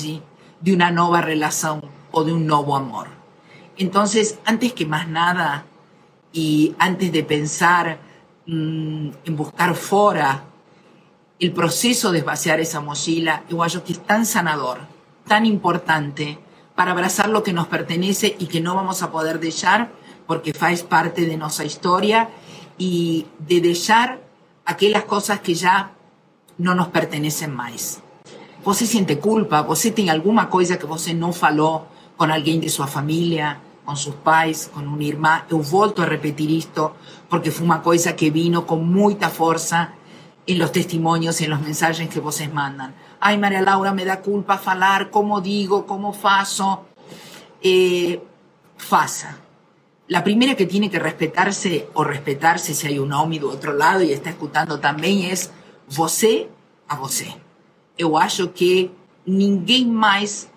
de 0.61 0.73
una 0.73 0.91
nueva 0.91 1.21
relación 1.21 1.85
o 2.11 2.25
de 2.25 2.33
un 2.33 2.47
nuevo 2.47 2.75
amor. 2.75 3.09
Entonces, 3.77 4.39
antes 4.45 4.73
que 4.73 4.87
más 4.87 5.09
nada, 5.09 5.67
y 6.33 6.75
antes 6.79 7.13
de 7.13 7.23
pensar 7.23 7.99
mm, 8.47 9.09
en 9.25 9.37
buscar 9.37 9.75
fuera 9.75 10.45
el 11.39 11.53
proceso 11.53 12.13
de 12.13 12.23
vaciar 12.23 12.61
esa 12.61 12.81
mochila, 12.81 13.45
igual 13.49 13.71
que 13.83 13.93
es 13.93 14.03
tan 14.05 14.25
sanador, 14.25 14.79
tan 15.27 15.45
importante 15.45 16.39
para 16.75 16.93
abrazar 16.93 17.29
lo 17.29 17.43
que 17.43 17.53
nos 17.53 17.67
pertenece 17.67 18.37
y 18.39 18.47
que 18.47 18.61
no 18.61 18.75
vamos 18.75 19.03
a 19.03 19.11
poder 19.11 19.41
dejar 19.41 19.91
porque 20.27 20.55
faz 20.55 20.83
parte 20.83 21.27
de 21.27 21.37
nuestra 21.37 21.65
historia 21.65 22.31
y 22.79 23.27
de 23.39 23.61
dejar 23.61 24.21
aquellas 24.65 25.05
cosas 25.05 25.41
que 25.41 25.55
ya 25.55 25.93
no 26.59 26.75
nos 26.75 26.89
pertenecen 26.89 27.55
más. 27.55 28.01
Você 28.65 28.87
siente 28.87 29.19
culpa? 29.19 29.63
Você 29.63 29.91
tem 29.91 30.09
alguma 30.11 30.47
coisa 30.47 30.77
que 30.77 30.87
você 30.87 31.13
não 31.13 31.33
falou 31.33 31.89
com 32.17 32.25
alguém 32.25 32.61
de 32.61 32.69
sua 32.69 32.87
família, 32.87 33.59
com 33.85 33.97
seus 33.97 34.15
pais, 34.17 34.71
com 34.73 34.81
um 34.81 35.01
irmão? 35.01 35.43
Eu 35.51 35.61
volto 35.61 36.03
a 36.03 36.07
repetir 36.07 36.51
isto 36.51 36.93
porque 37.29 37.51
foi 37.51 37.65
uma 37.65 37.81
coisa 37.81 38.13
que 38.13 38.31
vino 38.31 38.63
com 38.63 38.77
muita 38.77 39.29
força 39.29 39.93
em 40.47 40.59
los 40.59 40.71
testimonios, 40.71 41.41
en 41.41 41.51
los 41.51 41.61
mensajes 41.61 42.09
que 42.09 42.21
vocês 42.21 42.53
mandam. 42.53 42.93
Ai, 43.21 43.37
Maria 43.37 43.63
Laura, 43.63 43.93
me 43.93 44.05
dá 44.05 44.17
culpa 44.17 44.59
falar, 44.59 45.11
como 45.11 45.41
digo, 45.41 45.85
como 45.85 46.13
faço. 46.13 46.81
Eh, 47.63 48.21
faça. 48.77 49.39
La 50.09 50.25
primera 50.25 50.55
que 50.55 50.67
tiene 50.67 50.91
que 50.91 50.99
respetarse 50.99 51.89
o 51.95 52.05
respetarse 52.05 52.75
si 52.75 52.87
hay 52.87 52.99
un 52.99 53.13
homem 53.13 53.39
do 53.39 53.49
outro 53.49 53.73
lado 53.73 54.03
e 54.03 54.13
está 54.13 54.31
escutando 54.31 54.79
também 54.79 55.31
é 55.31 55.35
você 55.89 56.49
a 56.89 56.97
você. 56.97 57.35
Eu 57.97 58.17
acho 58.17 58.49
que 58.49 58.91
ninguém 59.27 59.87
mais 59.87 60.51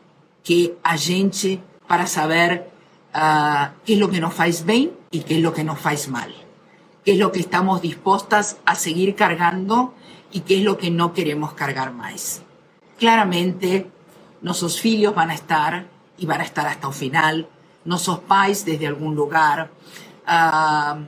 que 0.43 0.75
a 0.84 0.97
gente 0.97 1.62
para 1.88 2.08
saber 2.08 2.69
uh, 3.13 3.71
qué 3.86 3.93
es 3.93 3.99
lo 3.99 4.10
que 4.10 4.19
nos 4.19 4.34
faz 4.34 4.63
bem 4.63 4.91
y 5.12 5.19
qué 5.21 5.36
es 5.36 5.41
lo 5.41 5.53
que 5.53 5.63
nos 5.63 5.79
faz 5.79 6.08
mal. 6.08 6.34
Qué 7.03 7.13
es 7.13 7.19
lo 7.19 7.31
que 7.31 7.39
estamos 7.39 7.81
dispuestas 7.81 8.58
a 8.65 8.75
seguir 8.75 9.15
cargando 9.15 9.93
y 10.31 10.41
qué 10.41 10.58
es 10.58 10.63
lo 10.63 10.77
que 10.77 10.89
no 10.89 11.13
queremos 11.13 11.53
cargar 11.53 11.93
más. 11.93 12.41
Claramente, 12.97 13.91
nuestros 14.41 14.84
hijos 14.86 15.13
van 15.13 15.29
a 15.29 15.36
estar 15.36 15.88
y 16.17 16.25
van 16.25 16.41
a 16.41 16.43
estar 16.43 16.65
hasta 16.65 16.88
el 16.88 16.93
final, 16.93 17.47
nuestros 17.86 18.19
pais 18.19 18.65
desde 18.65 18.88
algún 18.88 19.15
lugar, 19.15 19.71
uh, 20.28 21.06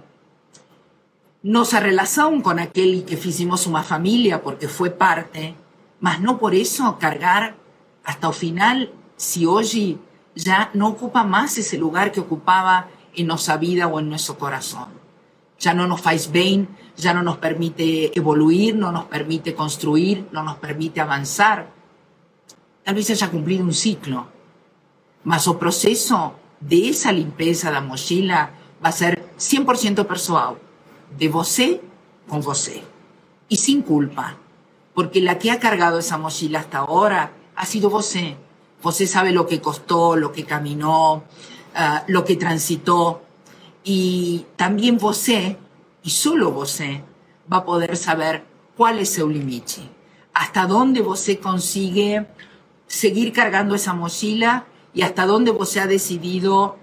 nossa 1.44 1.80
relación 1.80 2.42
con 2.42 2.60
aquel 2.60 3.06
que 3.06 3.16
hicimos 3.16 3.68
una 3.68 3.84
familia 3.84 4.42
porque 4.42 4.68
fue 4.68 4.90
parte, 4.90 5.56
mas 6.00 6.20
no 6.20 6.38
por 6.38 6.54
eso 6.54 6.98
cargar 7.00 7.56
hasta 8.04 8.28
el 8.28 8.34
final 8.34 8.92
si 9.16 9.46
hoy 9.46 10.00
ya 10.36 10.70
no 10.74 10.90
ocupa 10.90 11.24
más 11.24 11.58
ese 11.58 11.78
lugar 11.78 12.12
que 12.12 12.20
ocupaba 12.20 12.88
en 13.16 13.28
nuestra 13.28 13.58
vida 13.58 13.88
o 13.88 14.00
en 14.00 14.10
nuestro 14.10 14.38
corazón. 14.38 14.90
Ya 15.60 15.74
no 15.74 15.88
nos 15.88 16.02
faz 16.02 16.32
bien, 16.32 16.70
ya 16.96 17.14
no 17.14 17.24
nos 17.24 17.38
permite 17.38 18.18
evoluir, 18.18 18.76
no 18.76 18.92
nos 18.92 19.06
permite 19.06 19.56
construir, 19.56 20.28
no 20.32 20.44
nos 20.44 20.58
permite 20.58 21.02
avanzar. 21.02 21.72
Tal 22.84 22.94
vez 22.94 23.10
haya 23.10 23.32
cumplido 23.32 23.64
un 23.64 23.74
ciclo, 23.74 24.28
mas 25.24 25.48
o 25.48 25.58
proceso 25.58 26.36
de 26.60 26.90
esa 26.90 27.12
limpieza 27.12 27.72
la 27.72 27.82
mochila 27.82 28.52
va 28.84 28.90
a 28.90 28.92
ser 28.92 29.24
100% 29.38 30.06
personal, 30.06 30.58
de 31.18 31.30
você 31.30 31.82
con 32.28 32.42
você, 32.42 32.84
y 33.50 33.58
sin 33.58 33.82
culpa, 33.82 34.38
porque 34.94 35.22
la 35.22 35.38
que 35.38 35.52
ha 35.52 35.60
cargado 35.60 36.00
esa 36.00 36.18
mochila 36.18 36.60
hasta 36.60 36.80
ahora 36.80 37.32
ha 37.56 37.66
sido 37.66 37.90
você. 37.90 38.36
Você 38.82 39.08
sabe 39.08 39.32
lo 39.32 39.48
que 39.48 39.60
costó, 39.60 40.16
lo 40.16 40.32
que 40.32 40.44
caminó, 40.44 41.16
uh, 41.16 42.04
lo 42.08 42.24
que 42.24 42.36
transitó. 42.36 43.24
Y 43.84 44.46
también 44.56 44.98
você, 44.98 45.58
y 46.04 46.10
solo 46.10 46.52
você, 46.52 47.04
va 47.52 47.58
a 47.58 47.66
poder 47.66 47.98
saber 47.98 48.44
cuál 48.76 49.00
es 49.00 49.10
seu 49.10 49.28
limite. 49.28 49.82
Hasta 50.34 50.68
dónde 50.68 51.02
você 51.02 51.40
consigue 51.40 52.28
seguir 52.86 53.34
cargando 53.34 53.74
esa 53.76 53.94
mochila 53.94 54.66
y 54.98 55.04
hasta 55.04 55.28
dónde 55.28 55.52
você 55.52 55.80
ha 55.80 55.86
decidido, 55.86 56.76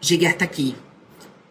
llegué 0.00 0.28
hasta 0.28 0.46
aquí. 0.46 0.74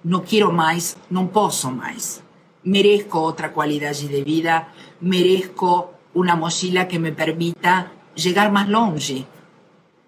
No 0.01 0.23
quiero 0.23 0.51
más, 0.51 0.97
no 1.11 1.29
puedo 1.29 1.69
más. 1.69 2.23
Merezco 2.63 3.21
otra 3.21 3.53
cualidad 3.53 3.95
de 3.95 4.23
vida, 4.23 4.73
merezco 5.01 5.93
una 6.15 6.35
mochila 6.35 6.87
que 6.87 6.97
me 6.97 7.11
permita 7.11 7.91
llegar 8.15 8.51
más 8.51 8.69
longe, 8.69 9.27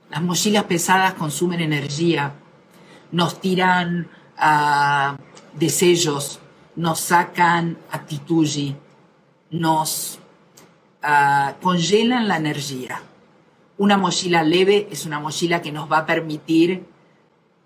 las 0.09 0.23
mochilas 0.23 0.63
pesadas 0.63 1.13
consumen 1.13 1.61
energía, 1.61 2.33
nos 3.11 3.39
tiran 3.39 4.09
uh, 4.39 5.15
deseos, 5.53 6.39
nos 6.75 6.99
sacan 6.99 7.77
actitud, 7.91 8.49
nos 9.51 10.17
uh, 11.03 11.53
congelan 11.61 12.27
la 12.27 12.37
energía. 12.37 13.03
Una 13.77 13.97
mochila 13.97 14.43
leve 14.43 14.87
es 14.91 15.05
una 15.05 15.19
mochila 15.19 15.61
que 15.61 15.71
nos 15.71 15.91
va 15.91 15.99
a 15.99 16.05
permitir 16.05 16.85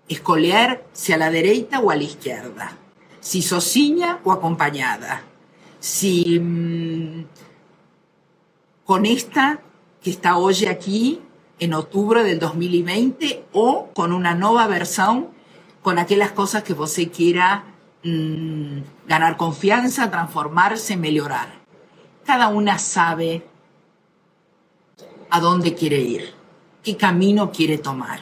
escoger 0.08 0.84
si 0.92 1.12
a 1.12 1.16
la 1.16 1.30
derecha 1.30 1.78
o 1.80 1.90
a 1.90 1.96
la 1.96 2.02
izquierda, 2.02 2.76
si 3.20 3.42
sociña 3.42 4.18
o 4.24 4.32
acompañada, 4.32 5.22
si 5.78 6.40
mmm, 6.40 7.24
con 8.84 9.06
esta 9.06 9.60
que 10.02 10.10
está 10.10 10.36
hoy 10.36 10.66
aquí 10.66 11.20
en 11.60 11.74
octubre 11.74 12.24
del 12.24 12.40
2020 12.40 13.44
o 13.52 13.90
con 13.94 14.12
una 14.12 14.34
nueva 14.34 14.66
versión 14.66 15.28
con 15.82 15.98
aquellas 15.98 16.32
cosas 16.32 16.62
que 16.62 16.72
usted 16.72 17.10
quiera 17.12 17.64
mmm, 18.02 18.80
ganar 19.06 19.36
confianza, 19.36 20.10
transformarse, 20.10 20.96
mejorar. 20.96 21.60
Cada 22.24 22.48
una 22.48 22.78
sabe 22.78 23.46
a 25.30 25.40
dónde 25.40 25.74
quiere 25.74 26.00
ir, 26.00 26.34
qué 26.82 26.96
camino 26.96 27.50
quiere 27.50 27.78
tomar. 27.78 28.20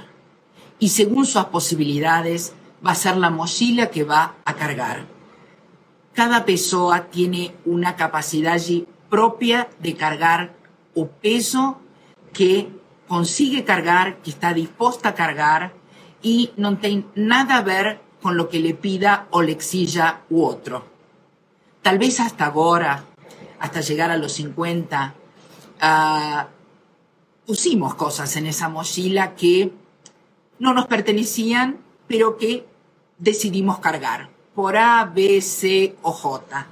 Y 0.78 0.90
según 0.90 1.26
sus 1.26 1.44
posibilidades 1.46 2.54
va 2.86 2.92
a 2.92 2.94
ser 2.94 3.16
la 3.16 3.30
mochila 3.30 3.90
que 3.90 4.04
va 4.04 4.34
a 4.44 4.54
cargar. 4.54 5.06
Cada 6.14 6.44
persona 6.44 7.06
tiene 7.06 7.54
una 7.64 7.96
capacidad 7.96 8.60
propia 9.08 9.68
de 9.80 9.94
cargar 9.94 10.54
o 10.94 11.06
peso 11.06 11.78
que 12.32 12.68
consigue 13.06 13.64
cargar, 13.64 14.18
que 14.18 14.30
está 14.30 14.52
dispuesta 14.52 15.10
a 15.10 15.14
cargar 15.14 15.72
y 16.22 16.50
no 16.56 16.76
tiene 16.78 17.06
nada 17.14 17.58
a 17.58 17.62
ver 17.62 18.00
con 18.20 18.36
lo 18.36 18.48
que 18.48 18.60
le 18.60 18.74
pida 18.74 19.26
o 19.30 19.42
le 19.42 19.52
exija 19.52 20.22
u 20.30 20.44
otro. 20.44 20.84
Tal 21.82 21.98
vez 21.98 22.20
hasta 22.20 22.46
ahora, 22.46 23.04
hasta 23.60 23.80
llegar 23.80 24.10
a 24.10 24.16
los 24.16 24.32
50, 24.32 25.14
uh, 25.80 26.57
pusimos 27.48 27.94
cosas 27.94 28.36
en 28.36 28.46
esa 28.46 28.68
mochila 28.68 29.34
que 29.34 29.72
no 30.58 30.74
nos 30.74 30.86
pertenecían, 30.86 31.78
pero 32.06 32.36
que 32.36 32.66
decidimos 33.16 33.78
cargar 33.78 34.28
por 34.54 34.76
A, 34.76 35.06
B, 35.06 35.40
C 35.40 35.96
o 36.02 36.12
J, 36.12 36.66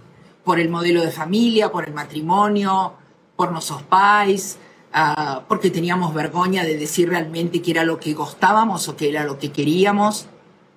por 0.44 0.60
el 0.60 0.68
modelo 0.68 1.00
de 1.00 1.10
familia, 1.10 1.72
por 1.72 1.88
el 1.88 1.94
matrimonio, 1.94 2.92
por 3.36 3.52
nuestros 3.52 3.84
pais, 3.84 4.58
uh, 4.94 5.40
porque 5.48 5.70
teníamos 5.70 6.12
vergüenza 6.12 6.62
de 6.62 6.76
decir 6.76 7.08
realmente 7.08 7.62
que 7.62 7.70
era 7.70 7.82
lo 7.82 7.98
que 7.98 8.12
gustábamos 8.12 8.86
o 8.88 8.96
que 8.96 9.08
era 9.08 9.24
lo 9.24 9.38
que 9.38 9.50
queríamos, 9.50 10.26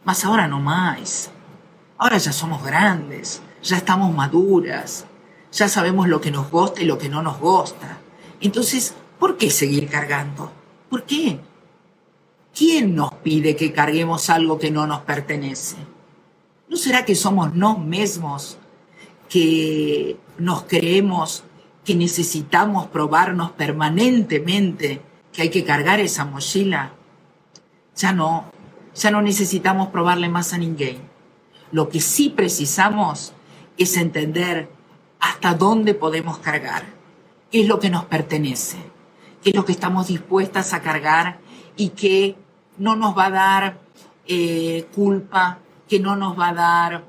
mas 0.05 0.23
ahora 0.23 0.47
no 0.47 0.61
más. 0.61 1.29
Ahora 1.97 2.17
ya 2.19 2.31
somos 2.31 2.63
grandes, 2.63 3.41
ya 3.61 3.75
estamos 3.75 4.15
maduras, 4.15 5.05
ya 5.51 5.67
sabemos 5.67 6.07
lo 6.07 6.21
que 6.21 6.31
nos 6.31 6.49
gusta 6.49 6.81
y 6.81 6.85
lo 6.85 6.97
que 6.97 7.09
no 7.09 7.21
nos 7.21 7.37
gusta. 7.37 7.97
Entonces, 8.39 8.95
¿por 9.19 9.37
qué 9.37 9.49
seguir 9.49 9.87
cargando? 9.87 10.51
¿Por 10.89 11.03
qué? 11.03 11.39
¿Quién 12.55 12.95
nos 12.95 13.13
pide 13.15 13.55
que 13.55 13.71
carguemos 13.71 14.29
algo 14.29 14.57
que 14.57 14.71
no 14.71 14.87
nos 14.87 15.01
pertenece? 15.01 15.75
¿No 16.67 16.77
será 16.77 17.05
que 17.05 17.15
somos 17.15 17.53
nos 17.53 17.79
mismos 17.79 18.57
que 19.29 20.17
nos 20.37 20.63
creemos 20.63 21.43
que 21.85 21.95
necesitamos 21.95 22.87
probarnos 22.87 23.51
permanentemente 23.51 25.01
que 25.31 25.43
hay 25.43 25.49
que 25.49 25.63
cargar 25.63 25.99
esa 25.99 26.25
mochila, 26.25 26.93
ya 27.95 28.11
no, 28.11 28.51
ya 28.95 29.11
no 29.11 29.21
necesitamos 29.21 29.89
probarle 29.89 30.29
más 30.29 30.53
a 30.53 30.57
ninguém. 30.57 30.97
Lo 31.71 31.89
que 31.89 32.01
sí 32.01 32.29
precisamos 32.29 33.33
es 33.77 33.95
entender 33.95 34.69
hasta 35.19 35.53
dónde 35.53 35.93
podemos 35.93 36.39
cargar, 36.39 36.83
qué 37.51 37.61
es 37.61 37.67
lo 37.67 37.79
que 37.79 37.89
nos 37.89 38.05
pertenece, 38.05 38.77
qué 39.43 39.51
es 39.51 39.55
lo 39.55 39.65
que 39.65 39.71
estamos 39.71 40.07
dispuestas 40.07 40.73
a 40.73 40.81
cargar 40.81 41.39
y 41.75 41.89
que 41.89 42.35
no 42.77 42.95
nos 42.95 43.17
va 43.17 43.25
a 43.25 43.29
dar 43.31 43.79
eh, 44.27 44.87
culpa, 44.93 45.59
que 45.87 45.99
no 45.99 46.15
nos 46.15 46.37
va 46.37 46.49
a 46.49 46.53
dar 46.53 47.03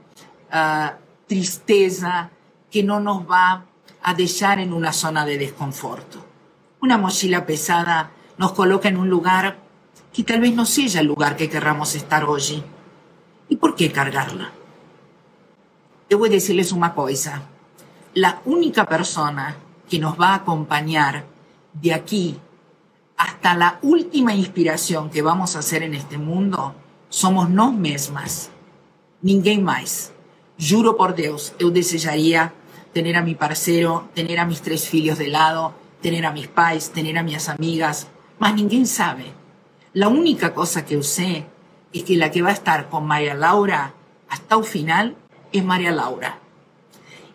uh, 0.53 1.27
tristeza, 1.27 2.31
que 2.71 2.83
no 2.83 3.01
nos 3.01 3.29
va 3.31 3.64
a 4.03 4.14
dejar 4.14 4.59
en 4.59 4.73
una 4.73 4.93
zona 4.93 5.25
de 5.27 5.38
desconforto. 5.38 6.25
Una 6.81 6.97
mochila 6.97 7.45
pesada 7.45 8.11
nos 8.38 8.53
coloca 8.53 8.88
en 8.88 8.97
un 8.97 9.11
lugar 9.11 9.59
que 10.12 10.25
tal 10.25 10.40
vez 10.40 10.55
no 10.55 10.64
sea 10.64 11.01
el 11.01 11.07
lugar 11.07 11.37
que 11.37 11.49
querramos 11.49 11.95
estar 11.95 12.25
hoy. 12.25 12.62
¿Y 13.49 13.57
por 13.57 13.75
qué 13.77 13.93
cargarla? 13.93 14.51
Debo 16.09 16.29
decirles 16.29 16.73
una 16.73 16.95
cosa. 16.95 17.43
La 18.14 18.40
única 18.45 18.87
persona 18.87 19.57
que 19.88 19.99
nos 19.99 20.19
va 20.19 20.31
a 20.31 20.37
acompañar 20.37 21.25
de 21.81 21.95
aquí 21.95 22.38
hasta 23.16 23.55
la 23.55 23.79
última 23.83 24.35
inspiración 24.35 25.11
que 25.11 25.23
vamos 25.23 25.55
a 25.55 25.59
hacer 25.59 25.83
en 25.83 25.95
este 25.95 26.19
mundo 26.19 26.75
somos 27.11 27.51
nos 27.51 27.75
mismas. 27.75 28.51
Ninguém 29.23 29.62
más. 29.62 30.12
Juro 30.59 30.97
por 30.97 31.14
Dios, 31.14 31.55
yo 31.59 31.71
desearía 31.71 32.55
tener 32.95 33.16
a 33.16 33.23
mi 33.23 33.35
parcero, 33.35 34.09
tener 34.14 34.38
a 34.38 34.47
mis 34.47 34.62
tres 34.62 34.93
hijos 34.95 35.19
de 35.19 35.29
lado, 35.29 35.75
tener 36.01 36.25
a 36.25 36.33
mis 36.33 36.49
pais, 36.49 36.90
tener 36.90 37.19
a 37.19 37.23
mis 37.23 37.49
amigas, 37.49 38.07
mas 38.38 38.55
ninguém 38.55 38.87
sabe. 38.87 39.33
La 39.93 40.09
única 40.09 40.55
cosa 40.55 40.85
que 40.85 41.03
sé 41.03 41.47
es 41.93 42.05
que 42.05 42.16
la 42.16 42.31
que 42.31 42.43
va 42.43 42.51
a 42.51 42.53
estar 42.55 42.88
con 42.88 43.07
María 43.07 43.35
Laura 43.35 43.93
hasta 44.29 44.55
el 44.55 44.64
final 44.64 45.16
es 45.53 45.64
María 45.64 45.90
Laura. 45.90 46.38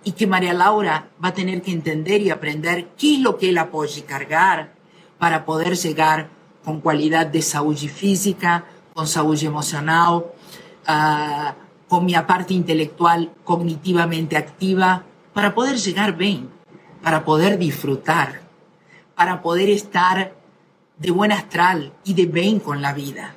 Y 0.06 0.14
que 0.14 0.26
María 0.26 0.54
Laura 0.54 1.10
va 1.22 1.30
a 1.30 1.34
tener 1.34 1.62
que 1.62 1.72
entender 1.72 2.22
y 2.22 2.30
aprender 2.30 2.88
qué 2.98 3.16
es 3.16 3.20
lo 3.20 3.38
que 3.38 3.50
él 3.50 3.58
apoya 3.58 4.00
y 4.00 4.04
cargar 4.04 4.72
para 5.20 5.44
poder 5.44 5.76
llegar 5.76 6.30
con 6.64 6.80
cualidad 6.80 7.28
de 7.28 7.42
salud 7.42 7.76
física, 7.76 8.64
con 8.94 9.08
salud 9.08 9.42
emocional, 9.44 10.26
uh, 10.88 11.52
con 11.90 12.06
mi 12.06 12.14
parte 12.14 12.54
intelectual 12.54 13.32
cognitivamente 13.44 14.38
activa, 14.38 15.04
para 15.34 15.54
poder 15.54 15.76
llegar 15.78 16.16
bien, 16.16 16.50
para 17.04 17.26
poder 17.26 17.58
disfrutar, 17.58 18.42
para 19.16 19.42
poder 19.42 19.70
estar 19.70 20.34
de 20.98 21.12
buen 21.12 21.32
astral 21.32 21.94
y 22.04 22.14
de 22.14 22.26
bien 22.26 22.60
con 22.60 22.82
la 22.82 22.94
vida. 22.94 23.36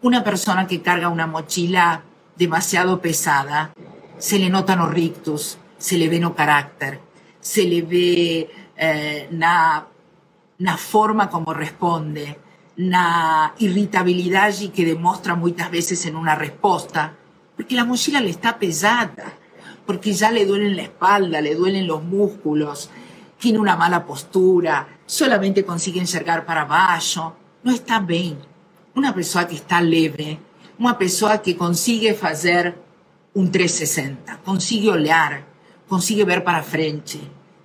Una 0.00 0.24
persona 0.24 0.66
que 0.66 0.80
carga 0.80 1.08
una 1.08 1.26
mochila 1.26 2.02
demasiado 2.36 3.00
pesada, 3.00 3.72
se 4.18 4.38
le 4.38 4.48
notan 4.48 4.78
los 4.78 4.90
rictus, 4.90 5.58
se 5.78 5.98
le 5.98 6.08
ve 6.08 6.20
no 6.20 6.34
carácter, 6.34 7.00
se 7.40 7.64
le 7.64 7.82
ve 7.82 8.50
eh, 8.76 9.28
na, 9.30 9.86
forma 10.76 11.28
como 11.28 11.52
responde, 11.52 12.38
na 12.76 13.54
irritabilidad 13.58 14.52
que 14.74 14.84
demuestra 14.84 15.34
muchas 15.34 15.70
veces 15.70 16.06
en 16.06 16.16
una 16.16 16.34
respuesta, 16.34 17.14
porque 17.56 17.76
la 17.76 17.84
mochila 17.84 18.20
le 18.20 18.30
está 18.30 18.58
pesada, 18.58 19.34
porque 19.86 20.12
ya 20.12 20.30
le 20.30 20.46
duelen 20.46 20.76
la 20.76 20.82
espalda, 20.82 21.40
le 21.40 21.54
duelen 21.54 21.86
los 21.86 22.02
músculos, 22.02 22.90
tiene 23.38 23.58
una 23.58 23.76
mala 23.76 24.04
postura, 24.04 24.88
solamente 25.06 25.64
consigue 25.64 26.00
enxergar 26.00 26.46
para 26.46 26.62
abajo, 26.62 27.36
no 27.62 27.72
está 27.72 28.00
bien. 28.00 28.38
Una 28.94 29.14
persona 29.14 29.46
que 29.46 29.56
está 29.56 29.80
leve, 29.80 30.38
una 30.78 30.96
persona 30.96 31.38
que 31.38 31.56
consigue 31.56 32.18
hacer 32.22 32.76
un 33.34 33.50
360, 33.50 34.40
consigue 34.44 34.90
olhar, 34.90 35.44
consigue 35.88 36.24
ver 36.24 36.44
para 36.44 36.62
frente, 36.62 37.20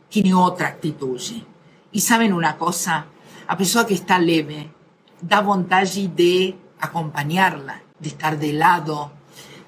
tiene 0.09 0.33
otra 0.33 0.67
actitud. 0.67 1.19
Y 1.91 2.01
saben 2.01 2.33
una 2.33 2.57
cosa, 2.57 3.05
a 3.47 3.57
persona 3.57 3.85
que 3.85 3.93
está 3.93 4.19
leve, 4.19 4.71
da 5.21 5.41
vontade 5.41 6.07
de 6.07 6.55
acompañarla, 6.79 7.81
de 7.99 8.09
estar 8.09 8.37
de 8.37 8.53
lado, 8.53 9.11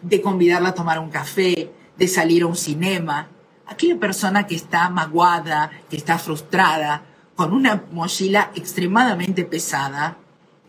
de 0.01 0.21
convidarla 0.21 0.69
a 0.69 0.75
tomar 0.75 0.99
un 0.99 1.09
café, 1.09 1.71
de 1.97 2.07
salir 2.07 2.43
a 2.43 2.47
un 2.47 2.55
cinema. 2.55 3.27
Aquella 3.67 3.99
persona 3.99 4.47
que 4.47 4.55
está 4.55 4.89
maguada, 4.89 5.71
que 5.89 5.97
está 5.97 6.17
frustrada, 6.17 7.03
con 7.35 7.53
una 7.53 7.83
mochila 7.91 8.51
extremadamente 8.55 9.45
pesada, 9.45 10.17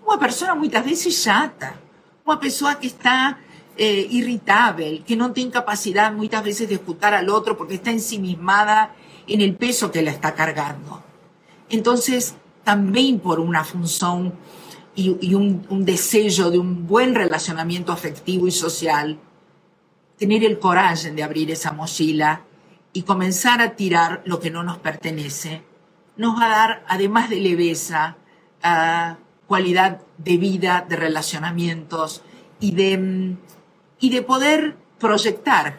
una 0.06 0.18
persona 0.18 0.54
muchas 0.54 0.84
veces 0.84 1.22
chata, 1.22 1.76
una 2.24 2.38
persona 2.38 2.78
que 2.78 2.86
está 2.86 3.38
eh, 3.76 4.06
irritable, 4.10 5.02
que 5.06 5.16
no 5.16 5.32
tiene 5.32 5.50
capacidad 5.50 6.12
muchas 6.12 6.44
veces 6.44 6.68
de 6.68 6.74
escuchar 6.74 7.14
al 7.14 7.28
otro 7.30 7.56
porque 7.56 7.74
está 7.74 7.90
ensimismada 7.90 8.94
en 9.26 9.40
el 9.40 9.54
peso 9.54 9.90
que 9.90 10.02
la 10.02 10.10
está 10.10 10.34
cargando. 10.34 11.02
Entonces, 11.70 12.34
también 12.64 13.18
por 13.18 13.40
una 13.40 13.64
función 13.64 14.34
y, 14.94 15.34
un, 15.34 15.84
deseo 15.84 16.50
de 16.50 16.58
un 16.58 16.86
buen 16.86 17.14
relacionamiento 17.14 17.92
afectivo 17.92 18.46
y 18.46 18.50
social, 18.50 19.18
tener 20.18 20.44
el 20.44 20.58
coraje 20.58 21.10
de 21.10 21.22
abrir 21.22 21.50
esa 21.50 21.72
mochila 21.72 22.42
y 22.92 23.02
comenzar 23.02 23.62
a 23.62 23.74
tirar 23.74 24.22
lo 24.26 24.38
que 24.38 24.50
no 24.50 24.62
nos 24.62 24.78
pertenece, 24.78 25.62
nos 26.16 26.38
va 26.38 26.44
a 26.44 26.48
dar, 26.48 26.84
además 26.88 27.30
de 27.30 27.40
leveza, 27.40 28.18
uh, 28.62 29.16
cualidad 29.46 30.02
de 30.18 30.36
vida, 30.36 30.84
de 30.86 30.96
relacionamientos 30.96 32.22
y 32.60 32.72
de, 32.72 33.36
y 34.02 34.10
de 34.10 34.20
poder 34.20 34.76
proyectar. 34.98 35.78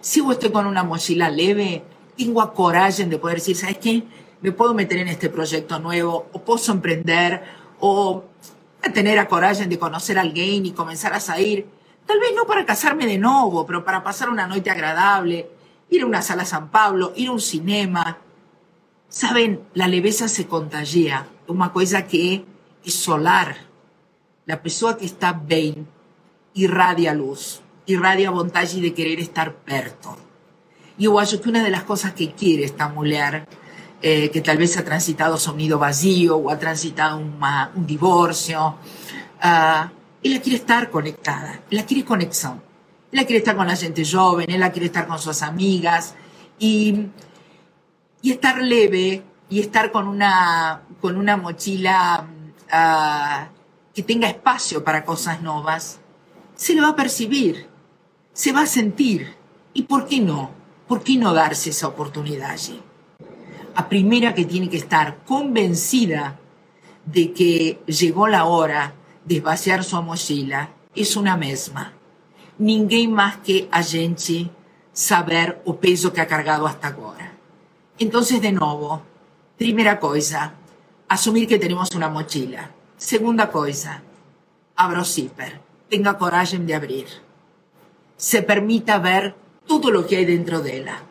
Si 0.00 0.20
yo 0.20 0.32
estoy 0.32 0.50
con 0.50 0.66
una 0.66 0.84
mochila 0.84 1.28
leve, 1.28 1.82
tengo 2.16 2.40
a 2.40 2.54
coraje 2.54 3.04
de 3.04 3.18
poder 3.18 3.36
decir, 3.36 3.56
¿sabes 3.56 3.76
qué? 3.76 4.04
Me 4.40 4.52
puedo 4.52 4.72
meter 4.72 4.96
en 4.98 5.08
este 5.08 5.28
proyecto 5.28 5.78
nuevo, 5.78 6.28
o 6.32 6.40
puedo 6.40 6.72
emprender, 6.72 7.42
o 7.78 8.24
tener 8.94 9.18
a 9.18 9.28
coraje 9.28 9.66
de 9.66 9.78
conocer 9.78 10.16
a 10.16 10.22
alguien 10.22 10.64
y 10.64 10.72
comenzar 10.72 11.12
a 11.12 11.20
salir 11.20 11.66
Tal 12.06 12.20
vez 12.20 12.32
no 12.34 12.46
para 12.46 12.66
casarme 12.66 13.06
de 13.06 13.18
nuevo, 13.18 13.66
pero 13.66 13.84
para 13.84 14.02
pasar 14.02 14.28
una 14.28 14.46
noche 14.46 14.70
agradable, 14.70 15.50
ir 15.88 16.02
a 16.02 16.06
una 16.06 16.22
sala 16.22 16.44
San 16.44 16.70
Pablo, 16.70 17.12
ir 17.16 17.28
a 17.28 17.32
un 17.32 17.40
cinema. 17.40 18.18
Saben, 19.08 19.62
la 19.74 19.88
leveza 19.88 20.28
se 20.28 20.46
contagia, 20.46 21.26
una 21.46 21.72
cosa 21.72 22.06
que 22.06 22.44
es 22.84 22.94
solar. 22.94 23.56
La 24.44 24.62
persona 24.62 24.98
que 24.98 25.06
está 25.06 25.32
bien 25.32 25.88
irradia 26.54 27.12
luz, 27.14 27.60
irradia 27.86 28.30
vontade 28.30 28.80
de 28.80 28.94
querer 28.94 29.20
estar 29.20 29.54
perto. 29.54 30.16
Y 30.96 31.04
yo 31.04 31.18
acho 31.18 31.40
que 31.40 31.48
una 31.48 31.62
de 31.62 31.70
las 31.70 31.82
cosas 31.82 32.14
que 32.14 32.32
quiere 32.32 32.64
esta 32.64 32.88
mujer, 32.88 33.46
eh, 34.00 34.30
que 34.30 34.40
tal 34.40 34.58
vez 34.58 34.76
ha 34.76 34.84
transitado 34.84 35.36
sonido 35.36 35.78
vacío 35.78 36.36
o 36.36 36.50
ha 36.50 36.58
transitado 36.58 37.18
un 37.18 37.86
divorcio, 37.86 38.78
uh, 39.42 39.88
ella 40.22 40.40
quiere 40.40 40.56
estar 40.56 40.90
conectada, 40.90 41.60
ella 41.70 41.84
quiere 41.84 42.04
conexión. 42.04 42.62
Ella 43.12 43.26
quiere 43.26 43.38
estar 43.38 43.56
con 43.56 43.68
la 43.68 43.76
gente 43.76 44.04
joven, 44.04 44.50
ella 44.50 44.72
quiere 44.72 44.86
estar 44.86 45.06
con 45.06 45.20
sus 45.20 45.42
amigas 45.42 46.14
y, 46.58 47.06
y 48.22 48.32
estar 48.32 48.60
leve 48.60 49.22
y 49.48 49.60
estar 49.60 49.92
con 49.92 50.08
una, 50.08 50.82
con 51.00 51.16
una 51.16 51.36
mochila 51.36 52.26
uh, 52.72 53.46
que 53.94 54.02
tenga 54.02 54.28
espacio 54.28 54.82
para 54.82 55.04
cosas 55.04 55.40
nuevas, 55.42 56.00
se 56.64 56.74
lo 56.74 56.80
va 56.80 56.88
a 56.88 56.96
percibir, 56.96 57.66
se 58.32 58.50
va 58.50 58.62
a 58.62 58.66
sentir. 58.66 59.34
¿Y 59.74 59.82
por 59.82 60.06
qué 60.06 60.18
no? 60.18 60.50
¿Por 60.88 61.02
qué 61.02 61.18
no 61.18 61.34
darse 61.34 61.68
esa 61.68 61.88
oportunidad 61.88 62.52
allí? 62.52 62.80
A 63.74 63.86
primera 63.86 64.34
que 64.34 64.46
tiene 64.46 64.70
que 64.70 64.78
estar 64.78 65.18
convencida 65.26 66.40
de 67.04 67.34
que 67.34 67.82
llegó 67.84 68.28
la 68.28 68.46
hora 68.46 68.94
desvaciar 69.26 69.84
su 69.84 70.00
mochila 70.00 70.70
es 70.94 71.16
una 71.16 71.36
mesma. 71.36 71.92
Ninguém 72.58 73.10
más 73.10 73.36
que 73.44 73.68
a 73.70 73.82
gente 73.82 74.48
saber 74.94 75.60
o 75.66 75.76
peso 75.76 76.14
que 76.14 76.22
ha 76.22 76.26
cargado 76.26 76.66
hasta 76.66 76.88
ahora. 76.88 77.34
Entonces, 77.98 78.40
de 78.40 78.52
nuevo, 78.52 79.02
primera 79.58 80.00
cosa, 80.00 80.54
asumir 81.08 81.46
que 81.46 81.58
tenemos 81.58 81.90
una 81.94 82.08
mochila. 82.08 82.70
Segunda 82.96 83.50
cosa, 83.50 84.00
abra 84.76 85.02
o 85.02 85.04
zipper, 85.04 85.60
tenga 85.88 86.18
coraje 86.18 86.58
de 86.58 86.74
abrir. 86.74 87.06
Se 88.16 88.42
permita 88.42 88.98
ver 88.98 89.34
todo 89.66 89.90
lo 89.90 90.06
que 90.06 90.16
hay 90.16 90.24
dentro 90.24 90.60
de 90.60 90.78
ella. 90.78 91.02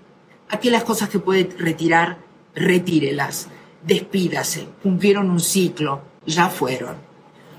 Aquellas 0.49 0.83
cosas 0.83 1.09
que 1.09 1.19
puede 1.19 1.49
retirar, 1.57 2.17
retírelas. 2.55 3.47
Despídase, 3.85 4.67
cumplieron 4.81 5.29
un 5.29 5.39
ciclo, 5.39 6.01
ya 6.25 6.49
fueron 6.49 7.13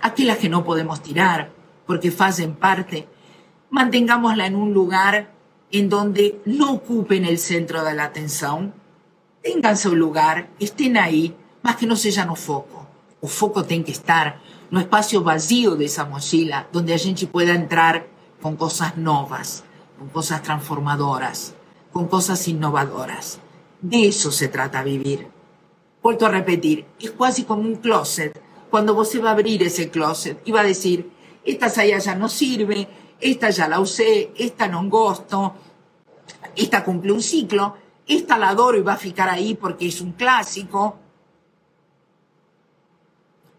aquellas 0.05 0.37
que 0.37 0.51
no 0.51 0.65
podemos 0.65 1.03
tirar 1.03 1.51
porque 1.87 2.13
hacen 2.19 2.55
parte, 2.55 3.09
mantengámosla 3.71 4.47
en 4.47 4.55
un 4.55 4.75
lugar 4.75 5.33
en 5.73 5.89
donde 5.89 6.41
no 6.45 6.73
ocupen 6.73 7.25
el 7.25 7.39
centro 7.39 7.83
de 7.83 7.95
la 7.95 8.05
atención, 8.05 8.75
tengan 9.43 9.79
su 9.79 9.97
lugar, 9.97 10.51
estén 10.61 10.99
ahí, 10.99 11.35
más 11.63 11.77
que 11.77 11.87
no 11.87 11.97
sean 11.97 12.29
o 12.29 12.37
foco. 12.37 12.87
O 13.23 13.27
foco 13.27 13.65
tiene 13.65 13.85
que 13.85 13.93
estar 13.93 14.41
no 14.75 14.81
espacio 14.81 15.23
vacío 15.23 15.77
de 15.77 15.85
esa 15.85 16.05
mochila, 16.05 16.67
donde 16.73 16.95
a 16.95 16.99
gente 16.99 17.29
pueda 17.29 17.55
entrar 17.55 18.09
con 18.43 18.57
cosas 18.57 18.97
nuevas, 18.97 19.63
con 19.97 20.09
cosas 20.09 20.43
transformadoras, 20.43 21.55
con 21.93 22.09
cosas 22.09 22.49
innovadoras. 22.49 23.39
De 23.81 24.09
eso 24.09 24.33
se 24.33 24.49
trata 24.49 24.83
vivir. 24.83 25.29
Vuelto 26.03 26.27
a 26.27 26.31
repetir, 26.31 26.87
es 26.99 27.13
casi 27.13 27.45
como 27.45 27.63
un 27.63 27.77
closet 27.77 28.43
cuando 28.69 28.95
vos 28.95 29.17
va 29.23 29.29
a 29.29 29.33
abrir 29.35 29.63
ese 29.63 29.91
closet 29.91 30.43
y 30.45 30.51
va 30.51 30.63
a 30.63 30.65
decir, 30.65 31.09
esta 31.45 31.69
saya 31.69 31.99
ya 31.99 32.17
no 32.17 32.29
sirve, 32.29 32.89
esta 33.21 33.51
ya 33.51 33.69
la 33.69 33.79
usé, 33.79 34.33
esta 34.37 34.67
no 34.67 34.83
gosto, 34.89 35.55
esta 36.57 36.83
cumple 36.83 37.13
un 37.13 37.23
ciclo, 37.23 37.77
esta 38.09 38.39
la 38.39 38.49
adoro 38.49 38.77
y 38.77 38.83
va 38.83 38.95
a 38.95 38.97
ficar 38.97 39.29
ahí 39.29 39.55
porque 39.55 39.87
es 39.87 40.01
un 40.01 40.15
clásico. 40.15 40.99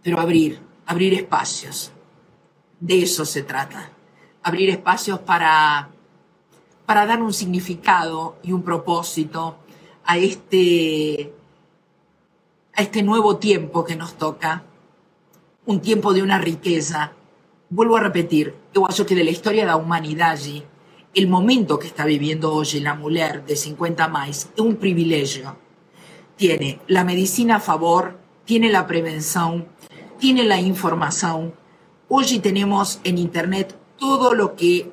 Pero 0.04 0.20
abrir, 0.20 0.75
abrir 0.86 1.14
espacios. 1.14 1.92
De 2.80 3.02
eso 3.02 3.26
se 3.26 3.44
trata. 3.44 3.90
Abrir 4.44 4.70
espacios 4.70 5.20
para, 5.20 5.90
para 6.86 7.06
dar 7.06 7.22
un 7.22 7.34
significado 7.34 8.38
y 8.44 8.52
un 8.52 8.64
propósito 8.64 9.58
a 10.06 10.18
este, 10.18 11.34
a 12.74 12.82
este 12.82 13.02
nuevo 13.02 13.38
tiempo 13.38 13.84
que 13.84 13.96
nos 13.96 14.16
toca 14.16 14.64
un 15.66 15.82
tiempo 15.82 16.14
de 16.14 16.22
una 16.22 16.38
riqueza. 16.38 17.14
Vuelvo 17.70 17.98
a 17.98 18.02
repetir, 18.02 18.54
yo 18.74 18.84
creo 18.84 19.06
que 19.06 19.16
de 19.16 19.24
la 19.24 19.32
historia 19.32 19.64
de 19.64 19.68
la 19.68 19.78
humanidad, 19.78 20.38
el 21.16 21.28
momento 21.28 21.80
que 21.80 21.88
está 21.88 22.06
viviendo 22.06 22.54
hoy 22.54 22.80
la 22.82 22.94
mujer 22.94 23.46
de 23.46 23.56
50 23.56 24.08
más 24.08 24.30
es 24.30 24.50
un 24.58 24.76
privilegio. 24.76 25.58
Tiene 26.36 26.80
la 26.88 27.04
medicina 27.04 27.56
a 27.56 27.60
favor, 27.60 28.20
tiene 28.44 28.70
la 28.70 28.86
prevención, 28.86 29.68
tiene 30.26 30.44
la 30.44 30.60
información. 30.60 31.54
Hoy 32.10 32.40
tenemos 32.40 33.00
en 33.04 33.20
Internet 33.20 33.78
todo 34.00 34.34
lo 34.34 34.56
que 34.56 34.92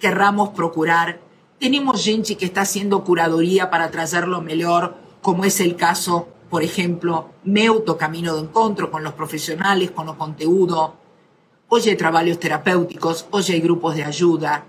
querramos 0.00 0.48
procurar. 0.48 1.20
Tenemos 1.60 2.02
gente 2.02 2.36
que 2.36 2.46
está 2.46 2.62
haciendo 2.62 3.04
curaduría 3.04 3.70
para 3.70 3.92
traerlo 3.92 4.40
mejor, 4.40 4.96
como 5.22 5.44
es 5.44 5.60
el 5.60 5.76
caso 5.76 6.26
por 6.50 6.64
ejemplo, 6.64 7.28
meu 7.44 7.84
camino 7.96 8.34
de 8.34 8.40
encuentro 8.40 8.90
con 8.90 9.04
los 9.04 9.12
profesionales, 9.12 9.92
con 9.92 10.06
los 10.06 10.16
conteúdos. 10.16 10.90
Hoy 11.68 11.82
hay 11.90 11.96
trabajos 11.96 12.40
terapéuticos, 12.40 13.26
hoy 13.30 13.44
hay 13.50 13.60
grupos 13.60 13.94
de 13.94 14.02
ayuda, 14.02 14.64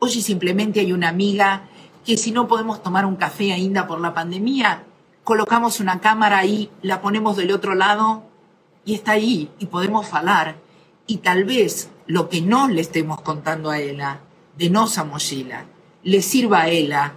hoy 0.00 0.10
simplemente 0.10 0.80
hay 0.80 0.92
una 0.92 1.08
amiga 1.08 1.62
que 2.04 2.18
si 2.18 2.30
no 2.30 2.46
podemos 2.46 2.82
tomar 2.82 3.06
un 3.06 3.16
café 3.16 3.54
ainda 3.54 3.86
por 3.86 4.02
la 4.02 4.12
pandemia, 4.12 4.84
colocamos 5.24 5.80
una 5.80 5.98
cámara 5.98 6.36
ahí, 6.36 6.70
la 6.82 7.00
ponemos 7.00 7.38
del 7.38 7.52
otro 7.52 7.74
lado 7.74 8.28
y 8.84 8.94
está 8.94 9.12
ahí 9.12 9.50
y 9.58 9.66
podemos 9.66 10.12
hablar. 10.12 10.56
Y 11.06 11.18
tal 11.18 11.44
vez 11.44 11.90
lo 12.06 12.28
que 12.28 12.40
no 12.40 12.68
le 12.68 12.80
estemos 12.80 13.20
contando 13.20 13.70
a 13.70 13.78
ella 13.78 14.20
de 14.56 14.70
nosa 14.70 15.04
mochila 15.04 15.64
le 16.02 16.22
sirva 16.22 16.62
a 16.62 16.68
ella 16.68 17.14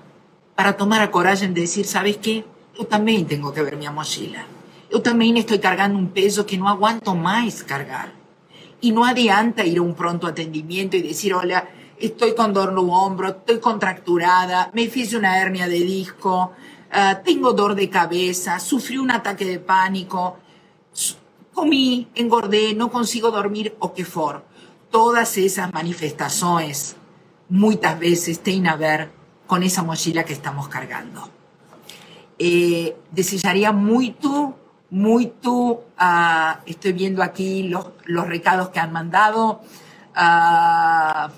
para 0.55 0.77
tomar 0.77 1.01
a 1.01 1.11
coraje 1.11 1.45
en 1.45 1.53
decir, 1.53 1.85
¿sabes 1.85 2.17
qué? 2.17 2.45
Yo 2.77 2.85
también 2.85 3.25
tengo 3.25 3.53
que 3.53 3.61
ver 3.61 3.77
mi 3.77 3.87
mochila. 3.89 4.45
Yo 4.91 5.01
también 5.01 5.37
estoy 5.37 5.59
cargando 5.59 5.97
un 5.97 6.09
peso 6.09 6.45
que 6.45 6.57
no 6.57 6.69
aguanto 6.69 7.15
más 7.15 7.63
cargar. 7.63 8.11
Y 8.81 8.91
no 8.91 9.05
adianta 9.05 9.65
ir 9.65 9.79
a 9.79 9.81
un 9.81 9.95
pronto 9.95 10.27
atendimiento 10.27 10.97
y 10.97 11.01
decir, 11.01 11.33
hola, 11.33 11.67
estoy 11.97 12.35
con 12.35 12.53
dolor 12.53 12.73
en 12.77 12.89
hombro, 12.89 13.29
estoy 13.29 13.59
contracturada, 13.59 14.69
me 14.73 14.83
hice 14.83 15.17
una 15.17 15.39
hernia 15.39 15.67
de 15.67 15.79
disco, 15.79 16.51
ah, 16.91 17.21
tengo 17.23 17.53
dolor 17.53 17.75
de 17.75 17.89
cabeza, 17.89 18.59
sufrí 18.59 18.97
un 18.97 19.09
ataque 19.09 19.45
de 19.45 19.59
pánico, 19.59 20.37
comí, 21.53 22.07
engordé, 22.15 22.73
no 22.73 22.91
consigo 22.91 23.31
dormir 23.31 23.75
o 23.79 23.93
qué 23.93 24.05
for. 24.05 24.43
Todas 24.91 25.37
esas 25.37 25.71
manifestaciones 25.73 26.95
muchas 27.49 27.99
veces 27.99 28.39
tienen 28.41 28.67
a 28.67 28.75
ver 28.75 29.11
con 29.47 29.63
esa 29.63 29.83
mochila 29.83 30.23
que 30.23 30.33
estamos 30.33 30.67
cargando. 30.67 31.29
Eh, 32.39 32.95
desearía 33.11 33.71
mucho, 33.71 34.55
mucho, 34.89 35.53
uh, 35.53 36.57
estoy 36.65 36.93
viendo 36.93 37.23
aquí 37.23 37.63
los, 37.63 37.87
los 38.05 38.27
recados 38.27 38.69
que 38.69 38.79
han 38.79 38.91
mandado, 38.91 39.61
uh, 40.15 41.31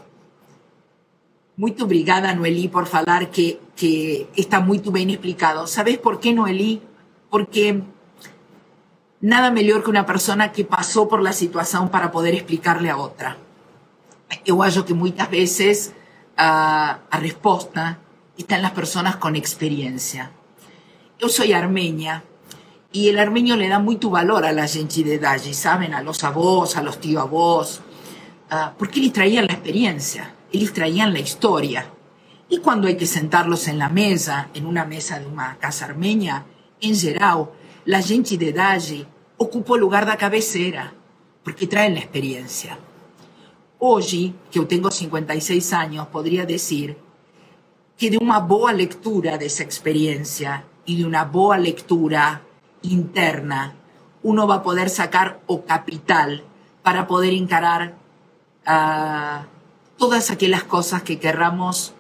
Muito 1.57 1.85
obrigada, 1.85 2.35
Noeli, 2.35 2.67
por 2.67 2.85
falar 2.85 3.31
que, 3.31 3.61
que 3.77 4.27
está 4.35 4.59
muy 4.59 4.79
bien 4.79 5.09
explicado. 5.09 5.67
¿Sabes 5.67 5.97
por 5.97 6.19
qué, 6.19 6.33
Noeli? 6.33 6.81
Porque 7.29 7.81
nada 9.25 9.51
mejor 9.51 9.83
que 9.83 9.89
una 9.89 10.05
persona 10.05 10.51
que 10.51 10.65
pasó 10.65 11.07
por 11.07 11.21
la 11.21 11.33
situación 11.33 11.89
para 11.89 12.11
poder 12.11 12.33
explicarle 12.35 12.89
a 12.89 12.97
otra. 12.97 13.37
Yo 14.45 14.61
acho 14.61 14.85
que 14.85 14.93
muchas 14.93 15.29
veces 15.29 15.93
a, 16.37 16.99
a 17.09 17.19
respuesta 17.19 17.99
está 18.37 18.55
en 18.55 18.61
las 18.61 18.71
personas 18.71 19.15
con 19.17 19.35
experiencia. 19.35 20.31
Yo 21.19 21.29
soy 21.29 21.53
armenia 21.53 22.23
y 22.91 23.09
el 23.09 23.19
armenio 23.19 23.55
le 23.55 23.69
da 23.69 23.79
mucho 23.79 24.09
valor 24.09 24.45
a 24.45 24.51
la 24.51 24.67
gente 24.67 25.03
de 25.03 25.25
allí, 25.25 25.53
¿saben? 25.53 25.93
A 25.93 26.01
los 26.01 26.23
avós, 26.23 26.75
a 26.75 26.81
los 26.81 26.99
tíos 26.99 27.23
avós, 27.23 27.81
uh, 28.51 28.77
porque 28.77 28.99
les 28.99 29.13
traían 29.13 29.47
la 29.47 29.53
experiencia 29.53 30.35
ellos 30.55 30.73
traían 30.73 31.13
la 31.13 31.19
historia. 31.19 31.91
Y 32.49 32.59
cuando 32.59 32.87
hay 32.87 32.95
que 32.95 33.05
sentarlos 33.05 33.67
en 33.67 33.79
la 33.79 33.89
mesa, 33.89 34.49
en 34.53 34.65
una 34.65 34.85
mesa 34.85 35.19
de 35.19 35.25
una 35.25 35.57
casa 35.59 35.85
armenia, 35.85 36.45
en 36.79 36.95
general, 36.95 37.49
la 37.85 38.01
gente 38.01 38.37
de 38.37 38.59
allí 38.59 39.05
ocupó 39.37 39.75
el 39.75 39.81
lugar 39.81 40.05
de 40.05 40.17
cabecera, 40.17 40.93
porque 41.43 41.67
traen 41.67 41.95
la 41.95 41.99
experiencia. 41.99 42.77
Hoy, 43.79 44.35
que 44.51 44.59
yo 44.59 44.67
tengo 44.67 44.89
56 44.89 45.73
años, 45.73 46.07
podría 46.07 46.45
decir 46.45 46.97
que 47.97 48.09
de 48.09 48.17
una 48.17 48.39
boa 48.39 48.73
lectura 48.73 49.37
de 49.37 49.45
esa 49.45 49.63
experiencia 49.63 50.65
y 50.85 50.97
de 50.97 51.05
una 51.05 51.25
boa 51.25 51.57
lectura 51.57 52.41
interna, 52.81 53.75
uno 54.23 54.47
va 54.47 54.55
a 54.55 54.63
poder 54.63 54.89
sacar 54.89 55.39
o 55.47 55.65
capital 55.65 56.43
para 56.81 57.07
poder 57.07 57.33
encarar 57.33 57.95
a 58.65 59.45
todas 59.97 60.31
aquellas 60.31 60.63
cosas 60.63 61.03
que 61.03 61.19
querramos 61.19 61.93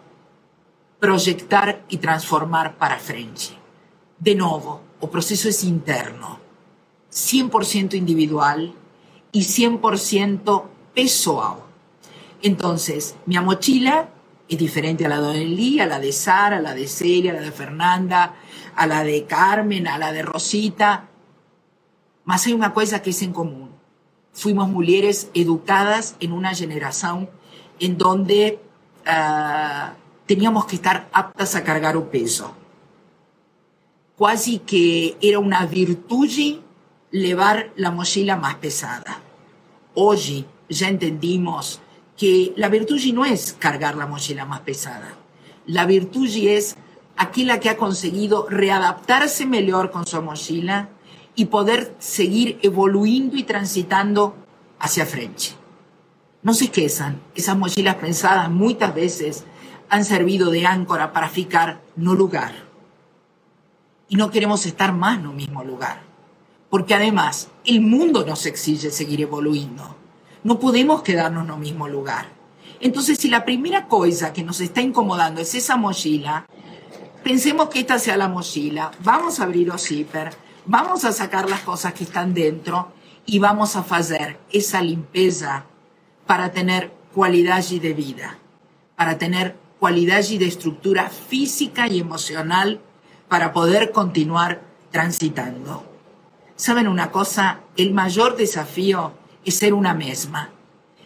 proyectar 0.99 1.83
y 1.89 1.97
transformar 1.97 2.77
para 2.77 2.97
frente. 2.97 3.57
De 4.19 4.35
nuevo, 4.35 4.81
el 5.01 5.09
proceso 5.09 5.49
es 5.49 5.63
interno, 5.63 6.39
100% 7.15 7.95
individual 7.95 8.73
y 9.31 9.41
100% 9.41 10.63
pessoal. 10.93 11.59
Entonces, 12.41 13.15
mi 13.25 13.39
mochila 13.39 14.09
es 14.47 14.57
diferente 14.57 15.05
a 15.05 15.09
la 15.09 15.21
de 15.21 15.41
Eli, 15.41 15.79
a 15.79 15.85
la 15.85 15.99
de 15.99 16.11
Sara, 16.11 16.57
a 16.57 16.61
la 16.61 16.75
de 16.75 16.87
Celia, 16.87 17.31
a 17.31 17.35
la 17.35 17.41
de 17.41 17.51
Fernanda, 17.51 18.35
a 18.75 18.85
la 18.85 19.03
de 19.03 19.25
Carmen, 19.25 19.87
a 19.87 19.97
la 19.97 20.11
de 20.11 20.21
Rosita. 20.21 21.07
Mas 22.25 22.45
hay 22.45 22.53
una 22.53 22.73
cosa 22.73 23.01
que 23.01 23.11
es 23.11 23.21
en 23.21 23.33
común. 23.33 23.71
Fuimos 24.33 24.69
mujeres 24.69 25.29
educadas 25.33 26.15
en 26.19 26.33
una 26.33 26.53
generación 26.53 27.29
en 27.79 27.97
donde 27.97 28.59
uh, 29.07 29.93
teníamos 30.25 30.65
que 30.65 30.75
estar 30.75 31.07
aptas 31.13 31.55
a 31.55 31.63
cargar 31.63 31.95
o 31.95 32.09
peso. 32.11 32.53
Quasi 34.17 34.59
que 34.59 35.17
era 35.21 35.39
una 35.39 35.65
virtud 35.65 36.29
llevar 37.15 37.71
la 37.77 37.91
mochila 37.91 38.35
más 38.35 38.55
pesada. 38.55 39.21
Hoy 39.93 40.45
ya 40.67 40.89
entendimos 40.89 41.79
que 42.17 42.53
la 42.57 42.67
virtud 42.67 42.99
no 43.13 43.23
es 43.25 43.53
cargar 43.57 43.95
la 43.95 44.05
mochila 44.05 44.45
más 44.45 44.61
pesada. 44.61 45.15
La 45.65 45.85
virtud 45.85 46.27
es 46.27 46.75
aquella 47.15 47.59
que 47.59 47.69
ha 47.69 47.77
conseguido 47.77 48.47
readaptarse 48.49 49.45
mejor 49.45 49.91
con 49.91 50.05
su 50.05 50.21
mochila 50.21 50.89
y 51.35 51.45
poder 51.45 51.95
seguir 51.99 52.59
evoluyendo 52.61 53.37
y 53.37 53.43
transitando 53.43 54.35
hacia 54.79 55.05
frente. 55.05 55.47
No 56.43 56.53
se 56.53 56.65
esquezan, 56.65 57.21
esas 57.33 57.57
mochilas 57.57 57.95
pensadas 57.95 58.49
muchas 58.51 58.93
veces 58.93 59.45
han 59.89 60.03
servido 60.03 60.51
de 60.51 60.65
áncora 60.65 61.13
para 61.13 61.29
ficar 61.29 61.81
no 61.95 62.13
lugar. 62.13 62.53
Y 64.09 64.17
no 64.17 64.29
queremos 64.29 64.65
estar 64.65 64.93
más 64.93 65.17
en 65.17 65.27
un 65.27 65.35
mismo 65.35 65.63
lugar. 65.63 66.04
Porque 66.75 66.93
además, 66.93 67.47
el 67.63 67.79
mundo 67.79 68.25
nos 68.25 68.45
exige 68.45 68.91
seguir 68.91 69.21
evoluyendo. 69.21 69.95
No 70.43 70.59
podemos 70.59 71.03
quedarnos 71.03 71.45
en 71.45 71.51
un 71.51 71.61
mismo 71.61 71.87
lugar. 71.87 72.25
Entonces, 72.81 73.17
si 73.17 73.29
la 73.29 73.45
primera 73.45 73.87
cosa 73.87 74.33
que 74.33 74.43
nos 74.43 74.59
está 74.59 74.81
incomodando 74.81 75.39
es 75.39 75.55
esa 75.55 75.77
mochila, 75.77 76.45
pensemos 77.23 77.69
que 77.69 77.79
esta 77.79 77.97
sea 77.97 78.17
la 78.17 78.27
mochila, 78.27 78.91
vamos 79.05 79.39
a 79.39 79.43
abrir 79.43 79.69
el 79.69 79.79
zipper, 79.79 80.35
vamos 80.65 81.05
a 81.05 81.13
sacar 81.13 81.49
las 81.49 81.61
cosas 81.61 81.93
que 81.93 82.03
están 82.03 82.33
dentro 82.33 82.91
y 83.25 83.39
vamos 83.39 83.77
a 83.77 83.85
hacer 83.89 84.37
esa 84.51 84.81
limpieza 84.81 85.63
para 86.27 86.51
tener 86.51 86.91
cualidad 87.13 87.63
y 87.71 87.79
de 87.79 87.93
vida, 87.93 88.37
para 88.97 89.17
tener 89.17 89.55
cualidad 89.79 90.25
y 90.29 90.37
de 90.39 90.47
estructura 90.47 91.09
física 91.09 91.87
y 91.87 92.01
emocional 92.01 92.81
para 93.29 93.53
poder 93.53 93.93
continuar 93.93 94.61
transitando. 94.91 95.94
¿Saben 96.55 96.87
una 96.87 97.11
cosa? 97.11 97.59
El 97.75 97.93
mayor 97.93 98.37
desafío 98.37 99.11
es 99.43 99.57
ser 99.57 99.73
una 99.73 99.93
misma. 99.93 100.51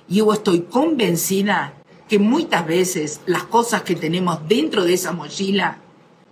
Yo 0.08 0.32
estoy 0.32 0.62
convencida 0.62 1.74
que 2.08 2.20
muchas 2.20 2.68
veces 2.68 3.22
las 3.26 3.44
cosas 3.44 3.82
que 3.82 3.96
tenemos 3.96 4.48
dentro 4.48 4.84
de 4.84 4.94
esa 4.94 5.12
mochila 5.12 5.78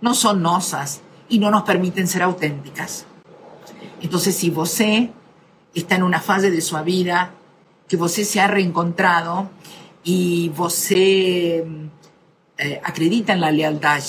no 0.00 0.14
son 0.14 0.40
nosas 0.42 1.00
y 1.28 1.40
no 1.40 1.50
nos 1.50 1.64
permiten 1.64 2.06
ser 2.06 2.22
auténticas. 2.22 3.06
Entonces, 4.00 4.36
si 4.36 4.50
vos 4.50 4.78
está 5.74 5.96
en 5.96 6.02
una 6.04 6.20
fase 6.20 6.52
de 6.52 6.60
su 6.60 6.76
vida 6.84 7.32
que 7.88 7.96
você 7.96 8.24
se 8.24 8.40
ha 8.40 8.46
reencontrado 8.46 9.50
y 10.04 10.50
você 10.50 11.66
eh, 12.56 12.80
acredita 12.84 13.32
en 13.32 13.40
la 13.40 13.50
lealtad, 13.50 14.00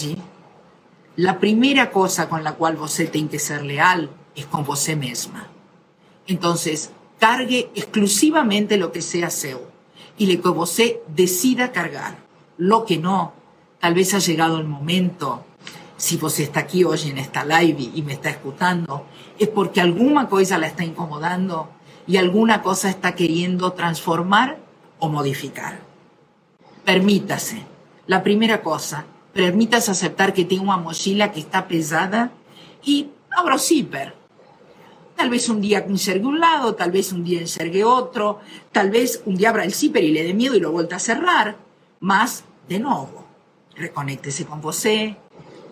la 1.16 1.40
primera 1.40 1.90
cosa 1.90 2.30
con 2.30 2.44
la 2.44 2.54
cual 2.54 2.78
você 2.78 3.08
tiene 3.08 3.30
que 3.30 3.40
ser 3.40 3.64
leal 3.64 4.10
es 4.40 4.46
con 4.46 4.66
você 4.66 4.96
misma. 4.96 5.48
Entonces, 6.28 6.92
cargue 7.20 7.70
exclusivamente 7.76 8.78
lo 8.78 8.92
que 8.92 9.02
sea 9.02 9.30
seu 9.30 9.70
y 10.18 10.26
lo 10.32 10.42
que 10.42 10.50
você 10.50 11.02
decida 11.08 11.72
cargar. 11.72 12.18
Lo 12.58 12.86
que 12.86 12.98
no, 12.98 13.34
tal 13.80 13.94
vez 13.94 14.14
ha 14.14 14.20
llegado 14.20 14.58
el 14.58 14.68
momento, 14.68 15.46
si 15.98 16.18
vos 16.18 16.40
está 16.40 16.62
aquí 16.62 16.84
hoy 16.84 17.00
en 17.06 17.18
esta 17.18 17.44
live 17.44 17.92
y 17.94 18.02
me 18.02 18.14
está 18.14 18.30
escuchando, 18.30 19.06
es 19.38 19.48
porque 19.50 19.82
alguna 19.82 20.28
cosa 20.28 20.58
la 20.58 20.68
está 20.68 20.84
incomodando 20.84 21.70
y 22.08 22.18
alguna 22.18 22.62
cosa 22.62 22.90
está 22.90 23.16
queriendo 23.16 23.74
transformar 23.74 24.58
o 25.00 25.10
modificar. 25.10 25.80
Permítase. 26.86 27.64
La 28.08 28.24
primera 28.24 28.62
cosa, 28.62 29.06
permítase 29.34 29.92
aceptar 29.92 30.34
que 30.34 30.46
tiene 30.46 30.64
una 30.64 30.78
mochila 30.78 31.32
que 31.32 31.40
está 31.40 31.68
pesada 31.68 32.32
y 32.84 33.10
abro 33.30 33.60
zipper. 33.60 34.19
Tal 35.20 35.30
vez 35.30 35.50
un 35.50 35.60
día 35.60 35.80
ensergue 35.80 36.26
un 36.26 36.40
lado, 36.40 36.76
tal 36.76 36.92
vez 36.92 37.12
un 37.12 37.26
día 37.26 37.42
ensergue 37.42 37.84
otro, 37.84 38.40
tal 38.72 38.90
vez 38.90 39.22
un 39.26 39.36
día 39.36 39.50
abra 39.50 39.66
el 39.66 39.74
zipper 39.74 40.02
y 40.02 40.12
le 40.12 40.24
dé 40.24 40.34
miedo 40.34 40.56
y 40.56 40.62
lo 40.62 40.72
vuelta 40.72 40.96
a 40.96 41.00
cerrar. 41.00 41.58
Más, 42.00 42.46
de 42.70 42.80
nuevo, 42.80 43.26
reconéctese 43.76 44.46
con 44.46 44.62
você, 44.62 45.18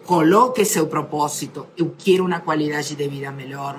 coloque 0.05 0.65
su 0.65 0.89
propósito. 0.89 1.67
Yo 1.77 1.93
quiero 1.93 2.25
una 2.25 2.43
calidad 2.43 2.83
de 2.83 3.07
vida 3.07 3.31
mejor. 3.31 3.77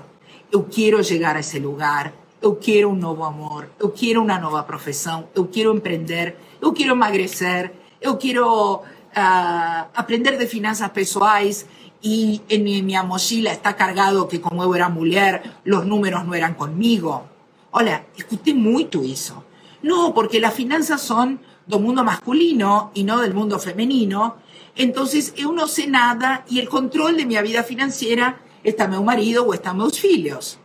Yo 0.50 0.68
quiero 0.68 1.02
llegar 1.02 1.36
a 1.36 1.40
ese 1.40 1.60
lugar 1.60 2.14
eu 2.40 2.54
quero 2.54 2.90
um 2.90 2.94
novo 2.94 3.24
amor, 3.24 3.68
eu 3.80 3.90
quero 3.90 4.22
uma 4.22 4.38
nova 4.38 4.62
profissão, 4.62 5.28
eu 5.34 5.46
quero 5.46 5.74
empreender, 5.74 6.36
eu 6.60 6.72
quero 6.72 6.92
emagrecer, 6.92 7.72
eu 8.00 8.16
quero 8.16 8.76
uh, 8.76 9.88
aprender 9.92 10.38
de 10.38 10.46
finanças 10.46 10.88
pessoais 10.92 11.66
y 12.00 12.42
en 12.48 12.64
mi, 12.64 12.82
mi 12.82 12.94
mochila 13.04 13.52
está 13.52 13.76
cargado 13.76 14.28
que 14.28 14.40
como 14.40 14.64
yo 14.64 14.74
era 14.74 14.88
mujer, 14.88 15.42
los 15.64 15.84
números 15.86 16.24
no 16.24 16.34
eran 16.34 16.54
conmigo. 16.54 17.26
Hola, 17.70 18.06
escuché 18.16 18.54
mucho 18.54 19.02
eso. 19.02 19.44
No, 19.82 20.14
porque 20.14 20.40
las 20.40 20.54
finanzas 20.54 21.00
son 21.00 21.40
del 21.66 21.80
mundo 21.80 22.04
masculino 22.04 22.90
y 22.94 23.04
no 23.04 23.20
del 23.20 23.34
mundo 23.34 23.58
femenino. 23.58 24.36
Entonces, 24.76 25.34
yo 25.34 25.52
no 25.52 25.66
sé 25.66 25.86
nada 25.86 26.44
y 26.48 26.60
el 26.60 26.68
control 26.68 27.16
de 27.16 27.26
mi 27.26 27.40
vida 27.42 27.62
financiera 27.62 28.40
está 28.62 28.88
mi 28.88 28.98
marido 29.02 29.44
o 29.44 29.54
está 29.54 29.74
mis 29.74 30.04
hijos. 30.04 30.58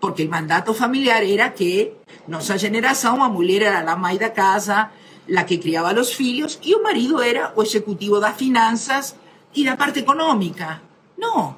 Porque 0.00 0.24
el 0.24 0.28
mandato 0.28 0.74
familiar 0.74 1.22
era 1.22 1.54
que 1.54 1.96
nuestra 2.26 2.58
generación, 2.58 3.18
la 3.18 3.28
mujer 3.28 3.62
era 3.62 3.84
la 3.84 3.96
madre 3.96 4.18
de 4.18 4.32
casa, 4.32 4.90
la 5.28 5.46
que 5.46 5.60
criaba 5.60 5.92
los 5.92 6.20
hijos, 6.20 6.58
y 6.62 6.72
el 6.72 6.82
marido 6.82 7.22
era 7.22 7.52
o 7.54 7.62
ejecutivo 7.62 8.18
de 8.18 8.32
finanzas 8.32 9.16
y 9.54 9.64
la 9.64 9.76
parte 9.76 10.00
económica. 10.00 10.82
No, 11.16 11.56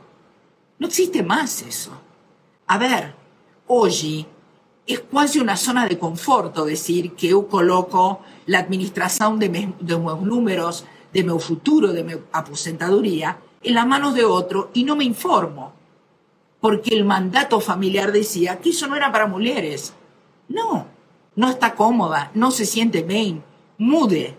no 0.79 0.87
existe 0.87 1.23
más 1.23 1.63
eso. 1.63 1.93
A 2.67 2.79
ver, 2.79 3.15
hoy 3.67 4.27
es 4.87 5.03
casi 5.13 5.39
una 5.39 5.57
zona 5.57 5.87
de 5.87 5.99
conforto 5.99 6.65
decir 6.65 7.15
que 7.15 7.29
yo 7.29 7.47
coloco 7.49 8.21
la 8.47 8.59
administración 8.59 9.39
de, 9.39 9.49
mis 9.49 9.69
números, 9.81 10.85
de 11.13 11.25
mi 11.25 11.39
futuro, 11.39 11.93
de 11.93 12.05
mi 12.05 12.15
aposentadoría, 12.33 13.39
en 13.63 13.75
las 13.75 13.87
manos 13.87 14.15
de 14.15 14.25
otro 14.25 14.71
y 14.75 14.85
no 14.85 14.97
me 14.97 15.05
informo. 15.05 15.73
Porque 16.61 16.95
el 16.95 17.05
mandato 17.05 17.61
familiar 17.61 18.13
decía 18.13 18.59
que 18.59 18.71
eso 18.71 18.87
no 18.87 18.97
era 18.97 19.13
para 19.13 19.27
mujeres. 19.27 19.95
No, 20.49 20.87
no 21.37 21.51
está 21.51 21.75
cómoda, 21.75 22.31
no 22.35 22.51
se 22.51 22.67
siente 22.67 23.03
bien, 23.03 23.43
mude, 23.79 24.37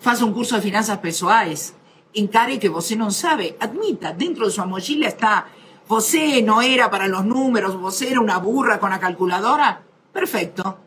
faça 0.00 0.24
un 0.24 0.32
curso 0.32 0.56
de 0.56 0.62
finanzas 0.62 0.98
pessoais, 0.98 1.74
encare 2.16 2.58
que 2.58 2.68
você 2.68 2.96
no 2.96 3.10
sabe, 3.10 3.56
admita, 3.60 4.12
dentro 4.12 4.46
de 4.46 4.52
su 4.52 4.64
mochila 4.66 5.06
está, 5.06 5.46
você 5.86 6.42
no 6.42 6.60
era 6.62 6.90
para 6.90 7.06
los 7.06 7.24
números, 7.24 7.76
você 7.76 8.10
era 8.10 8.20
una 8.20 8.38
burra 8.38 8.80
con 8.80 8.90
la 8.90 8.98
calculadora, 8.98 9.82
perfecto, 10.12 10.78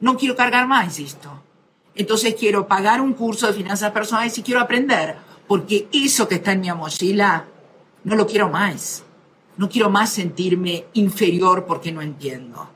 no 0.00 0.16
quiero 0.16 0.34
cargar 0.34 0.66
más 0.66 0.98
esto. 0.98 1.30
Entonces 1.94 2.34
quiero 2.34 2.66
pagar 2.66 3.00
un 3.00 3.12
curso 3.12 3.46
de 3.46 3.52
finanzas 3.52 3.92
personales 3.92 4.36
y 4.38 4.42
quiero 4.42 4.60
aprender, 4.60 5.16
porque 5.46 5.88
eso 5.92 6.26
que 6.26 6.36
está 6.36 6.52
en 6.52 6.62
mi 6.62 6.72
mochila 6.72 7.44
no 8.04 8.16
lo 8.16 8.26
quiero 8.26 8.48
más. 8.48 9.04
No 9.56 9.68
quiero 9.68 9.90
más 9.90 10.10
sentirme 10.10 10.86
inferior 10.94 11.66
porque 11.66 11.92
no 11.92 12.00
entiendo. 12.00 12.70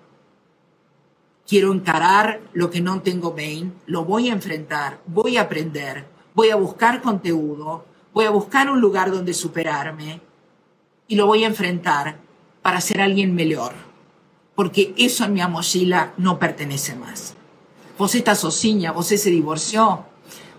Quiero 1.47 1.73
encarar 1.73 2.41
lo 2.53 2.71
que 2.71 2.83
no 2.83 3.01
tengo 3.01 3.33
bien, 3.33 3.75
lo 3.87 4.05
voy 4.05 4.29
a 4.29 4.33
enfrentar, 4.33 4.99
voy 5.07 5.39
a 5.39 5.43
aprender, 5.43 6.07
voy 6.35 6.51
a 6.51 6.57
buscar 6.57 7.01
conteúdo, 7.01 7.87
voy 8.15 8.25
a 8.25 8.31
buscar 8.31 8.71
un 8.71 8.81
lugar 8.81 9.11
donde 9.11 9.35
superarme 9.35 10.21
y 11.09 11.17
lo 11.17 11.27
voy 11.27 11.43
a 11.45 11.49
enfrentar 11.49 12.19
para 12.63 12.81
ser 12.81 13.01
alguien 13.01 13.35
mejor. 13.35 13.73
Porque 14.55 14.95
eso 14.97 15.25
en 15.25 15.35
mi 15.35 15.43
mochila 15.43 16.15
no 16.17 16.39
pertenece 16.39 16.95
más. 16.95 17.35
Vos 17.99 18.15
está 18.15 18.37
sociña, 18.37 18.93
vos 18.93 19.09
se 19.09 19.31
divorció, 19.31 20.07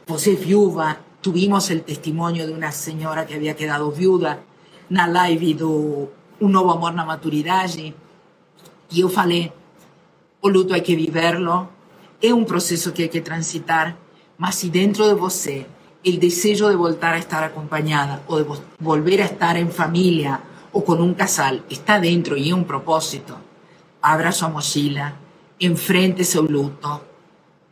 vos 0.06 0.28
es 0.28 0.46
viuda. 0.46 1.02
Tuvimos 1.22 1.72
el 1.72 1.82
testimonio 1.84 2.46
de 2.46 2.54
una 2.54 2.72
señora 2.72 3.26
que 3.26 3.36
había 3.36 3.56
quedado 3.56 3.92
viuda 3.92 4.42
na 4.90 5.08
live 5.08 5.56
do 5.56 6.12
Un 6.40 6.52
Nuevo 6.52 6.74
Amor 6.74 6.94
na 6.94 7.06
Maturidade. 7.06 7.96
Y 8.92 9.00
yo 9.00 9.10
falei, 9.10 9.52
o 10.42 10.50
luto 10.50 10.76
hay 10.76 10.82
que 10.82 10.96
viverlo, 10.96 11.70
es 12.22 12.32
un 12.32 12.46
proceso 12.46 12.94
que 12.94 13.04
hay 13.04 13.10
que 13.10 13.22
transitar, 13.22 13.98
mas 14.38 14.56
si 14.56 14.70
dentro 14.70 15.08
de 15.08 15.16
você 15.16 15.66
el 16.06 16.20
deseo 16.20 16.70
de 16.70 16.76
volver 16.76 17.16
a 17.16 17.18
estar 17.18 17.44
acompañada 17.44 18.22
o 18.28 18.38
de 18.38 18.46
volver 18.80 19.24
a 19.24 19.26
estar 19.26 19.58
en 19.58 19.72
familia 19.72 20.40
o 20.72 20.86
con 20.86 21.02
un 21.02 21.16
casal 21.16 21.64
está 21.68 22.00
dentro 22.00 22.38
y 22.38 22.50
es 22.50 22.54
un 22.54 22.66
propósito, 22.66 23.36
abra 24.04 24.32
su 24.32 24.48
mochila, 24.48 25.16
enfrente 25.60 26.24
su 26.24 26.44
luto, 26.44 27.04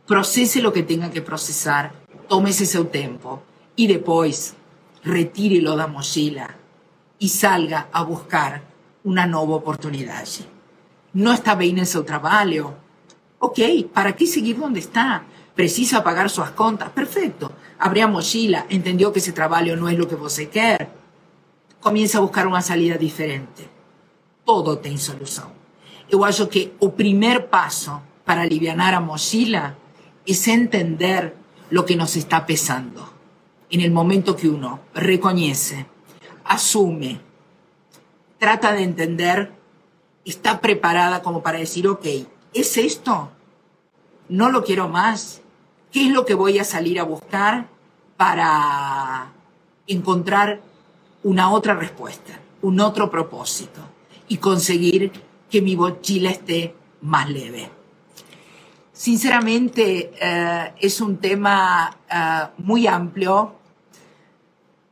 procese 0.04 0.60
lo 0.60 0.72
que 0.72 0.82
tenga 0.82 1.12
que 1.12 1.22
procesar, 1.22 1.92
tómese 2.26 2.66
su 2.66 2.86
tiempo 2.86 3.40
y 3.76 3.86
después 3.86 4.54
retírelo 5.04 5.76
la 5.76 5.86
mochila 5.86 6.56
y 7.20 7.28
salga 7.28 7.88
a 7.92 8.02
buscar 8.02 8.62
una 9.04 9.26
nueva 9.28 9.54
oportunidad. 9.54 10.24
No 11.12 11.32
está 11.32 11.54
bien 11.54 11.78
en 11.78 11.86
su 11.86 12.02
trabajo. 12.02 12.74
Ok, 13.38 13.60
¿para 13.92 14.16
qué 14.16 14.26
seguir 14.26 14.58
donde 14.58 14.80
está? 14.80 15.22
Precisa 15.54 16.02
pagar 16.02 16.30
sus 16.30 16.50
contas. 16.50 16.90
Perfecto 16.90 17.52
abría 17.78 18.06
mochila, 18.06 18.66
entendió 18.68 19.12
que 19.12 19.18
ese 19.18 19.32
trabajo 19.32 19.76
no 19.76 19.88
es 19.88 19.98
lo 19.98 20.08
que 20.08 20.14
vos 20.14 20.40
quer, 20.50 20.88
comienza 21.80 22.18
a 22.18 22.22
buscar 22.22 22.46
una 22.46 22.62
salida 22.62 22.96
diferente. 22.96 23.68
Todo 24.44 24.78
tiene 24.78 24.98
solución. 24.98 25.48
Yo 26.10 26.24
acho 26.24 26.48
que 26.48 26.74
el 26.80 26.92
primer 26.92 27.48
paso 27.48 28.02
para 28.24 28.42
aliviar 28.42 28.80
a 28.80 29.00
mochila 29.00 29.76
es 30.26 30.48
entender 30.48 31.36
lo 31.70 31.84
que 31.84 31.96
nos 31.96 32.16
está 32.16 32.46
pesando. 32.46 33.10
En 33.70 33.80
el 33.80 33.90
momento 33.90 34.36
que 34.36 34.48
uno 34.48 34.80
reconoce, 34.94 35.86
asume, 36.44 37.20
trata 38.38 38.72
de 38.72 38.82
entender, 38.82 39.52
está 40.24 40.60
preparada 40.60 41.22
como 41.22 41.42
para 41.42 41.58
decir, 41.58 41.88
ok, 41.88 42.06
¿es 42.52 42.76
esto? 42.76 43.30
No 44.28 44.50
lo 44.50 44.64
quiero 44.64 44.88
más. 44.88 45.42
¿Qué 45.94 46.06
es 46.06 46.10
lo 46.10 46.26
que 46.26 46.34
voy 46.34 46.58
a 46.58 46.64
salir 46.64 46.98
a 46.98 47.04
buscar 47.04 47.68
para 48.16 49.30
encontrar 49.86 50.60
una 51.22 51.52
otra 51.52 51.74
respuesta, 51.74 52.32
un 52.62 52.80
otro 52.80 53.12
propósito 53.12 53.80
y 54.26 54.38
conseguir 54.38 55.12
que 55.48 55.62
mi 55.62 55.76
mochila 55.76 56.30
esté 56.30 56.74
más 57.00 57.30
leve? 57.30 57.70
Sinceramente, 58.92 60.10
eh, 60.20 60.74
es 60.80 61.00
un 61.00 61.18
tema 61.18 61.96
eh, 62.10 62.48
muy 62.58 62.88
amplio. 62.88 63.54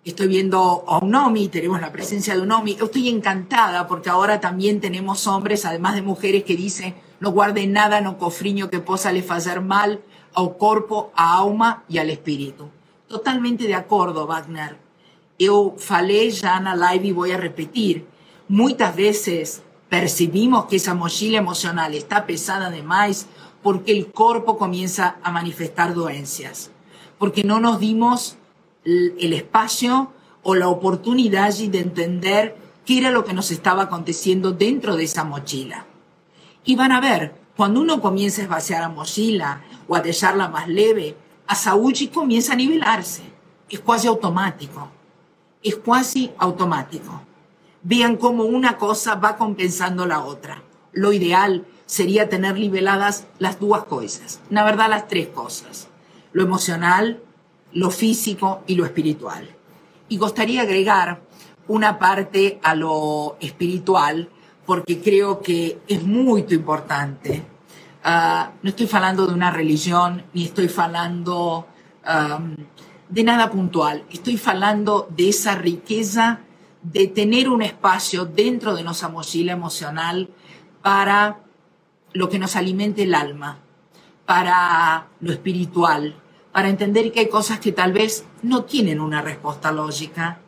Estoy 0.04 0.28
viendo 0.28 0.84
a 0.86 0.98
Unomi, 0.98 1.48
tenemos 1.48 1.80
la 1.80 1.90
presencia 1.90 2.36
de 2.36 2.42
Unomi. 2.42 2.78
Estoy 2.80 3.08
encantada 3.08 3.88
porque 3.88 4.08
ahora 4.08 4.38
también 4.38 4.80
tenemos 4.80 5.26
hombres, 5.26 5.64
además 5.64 5.96
de 5.96 6.02
mujeres, 6.02 6.44
que 6.44 6.54
dicen 6.54 6.94
no 7.18 7.32
guarde 7.32 7.66
nada 7.66 8.00
no 8.00 8.18
cofriño 8.18 8.70
que 8.70 8.78
possa 8.78 9.10
le 9.10 9.24
hacer 9.28 9.62
mal 9.62 10.00
al 10.34 10.56
corpo, 10.56 11.12
a 11.14 11.38
alma 11.40 11.84
y 11.88 11.98
al 11.98 12.10
espíritu. 12.10 12.68
Totalmente 13.08 13.66
de 13.66 13.74
acuerdo, 13.74 14.26
Wagner. 14.26 14.78
Yo 15.38 15.74
falei 15.76 16.30
ya 16.30 16.58
en 16.58 16.64
la 16.64 16.76
live 16.76 17.08
y 17.08 17.12
voy 17.12 17.32
a 17.32 17.36
repetir. 17.36 18.06
Muchas 18.48 18.94
veces 18.94 19.62
percibimos 19.88 20.66
que 20.66 20.76
esa 20.76 20.94
mochila 20.94 21.38
emocional 21.38 21.94
está 21.94 22.26
pesada 22.26 22.70
demais 22.70 23.26
porque 23.62 23.92
el 23.92 24.06
cuerpo 24.06 24.56
comienza 24.56 25.16
a 25.22 25.30
manifestar 25.30 25.94
doencias, 25.94 26.70
porque 27.18 27.44
no 27.44 27.60
nos 27.60 27.78
dimos 27.78 28.36
el 28.84 29.32
espacio 29.32 30.12
o 30.42 30.54
la 30.54 30.68
oportunidad 30.68 31.54
de 31.54 31.78
entender 31.78 32.56
qué 32.84 32.98
era 32.98 33.10
lo 33.10 33.24
que 33.24 33.32
nos 33.32 33.50
estaba 33.50 33.82
aconteciendo 33.82 34.52
dentro 34.52 34.96
de 34.96 35.04
esa 35.04 35.24
mochila. 35.24 35.86
Y 36.64 36.76
van 36.76 36.92
a 36.92 37.00
ver, 37.00 37.34
cuando 37.56 37.80
uno 37.80 38.00
comienza 38.00 38.44
a 38.44 38.48
vaciar 38.48 38.80
la 38.80 38.88
mochila 38.88 39.62
o 39.88 39.94
a 39.94 40.00
dejarla 40.00 40.48
más 40.48 40.68
leve, 40.68 41.16
a 41.46 41.54
saúde 41.54 42.10
comienza 42.10 42.54
a 42.54 42.56
nivelarse. 42.56 43.22
Es 43.68 43.80
casi 43.80 44.06
automático. 44.06 44.88
Es 45.62 45.76
casi 45.76 46.32
automático. 46.38 47.22
Vean 47.82 48.16
cómo 48.16 48.44
una 48.44 48.78
cosa 48.78 49.16
va 49.16 49.36
compensando 49.36 50.06
la 50.06 50.24
otra. 50.24 50.62
Lo 50.92 51.12
ideal 51.12 51.66
sería 51.86 52.28
tener 52.28 52.54
niveladas 52.54 53.26
las 53.38 53.60
dos 53.60 53.84
cosas. 53.84 54.40
La 54.50 54.64
verdad, 54.64 54.88
las 54.88 55.08
tres 55.08 55.28
cosas. 55.28 55.88
Lo 56.32 56.42
emocional, 56.42 57.22
lo 57.72 57.90
físico 57.90 58.62
y 58.66 58.76
lo 58.76 58.84
espiritual. 58.84 59.48
Y 60.08 60.16
gustaría 60.16 60.62
agregar 60.62 61.22
una 61.68 61.98
parte 61.98 62.60
a 62.62 62.74
lo 62.74 63.36
espiritual 63.40 64.30
porque 64.66 65.00
creo 65.00 65.40
que 65.40 65.80
es 65.88 66.02
muy 66.02 66.44
importante. 66.50 67.42
Ah, 68.04 68.52
no 68.62 68.70
estoy 68.70 68.88
hablando 68.92 69.26
de 69.26 69.34
una 69.34 69.50
religión, 69.50 70.24
ni 70.32 70.44
estoy 70.44 70.70
hablando 70.76 71.66
de 73.08 73.24
nada 73.24 73.50
puntual. 73.50 74.04
Estoy 74.10 74.40
hablando 74.44 75.06
de 75.14 75.28
esa 75.28 75.54
riqueza 75.54 76.40
de 76.82 77.06
tener 77.06 77.48
un 77.48 77.62
espacio 77.62 78.24
dentro 78.24 78.74
de 78.74 78.82
nuestra 78.82 79.08
mochila 79.08 79.52
emocional 79.52 80.30
para 80.82 81.38
lo 82.12 82.28
que 82.28 82.38
nos 82.38 82.56
alimente 82.56 83.04
el 83.04 83.14
alma, 83.14 83.58
para 84.26 85.06
lo 85.20 85.32
espiritual, 85.32 86.16
para 86.52 86.68
entender 86.68 87.12
que 87.12 87.20
hay 87.20 87.28
cosas 87.28 87.60
que 87.60 87.72
tal 87.72 87.92
vez 87.92 88.24
no 88.42 88.64
tienen 88.64 89.00
una 89.00 89.22
respuesta 89.22 89.72
lógica, 89.72 90.40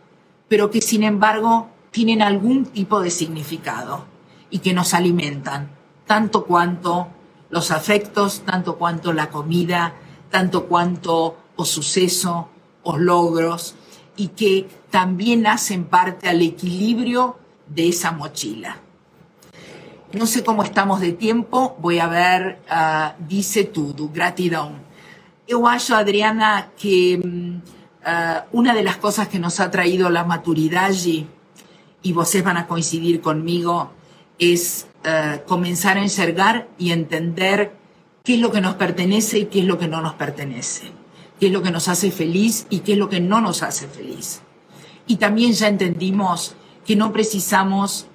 pero 0.48 0.70
que 0.70 0.80
sin 0.80 1.04
embargo 1.04 1.70
tienen 1.94 2.22
algún 2.22 2.66
tipo 2.66 3.00
de 3.00 3.08
significado 3.08 4.04
y 4.50 4.58
que 4.58 4.74
nos 4.74 4.94
alimentan 4.94 5.70
tanto 6.06 6.44
cuanto 6.44 7.06
los 7.50 7.70
afectos, 7.70 8.42
tanto 8.44 8.78
cuanto 8.78 9.12
la 9.12 9.30
comida, 9.30 9.94
tanto 10.28 10.66
cuanto 10.66 11.36
o 11.54 11.64
suceso, 11.64 12.48
o 12.82 12.98
logros, 12.98 13.76
y 14.16 14.28
que 14.28 14.66
también 14.90 15.46
hacen 15.46 15.84
parte 15.84 16.28
al 16.28 16.42
equilibrio 16.42 17.38
de 17.68 17.90
esa 17.90 18.10
mochila. 18.10 18.78
No 20.12 20.26
sé 20.26 20.42
cómo 20.42 20.64
estamos 20.64 21.00
de 21.00 21.12
tiempo, 21.12 21.76
voy 21.78 22.00
a 22.00 22.08
ver, 22.08 22.58
uh, 22.68 23.14
dice 23.24 23.62
todo, 23.62 24.08
gratidão. 24.08 24.82
Eu 25.46 25.68
acho, 25.68 25.94
Adriana, 25.94 26.70
que 26.76 27.20
uh, 27.20 28.40
una 28.50 28.74
de 28.74 28.82
las 28.82 28.96
cosas 28.96 29.28
que 29.28 29.38
nos 29.38 29.60
ha 29.60 29.70
traído 29.70 30.10
la 30.10 30.24
maturidad 30.24 30.86
allí, 30.86 31.28
y 32.04 32.12
vocês 32.12 32.44
van 32.44 32.58
a 32.58 32.66
coincidir 32.68 33.20
conmigo, 33.20 33.90
es 34.38 34.86
uh, 35.06 35.44
comenzar 35.48 35.96
a 35.96 36.02
enxergar 36.02 36.68
y 36.78 36.92
entender 36.92 37.72
qué 38.22 38.34
es 38.34 38.40
lo 38.40 38.52
que 38.52 38.60
nos 38.60 38.74
pertenece 38.74 39.38
y 39.38 39.44
qué 39.46 39.60
es 39.60 39.64
lo 39.64 39.78
que 39.78 39.88
no 39.88 40.02
nos 40.02 40.14
pertenece, 40.14 40.92
qué 41.40 41.46
es 41.46 41.52
lo 41.52 41.62
que 41.62 41.70
nos 41.70 41.88
hace 41.88 42.10
feliz 42.10 42.66
y 42.68 42.80
qué 42.80 42.92
es 42.92 42.98
lo 42.98 43.08
que 43.08 43.20
no 43.20 43.40
nos 43.40 43.62
hace 43.62 43.88
feliz. 43.88 44.42
Y 45.06 45.16
también 45.16 45.54
ya 45.54 45.66
entendimos 45.68 46.54
que 46.84 46.94
no 46.94 47.10
precisamos 47.10 48.06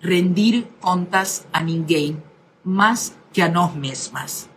rendir 0.00 0.66
contas 0.80 1.44
a 1.52 1.62
ninguém, 1.62 2.16
más 2.64 3.14
que 3.32 3.42
a 3.42 3.48
nós 3.48 3.74
mesmas. 3.74 4.48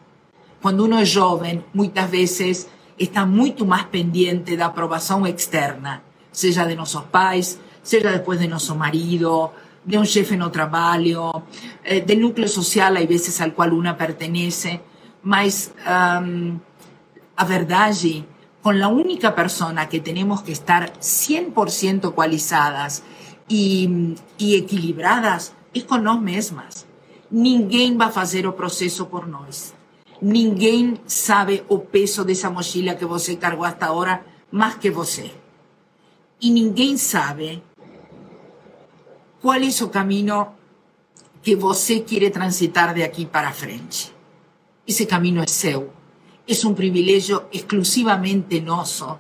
Cuando 0.61 0.85
uno 0.85 0.99
es 0.99 1.13
joven, 1.13 1.65
muchas 1.73 2.09
veces 2.09 2.69
está 2.97 3.25
mucho 3.25 3.65
más 3.65 3.85
pendiente 3.85 4.55
da 4.55 4.67
aprobación 4.67 5.25
externa, 5.25 6.03
sea 6.31 6.65
de 6.65 6.75
nuestros 6.75 7.03
pais, 7.05 7.59
sea 7.81 8.11
después 8.11 8.39
de 8.39 8.47
nuestro 8.47 8.75
marido, 8.75 9.53
de 9.83 9.97
un 9.97 10.05
jefe 10.05 10.37
no 10.37 10.51
trabalho, 10.51 11.43
eh, 11.83 12.01
del 12.01 12.21
núcleo 12.21 12.47
social, 12.47 12.97
hay 12.97 13.07
veces 13.07 13.41
al 13.41 13.53
cual 13.53 13.73
una 13.73 13.97
pertenece, 13.97 14.81
mas 15.23 15.71
um, 15.85 16.59
a 17.35 17.45
verdade, 17.45 18.25
con 18.61 18.79
la 18.79 18.87
única 18.87 19.33
persona 19.33 19.89
que 19.89 19.99
tenemos 19.99 20.43
que 20.43 20.51
estar 20.51 20.93
100% 20.99 22.09
ecualizadas 22.09 23.03
y, 23.47 24.15
y 24.37 24.55
equilibradas 24.55 25.53
es 25.73 25.83
con 25.83 26.03
nós 26.03 26.21
mesmas. 26.21 26.85
Ninguém 27.29 27.97
vai 27.97 28.11
fazer 28.11 28.45
o 28.45 28.53
processo 28.53 29.05
por 29.05 29.25
nós. 29.27 29.73
Ninguém 30.21 30.99
sabe 31.07 31.63
o 31.69 31.79
peso 31.79 32.23
dessa 32.23 32.49
mochila 32.49 32.95
que 32.95 33.05
você 33.05 33.35
cargou 33.37 33.65
hasta 33.65 33.85
agora 33.85 34.23
mais 34.51 34.75
que 34.75 34.91
você. 34.91 35.31
E 36.41 36.51
ninguém 36.51 36.97
sabe 36.97 37.63
qual 39.41 39.59
é 39.59 39.83
o 39.83 39.89
caminho 39.89 40.47
que 41.41 41.55
você 41.55 42.01
quer 42.01 42.29
transitar 42.31 42.93
de 42.93 43.03
aqui 43.03 43.25
para 43.25 43.51
frente. 43.51 44.13
Esse 44.87 45.07
caminho 45.07 45.41
é 45.41 45.47
seu. 45.47 45.91
É 46.47 46.67
um 46.67 46.75
privilégio 46.75 47.45
exclusivamente 47.51 48.61
nosso, 48.61 49.19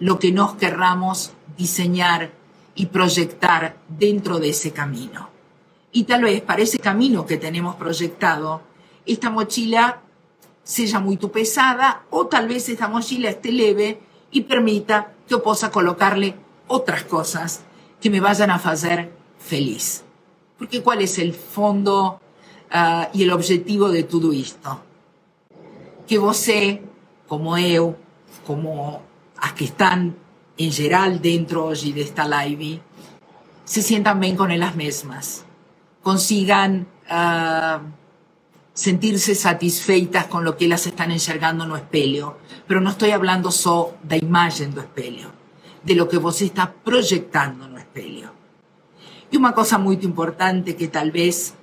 lo 0.00 0.18
que 0.18 0.30
nós 0.30 0.56
querramos 0.56 1.32
diseñar 1.56 2.30
y 2.74 2.86
proyectar 2.86 3.76
dentro 3.88 4.38
de 4.38 4.50
ese 4.50 4.72
camino. 4.72 5.30
Y 5.92 6.04
tal 6.04 6.22
vez 6.22 6.42
para 6.42 6.62
ese 6.62 6.78
camino 6.78 7.24
que 7.24 7.36
tenemos 7.36 7.76
proyectado, 7.76 8.62
esta 9.06 9.30
mochila 9.30 10.00
sea 10.64 11.00
muy 11.00 11.16
pesada 11.16 12.04
o 12.10 12.26
tal 12.26 12.48
vez 12.48 12.68
esta 12.68 12.88
mochila 12.88 13.30
esté 13.30 13.52
leve 13.52 14.00
y 14.30 14.42
permita 14.42 15.12
que 15.26 15.32
yo 15.32 15.42
pueda 15.42 15.70
colocarle 15.70 16.34
otras 16.68 17.04
cosas 17.04 17.62
que 18.00 18.10
me 18.10 18.20
vayan 18.20 18.50
a 18.50 18.56
hacer 18.56 19.21
feliz. 19.42 20.04
Porque 20.58 20.82
¿cuál 20.82 21.02
es 21.02 21.18
el 21.18 21.34
fondo 21.34 22.20
uh, 22.72 23.06
y 23.12 23.24
el 23.24 23.32
objetivo 23.32 23.90
de 23.90 24.04
todo 24.04 24.32
esto? 24.32 24.80
Que 26.06 26.18
você, 26.18 26.82
como 27.26 27.56
eu, 27.56 27.96
como 28.46 29.02
as 29.36 29.52
que 29.52 29.64
están 29.64 30.16
en 30.56 30.70
general 30.70 31.20
dentro 31.20 31.66
hoy 31.66 31.92
de 31.92 32.02
esta 32.02 32.26
live 32.28 32.80
se 33.64 33.82
sientan 33.82 34.20
bien 34.20 34.36
con 34.36 34.50
ellas 34.50 34.74
mismas, 34.76 35.44
consigan 36.02 36.86
uh, 37.10 37.80
sentirse 38.74 39.34
satisfeitas 39.34 40.26
con 40.26 40.44
lo 40.44 40.56
que 40.56 40.66
ellas 40.66 40.86
están 40.86 41.10
enxergando 41.10 41.66
no 41.66 41.76
espelho, 41.76 42.38
pero 42.66 42.80
no 42.80 42.90
estoy 42.90 43.10
hablando 43.10 43.50
só 43.50 43.96
da 44.02 44.16
imagen 44.16 44.74
do 44.74 44.80
espelho, 44.80 45.30
de 45.82 45.94
lo 45.94 46.08
que 46.08 46.18
vos 46.18 46.40
está 46.42 46.72
proyectando 46.72 47.68
no 47.68 47.78
espelho. 47.78 48.31
Y 49.32 49.38
una 49.38 49.52
cosa 49.52 49.78
muy 49.78 49.98
importante 50.02 50.76
que 50.76 50.88
tal 50.88 51.10
vez 51.10 51.54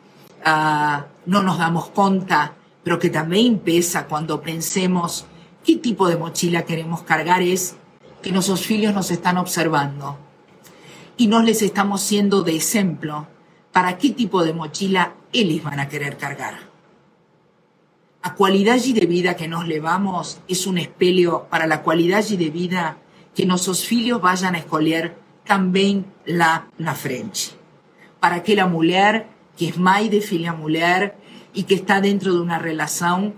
uh, 0.43 1.03
no 1.27 1.43
nos 1.43 1.59
damos 1.59 1.89
cuenta, 1.89 2.55
pero 2.83 2.97
que 2.97 3.11
también 3.11 3.59
pesa 3.59 4.07
cuando 4.07 4.41
pensemos 4.41 5.27
qué 5.63 5.75
tipo 5.75 6.09
de 6.09 6.17
mochila 6.17 6.65
queremos 6.65 7.03
cargar 7.03 7.43
es 7.43 7.75
que 8.23 8.31
nuestros 8.31 8.69
hijos 8.71 8.95
nos 8.95 9.11
están 9.11 9.37
observando 9.37 10.17
y 11.15 11.27
nos 11.27 11.43
les 11.43 11.61
estamos 11.61 12.01
siendo 12.01 12.41
de 12.41 12.55
ejemplo 12.55 13.27
para 13.71 13.99
qué 13.99 14.09
tipo 14.09 14.43
de 14.43 14.53
mochila 14.53 15.13
ellos 15.31 15.63
van 15.63 15.79
a 15.79 15.87
querer 15.87 16.17
cargar. 16.17 16.55
La 18.23 18.33
cualidad 18.33 18.79
y 18.83 18.93
de 18.93 19.05
vida 19.05 19.35
que 19.35 19.47
nos 19.47 19.67
levamos 19.67 20.39
es 20.47 20.65
un 20.65 20.79
espelho 20.79 21.45
para 21.51 21.67
la 21.67 21.83
cualidad 21.83 22.25
y 22.31 22.35
de 22.35 22.49
vida 22.49 22.97
que 23.35 23.45
nuestros 23.45 23.91
hijos 23.91 24.19
vayan 24.23 24.55
a 24.55 24.57
escolher 24.57 25.15
también 25.45 26.07
la 26.25 26.67
na 26.79 26.95
frente. 26.95 27.58
Para 28.19 28.43
que 28.43 28.55
la 28.55 28.67
mujer, 28.67 29.27
que 29.57 29.69
es 29.69 29.77
mai 29.77 30.09
de 30.09 30.21
filha 30.21 30.53
mujer 30.53 31.15
y 31.53 31.63
que 31.63 31.75
está 31.75 32.01
dentro 32.01 32.33
de 32.33 32.41
una 32.41 32.59
relación, 32.59 33.33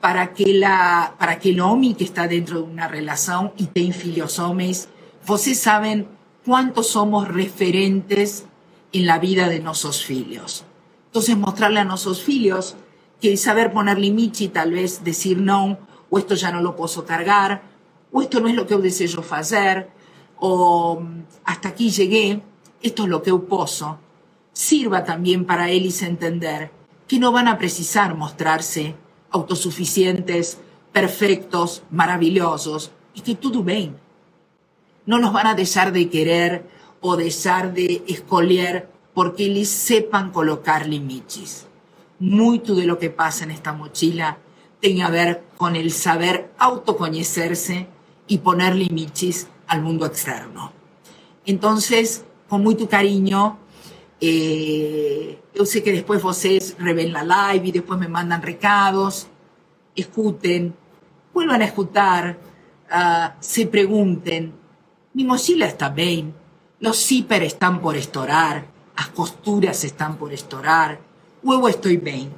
para 0.00 0.32
que, 0.32 0.52
la, 0.54 1.14
para 1.18 1.38
que 1.38 1.50
el 1.50 1.60
hombre 1.60 1.94
que 1.94 2.02
está 2.04 2.26
dentro 2.26 2.58
de 2.58 2.64
una 2.64 2.88
relación 2.88 3.52
y 3.56 3.66
tem 3.66 3.92
filhos 3.92 4.38
homens, 4.40 4.88
vocês 5.24 5.60
saben 5.60 6.08
cuántos 6.44 6.88
somos 6.88 7.28
referentes 7.28 8.44
en 8.92 9.06
la 9.06 9.20
vida 9.20 9.48
de 9.48 9.60
nuestros 9.60 10.04
filhos. 10.04 10.64
Entonces, 11.06 11.36
mostrarle 11.36 11.78
a 11.78 11.84
nuestros 11.84 12.20
filhos 12.20 12.74
que 13.20 13.36
saber 13.36 13.72
poner 13.72 13.98
límite 13.98 14.44
y 14.44 14.48
tal 14.48 14.72
vez 14.72 15.04
decir 15.04 15.40
no, 15.40 15.78
o 16.10 16.18
esto 16.18 16.34
ya 16.34 16.50
no 16.50 16.60
lo 16.60 16.74
puedo 16.74 17.04
cargar, 17.04 17.62
o 18.10 18.20
esto 18.20 18.40
no 18.40 18.48
es 18.48 18.56
lo 18.56 18.66
que 18.66 18.74
yo 18.74 18.80
deseo 18.80 19.24
hacer, 19.30 19.88
o 20.40 21.00
hasta 21.44 21.68
aquí 21.68 21.90
llegué, 21.90 22.42
esto 22.82 23.04
es 23.04 23.08
lo 23.08 23.22
que 23.22 23.30
yo 23.30 23.44
puedo, 23.44 23.98
sirva 24.52 25.04
también 25.04 25.44
para 25.44 25.68
ellos 25.70 26.02
entender 26.02 26.70
que 27.08 27.18
no 27.18 27.32
van 27.32 27.48
a 27.48 27.58
precisar 27.58 28.16
mostrarse 28.16 28.94
autosuficientes, 29.30 30.58
perfectos, 30.92 31.82
maravillosos, 31.90 32.92
y 33.14 33.20
que 33.20 33.34
todo 33.34 33.62
bien. 33.62 33.96
No 35.04 35.18
nos 35.18 35.32
van 35.32 35.46
a 35.46 35.54
dejar 35.54 35.92
de 35.92 36.08
querer 36.08 36.66
o 37.00 37.16
dejar 37.16 37.74
de 37.74 38.04
escolher 38.06 38.88
porque 39.14 39.48
les 39.48 39.68
sepan 39.68 40.30
colocar 40.30 40.86
límites. 40.86 41.66
Mucho 42.18 42.74
de 42.74 42.86
lo 42.86 42.98
que 42.98 43.10
pasa 43.10 43.44
en 43.44 43.50
esta 43.50 43.72
mochila 43.72 44.38
tiene 44.80 45.02
a 45.02 45.10
ver 45.10 45.44
con 45.56 45.76
el 45.76 45.90
saber 45.90 46.50
autoconocerse 46.58 47.88
y 48.26 48.38
poner 48.38 48.74
límites 48.74 49.48
al 49.66 49.82
mundo 49.82 50.06
externo. 50.06 50.72
Entonces, 51.44 52.24
con 52.48 52.62
mucho 52.62 52.88
cariño, 52.88 53.58
eh, 54.24 55.42
yo 55.52 55.66
sé 55.66 55.82
que 55.82 55.90
después 55.90 56.22
vocês 56.22 56.76
revén 56.78 57.12
la 57.12 57.24
live 57.24 57.66
y 57.66 57.72
después 57.72 57.98
me 57.98 58.06
mandan 58.06 58.40
recados, 58.40 59.26
escuten, 59.96 60.72
vuelvan 61.34 61.60
a 61.60 61.64
escuchar, 61.64 62.38
uh, 62.88 63.30
se 63.40 63.66
pregunten, 63.66 64.52
mi 65.12 65.24
mochila 65.24 65.66
está 65.66 65.88
bien, 65.88 66.32
los 66.78 67.04
zíper 67.04 67.42
están 67.42 67.80
por 67.80 67.96
estorar, 67.96 68.64
las 68.96 69.08
costuras 69.08 69.82
están 69.82 70.16
por 70.16 70.32
estorar, 70.32 71.00
huevo 71.42 71.68
estoy 71.68 71.96
bien. 71.96 72.30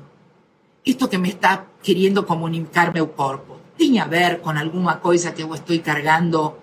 Esto 0.87 1.11
que 1.11 1.18
me 1.18 1.28
está 1.28 1.66
queriendo 1.82 2.26
comunicarme 2.26 3.01
el 3.01 3.09
cuerpo, 3.09 3.59
tiene 3.76 4.01
a 4.01 4.07
ver 4.07 4.41
con 4.41 4.57
alguna 4.57 5.01
cosa 5.01 5.35
que 5.35 5.43
yo 5.43 5.55
estoy 5.55 5.80
cargando 5.80 6.61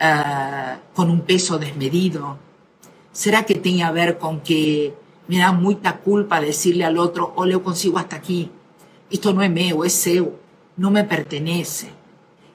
uh, 0.00 0.94
con 0.96 1.10
un 1.10 1.20
peso 1.20 1.60
desmedido, 1.60 2.38
¿Será 3.14 3.46
que 3.46 3.54
tiene 3.54 3.84
a 3.84 3.92
ver 3.92 4.18
con 4.18 4.40
que 4.40 4.92
me 5.28 5.38
da 5.38 5.52
mucha 5.52 5.98
culpa 5.98 6.40
decirle 6.40 6.84
al 6.84 6.98
otro, 6.98 7.32
o 7.36 7.46
le 7.46 7.56
consigo 7.60 7.96
hasta 7.96 8.16
aquí? 8.16 8.50
Esto 9.08 9.32
no 9.32 9.40
es 9.40 9.50
mío, 9.52 9.84
es 9.84 9.92
seu, 9.92 10.32
no 10.76 10.90
me 10.90 11.04
pertenece. 11.04 11.90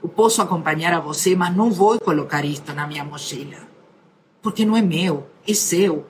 Yo 0.03 0.09
puedo 0.09 0.41
acompañar 0.41 0.93
a 0.93 0.99
você, 0.99 1.33
mas 1.37 1.55
no 1.55 1.69
voy 1.69 1.95
a 1.95 2.03
colocar 2.03 2.45
esto 2.45 2.73
na 2.73 2.87
minha 2.87 3.05
mochila. 3.05 3.57
Porque 4.41 4.65
no 4.65 4.75
es 4.75 4.83
mío, 4.83 5.27
es 5.47 5.59
seu. 5.59 6.05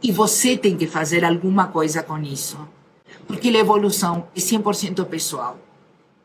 Y 0.00 0.10
você 0.10 0.56
tem 0.56 0.78
que 0.78 0.88
hacer 0.94 1.26
alguna 1.26 1.70
cosa 1.70 2.06
con 2.06 2.24
eso. 2.24 2.66
Porque 3.28 3.52
la 3.52 3.58
evolución 3.58 4.24
es 4.34 4.50
100% 4.50 5.06
pessoal. 5.08 5.56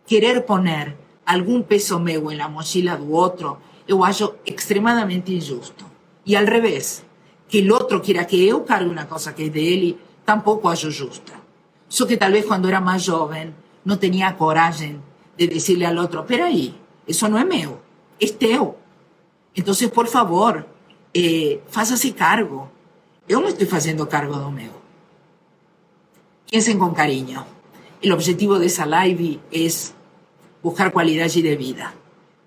Querer 0.08 0.46
poner 0.46 0.96
algún 1.26 1.64
peso 1.64 2.00
meu 2.00 2.32
en 2.32 2.38
la 2.38 2.48
mochila 2.48 2.96
do 2.96 3.14
otro, 3.14 3.60
eu 3.86 4.06
acho 4.06 4.38
extremadamente 4.46 5.34
injusto. 5.34 5.84
Y 6.24 6.36
al 6.36 6.48
revés, 6.48 7.04
que 7.50 7.60
el 7.60 7.72
otro 7.72 8.02
quiera 8.02 8.28
que 8.28 8.46
yo 8.46 8.66
cargue 8.66 8.90
una 8.90 9.08
cosa 9.08 9.34
que 9.34 9.48
es 9.48 9.54
de 9.54 9.74
él, 9.74 9.98
tampoco 10.26 10.72
es 10.72 10.84
justa. 10.84 11.34
Só 11.88 12.06
que 12.06 12.18
tal 12.18 12.34
vez 12.34 12.46
cuando 12.46 12.68
era 12.68 12.82
más 12.82 13.08
joven 13.08 13.54
no 13.86 13.98
tenía 13.98 14.36
coragem 14.36 15.00
de 15.38 15.48
decirle 15.48 15.86
al 15.86 15.98
otro, 15.98 16.26
pero 16.26 16.46
ahí, 16.46 16.76
eso 17.06 17.30
no 17.30 17.38
es 17.38 17.46
meu, 17.46 17.80
es 18.20 18.38
teu. 18.38 18.76
Entonces, 19.56 19.90
por 19.90 20.08
favor, 20.08 20.68
eh, 21.14 21.62
cargo. 22.16 22.70
Yo 23.28 23.42
no 23.42 23.48
estoy 23.48 23.68
haciendo 23.72 24.08
cargo 24.08 24.38
do 24.38 24.52
meu. 24.52 24.72
Piensen 26.50 26.78
con 26.78 26.94
cariño. 26.94 27.46
El 28.02 28.12
objetivo 28.12 28.60
de 28.60 28.68
esa 28.68 28.86
live 28.86 29.40
es 29.52 29.94
buscar 30.62 30.94
calidad 30.94 31.30
de 31.30 31.56
vida. 31.56 31.94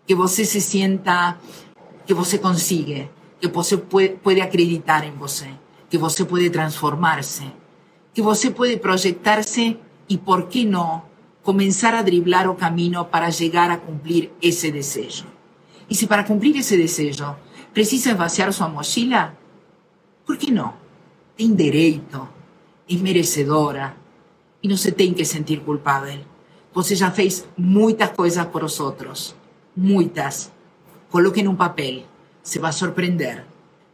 Que 0.06 0.14
você 0.14 0.44
se 0.44 0.60
sienta 0.60 1.38
que 2.06 2.14
você 2.14 2.40
consigue, 2.40 3.10
que 3.40 3.48
você 3.48 3.78
puede 3.78 4.40
acreditar 4.40 5.04
en 5.04 5.16
você, 5.16 5.48
que 5.88 5.98
você 5.98 6.24
puede 6.24 6.50
transformarse, 6.50 7.50
que 8.12 8.22
você 8.22 8.50
puede 8.50 8.76
proyectarse 8.76 9.78
y, 10.08 10.18
por 10.18 10.48
qué 10.48 10.64
no, 10.64 11.04
comenzar 11.42 11.94
a 11.94 12.02
driblar 12.02 12.48
o 12.48 12.56
camino 12.56 13.08
para 13.10 13.30
llegar 13.30 13.70
a 13.70 13.80
cumplir 13.80 14.32
ese 14.42 14.70
deseo. 14.70 15.26
Y 15.88 15.94
si 15.94 16.06
para 16.06 16.24
cumplir 16.24 16.56
ese 16.56 16.76
deseo 16.76 17.36
precisa 17.72 18.14
vaciar 18.14 18.52
su 18.52 18.68
mochila, 18.68 19.34
¿por 20.26 20.36
qué 20.38 20.50
no? 20.50 20.74
Tem 21.36 21.56
direito, 21.56 22.28
es 22.86 23.00
merecedora 23.00 23.96
y 24.60 24.68
no 24.68 24.76
se 24.76 24.92
tiene 24.92 25.14
que 25.14 25.24
sentir 25.24 25.62
culpable. 25.62 26.24
Você 26.74 26.94
já 26.94 27.10
fez 27.10 27.48
muitas 27.56 28.10
coisas 28.10 28.46
por 28.46 28.62
os 28.62 28.78
outros, 28.78 29.34
muitas. 29.74 30.52
Coloque 31.10 31.40
en 31.40 31.48
un 31.48 31.56
papel, 31.56 32.04
se 32.42 32.58
va 32.58 32.68
a 32.68 32.72
sorprender. 32.72 33.44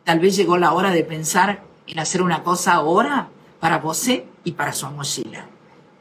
Tal 0.05 0.21
vez 0.21 0.37
llegó 0.37 0.57
la 0.57 0.73
hora 0.73 0.91
de 0.91 1.05
pensar 1.05 1.63
en 1.87 1.99
hacer 1.99 2.23
una 2.23 2.43
cosa 2.43 2.75
ahora 2.75 3.29
para 3.61 3.79
você 3.79 4.27
y 4.45 4.53
para 4.53 4.73
su 4.73 4.87
mochila, 4.91 5.47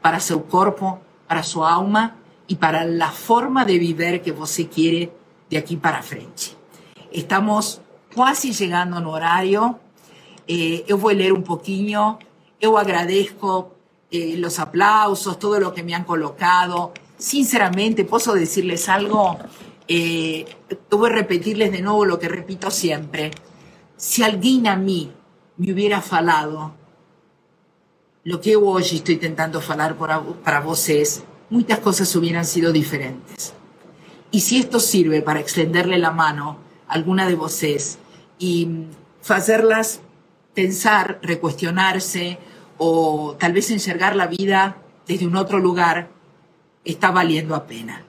para 0.02 0.20
su 0.20 0.42
cuerpo, 0.44 1.00
para 1.26 1.42
su 1.42 1.64
alma 1.64 2.16
y 2.46 2.56
para 2.56 2.84
la 2.84 3.10
forma 3.10 3.64
de 3.64 3.78
vivir 3.78 4.22
que 4.22 4.32
você 4.32 4.68
quiere 4.68 5.12
de 5.50 5.58
aquí 5.58 5.76
para 5.76 6.02
frente. 6.02 6.56
Estamos 7.12 7.80
casi 8.14 8.52
llegando 8.52 9.00
no 9.00 9.10
horario. 9.10 9.78
Eh, 10.48 10.84
eu 10.86 10.98
vou 10.98 11.12
ler 11.12 11.32
um 11.32 11.42
pouquinho. 11.42 12.18
Eu 12.60 12.76
agradeço 12.76 13.68
eh, 14.10 14.36
los 14.36 14.58
aplausos, 14.58 15.38
todo 15.38 15.58
lo 15.58 15.72
que 15.72 15.82
me 15.82 15.94
han 15.94 16.04
colocado. 16.04 16.92
Sinceramente, 17.18 18.04
¿puedo 18.04 18.34
decirles 18.34 18.88
algo? 18.88 19.38
Eh, 19.88 20.44
voy 20.90 21.10
repetirles 21.10 21.72
de 21.72 21.82
nuevo 21.82 22.04
lo 22.04 22.18
que 22.18 22.28
repito 22.28 22.70
siempre. 22.70 23.30
Si 23.96 24.22
alguien 24.22 24.66
a 24.66 24.76
mí 24.76 25.12
me 25.56 25.72
hubiera 25.72 26.00
falado 26.00 26.74
lo 28.24 28.40
que 28.40 28.56
hoy 28.56 28.82
estoy 28.82 29.14
intentando 29.14 29.60
falar 29.60 29.96
para, 29.96 30.60
vocês, 30.60 31.22
muchas 31.48 31.78
cosas 31.78 32.14
hubieran 32.16 32.44
sido 32.44 32.72
diferentes. 32.72 33.54
Y 34.32 34.40
si 34.40 34.58
esto 34.58 34.80
sirve 34.80 35.22
para 35.22 35.38
extenderle 35.38 35.98
la 35.98 36.10
mano 36.10 36.58
a 36.88 36.94
alguna 36.94 37.28
de 37.28 37.36
vocês 37.36 37.98
y 38.38 38.86
hacerlas 39.28 40.00
pensar, 40.54 41.20
recuestionarse 41.22 42.38
o 42.78 43.36
tal 43.38 43.52
vez 43.52 43.70
enxergar 43.70 44.16
la 44.16 44.26
vida 44.26 44.78
desde 45.06 45.26
un 45.28 45.36
otro 45.36 45.60
lugar, 45.60 46.08
está 46.84 47.12
valiendo 47.12 47.54
a 47.54 47.66
pena. 47.66 48.05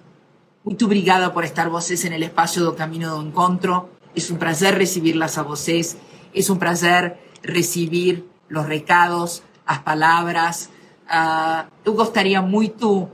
Muito 0.67 0.83
obrigada 0.83 1.31
por 1.31 1.45
estar 1.45 1.69
vocês 1.69 2.03
en 2.03 2.11
el 2.11 2.23
espacio 2.23 2.61
do 2.61 2.75
Camino 2.75 3.15
do 3.15 3.21
Encontro. 3.21 3.89
Es 4.13 4.29
un 4.29 4.37
placer 4.37 4.75
recibirlas 4.75 5.37
a 5.37 5.43
vocês. 5.43 5.95
Es 6.33 6.49
un 6.49 6.59
placer 6.59 7.17
recibir 7.41 8.25
los 8.49 8.65
recados, 8.65 9.43
as 9.65 9.79
palabras. 9.79 10.69
Uh, 11.07 11.71
eu 11.85 11.93
gostaria 11.93 12.41
muito 12.41 13.07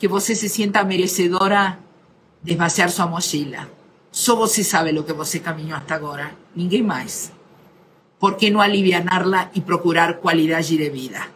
que 0.00 0.08
você 0.08 0.34
se 0.34 0.48
sienta 0.48 0.82
merecedora 0.82 1.78
de 2.42 2.54
esvaziar 2.54 2.90
sua 2.90 3.06
mochila. 3.06 3.68
Só 4.10 4.34
você 4.34 4.64
sabe 4.64 4.90
lo 4.90 5.04
que 5.04 5.12
você 5.12 5.38
caminhou 5.38 5.78
hasta 5.78 5.94
agora, 5.94 6.34
ninguém 6.56 6.82
mais. 6.82 7.30
¿Por 8.18 8.36
qué 8.36 8.50
no 8.50 8.60
alivianarla 8.60 9.52
y 9.54 9.60
procurar 9.60 10.20
calidad 10.20 10.60
de 10.60 10.90
vida? 10.90 11.28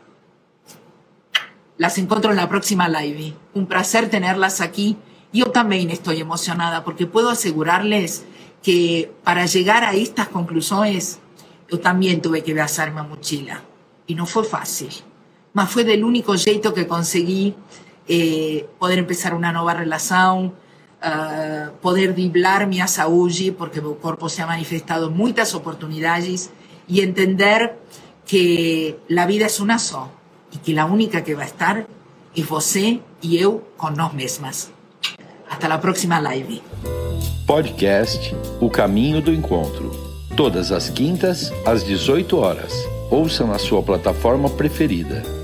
Las 1.78 1.96
encuentro 1.96 2.32
en 2.32 2.38
la 2.38 2.48
próxima 2.48 2.88
live. 2.88 3.34
Un 3.54 3.66
placer 3.66 4.10
tenerlas 4.10 4.60
aquí. 4.60 4.98
Yo 5.32 5.46
también 5.52 5.90
estoy 5.90 6.20
emocionada 6.20 6.84
porque 6.84 7.06
puedo 7.06 7.30
asegurarles 7.30 8.24
que 8.62 9.12
para 9.24 9.46
llegar 9.46 9.84
a 9.84 9.92
estas 9.94 10.28
conclusiones 10.28 11.20
yo 11.70 11.78
también 11.78 12.20
tuve 12.20 12.42
que 12.42 12.52
besar 12.52 12.92
mi 12.92 13.00
mochila. 13.02 13.62
Y 14.06 14.14
no 14.14 14.26
fue 14.26 14.44
fácil. 14.44 14.90
Mas 15.52 15.70
fue 15.70 15.84
del 15.84 16.04
único 16.04 16.34
jeito 16.36 16.74
que 16.74 16.86
conseguí 16.86 17.54
eh, 18.08 18.66
poder 18.78 18.98
empezar 18.98 19.34
una 19.34 19.52
nueva 19.52 19.74
relación, 19.74 20.46
uh, 20.46 21.70
poder 21.80 22.14
driblar 22.14 22.66
mi 22.66 22.80
saúde, 22.88 23.52
porque 23.56 23.80
mi 23.80 23.94
cuerpo 23.94 24.28
se 24.28 24.42
ha 24.42 24.46
manifestado 24.46 25.08
en 25.08 25.16
muchas 25.16 25.54
oportunidades 25.54 26.50
y 26.88 27.02
entender 27.02 27.78
que 28.26 28.98
la 29.08 29.26
vida 29.26 29.46
es 29.46 29.60
una 29.60 29.78
sola 29.78 30.10
y 30.52 30.58
que 30.58 30.72
la 30.72 30.86
única 30.86 31.22
que 31.22 31.34
va 31.34 31.42
a 31.42 31.46
estar 31.46 31.86
es 32.34 32.48
você 32.48 33.00
y 33.20 33.38
eu 33.38 33.60
con 33.76 33.94
nós 33.94 34.12
mesmas. 34.14 34.70
Hasta 35.50 35.68
la 35.68 35.80
próxima 35.80 36.20
live. 36.20 36.62
Podcast 37.44 38.34
O 38.60 38.70
Caminho 38.70 39.20
do 39.20 39.34
Encontro. 39.34 39.90
Todas 40.36 40.70
as 40.70 40.88
quintas, 40.88 41.52
às 41.66 41.84
18 41.84 42.38
horas. 42.38 42.72
Ouça 43.10 43.44
na 43.44 43.58
sua 43.58 43.82
plataforma 43.82 44.48
preferida. 44.48 45.39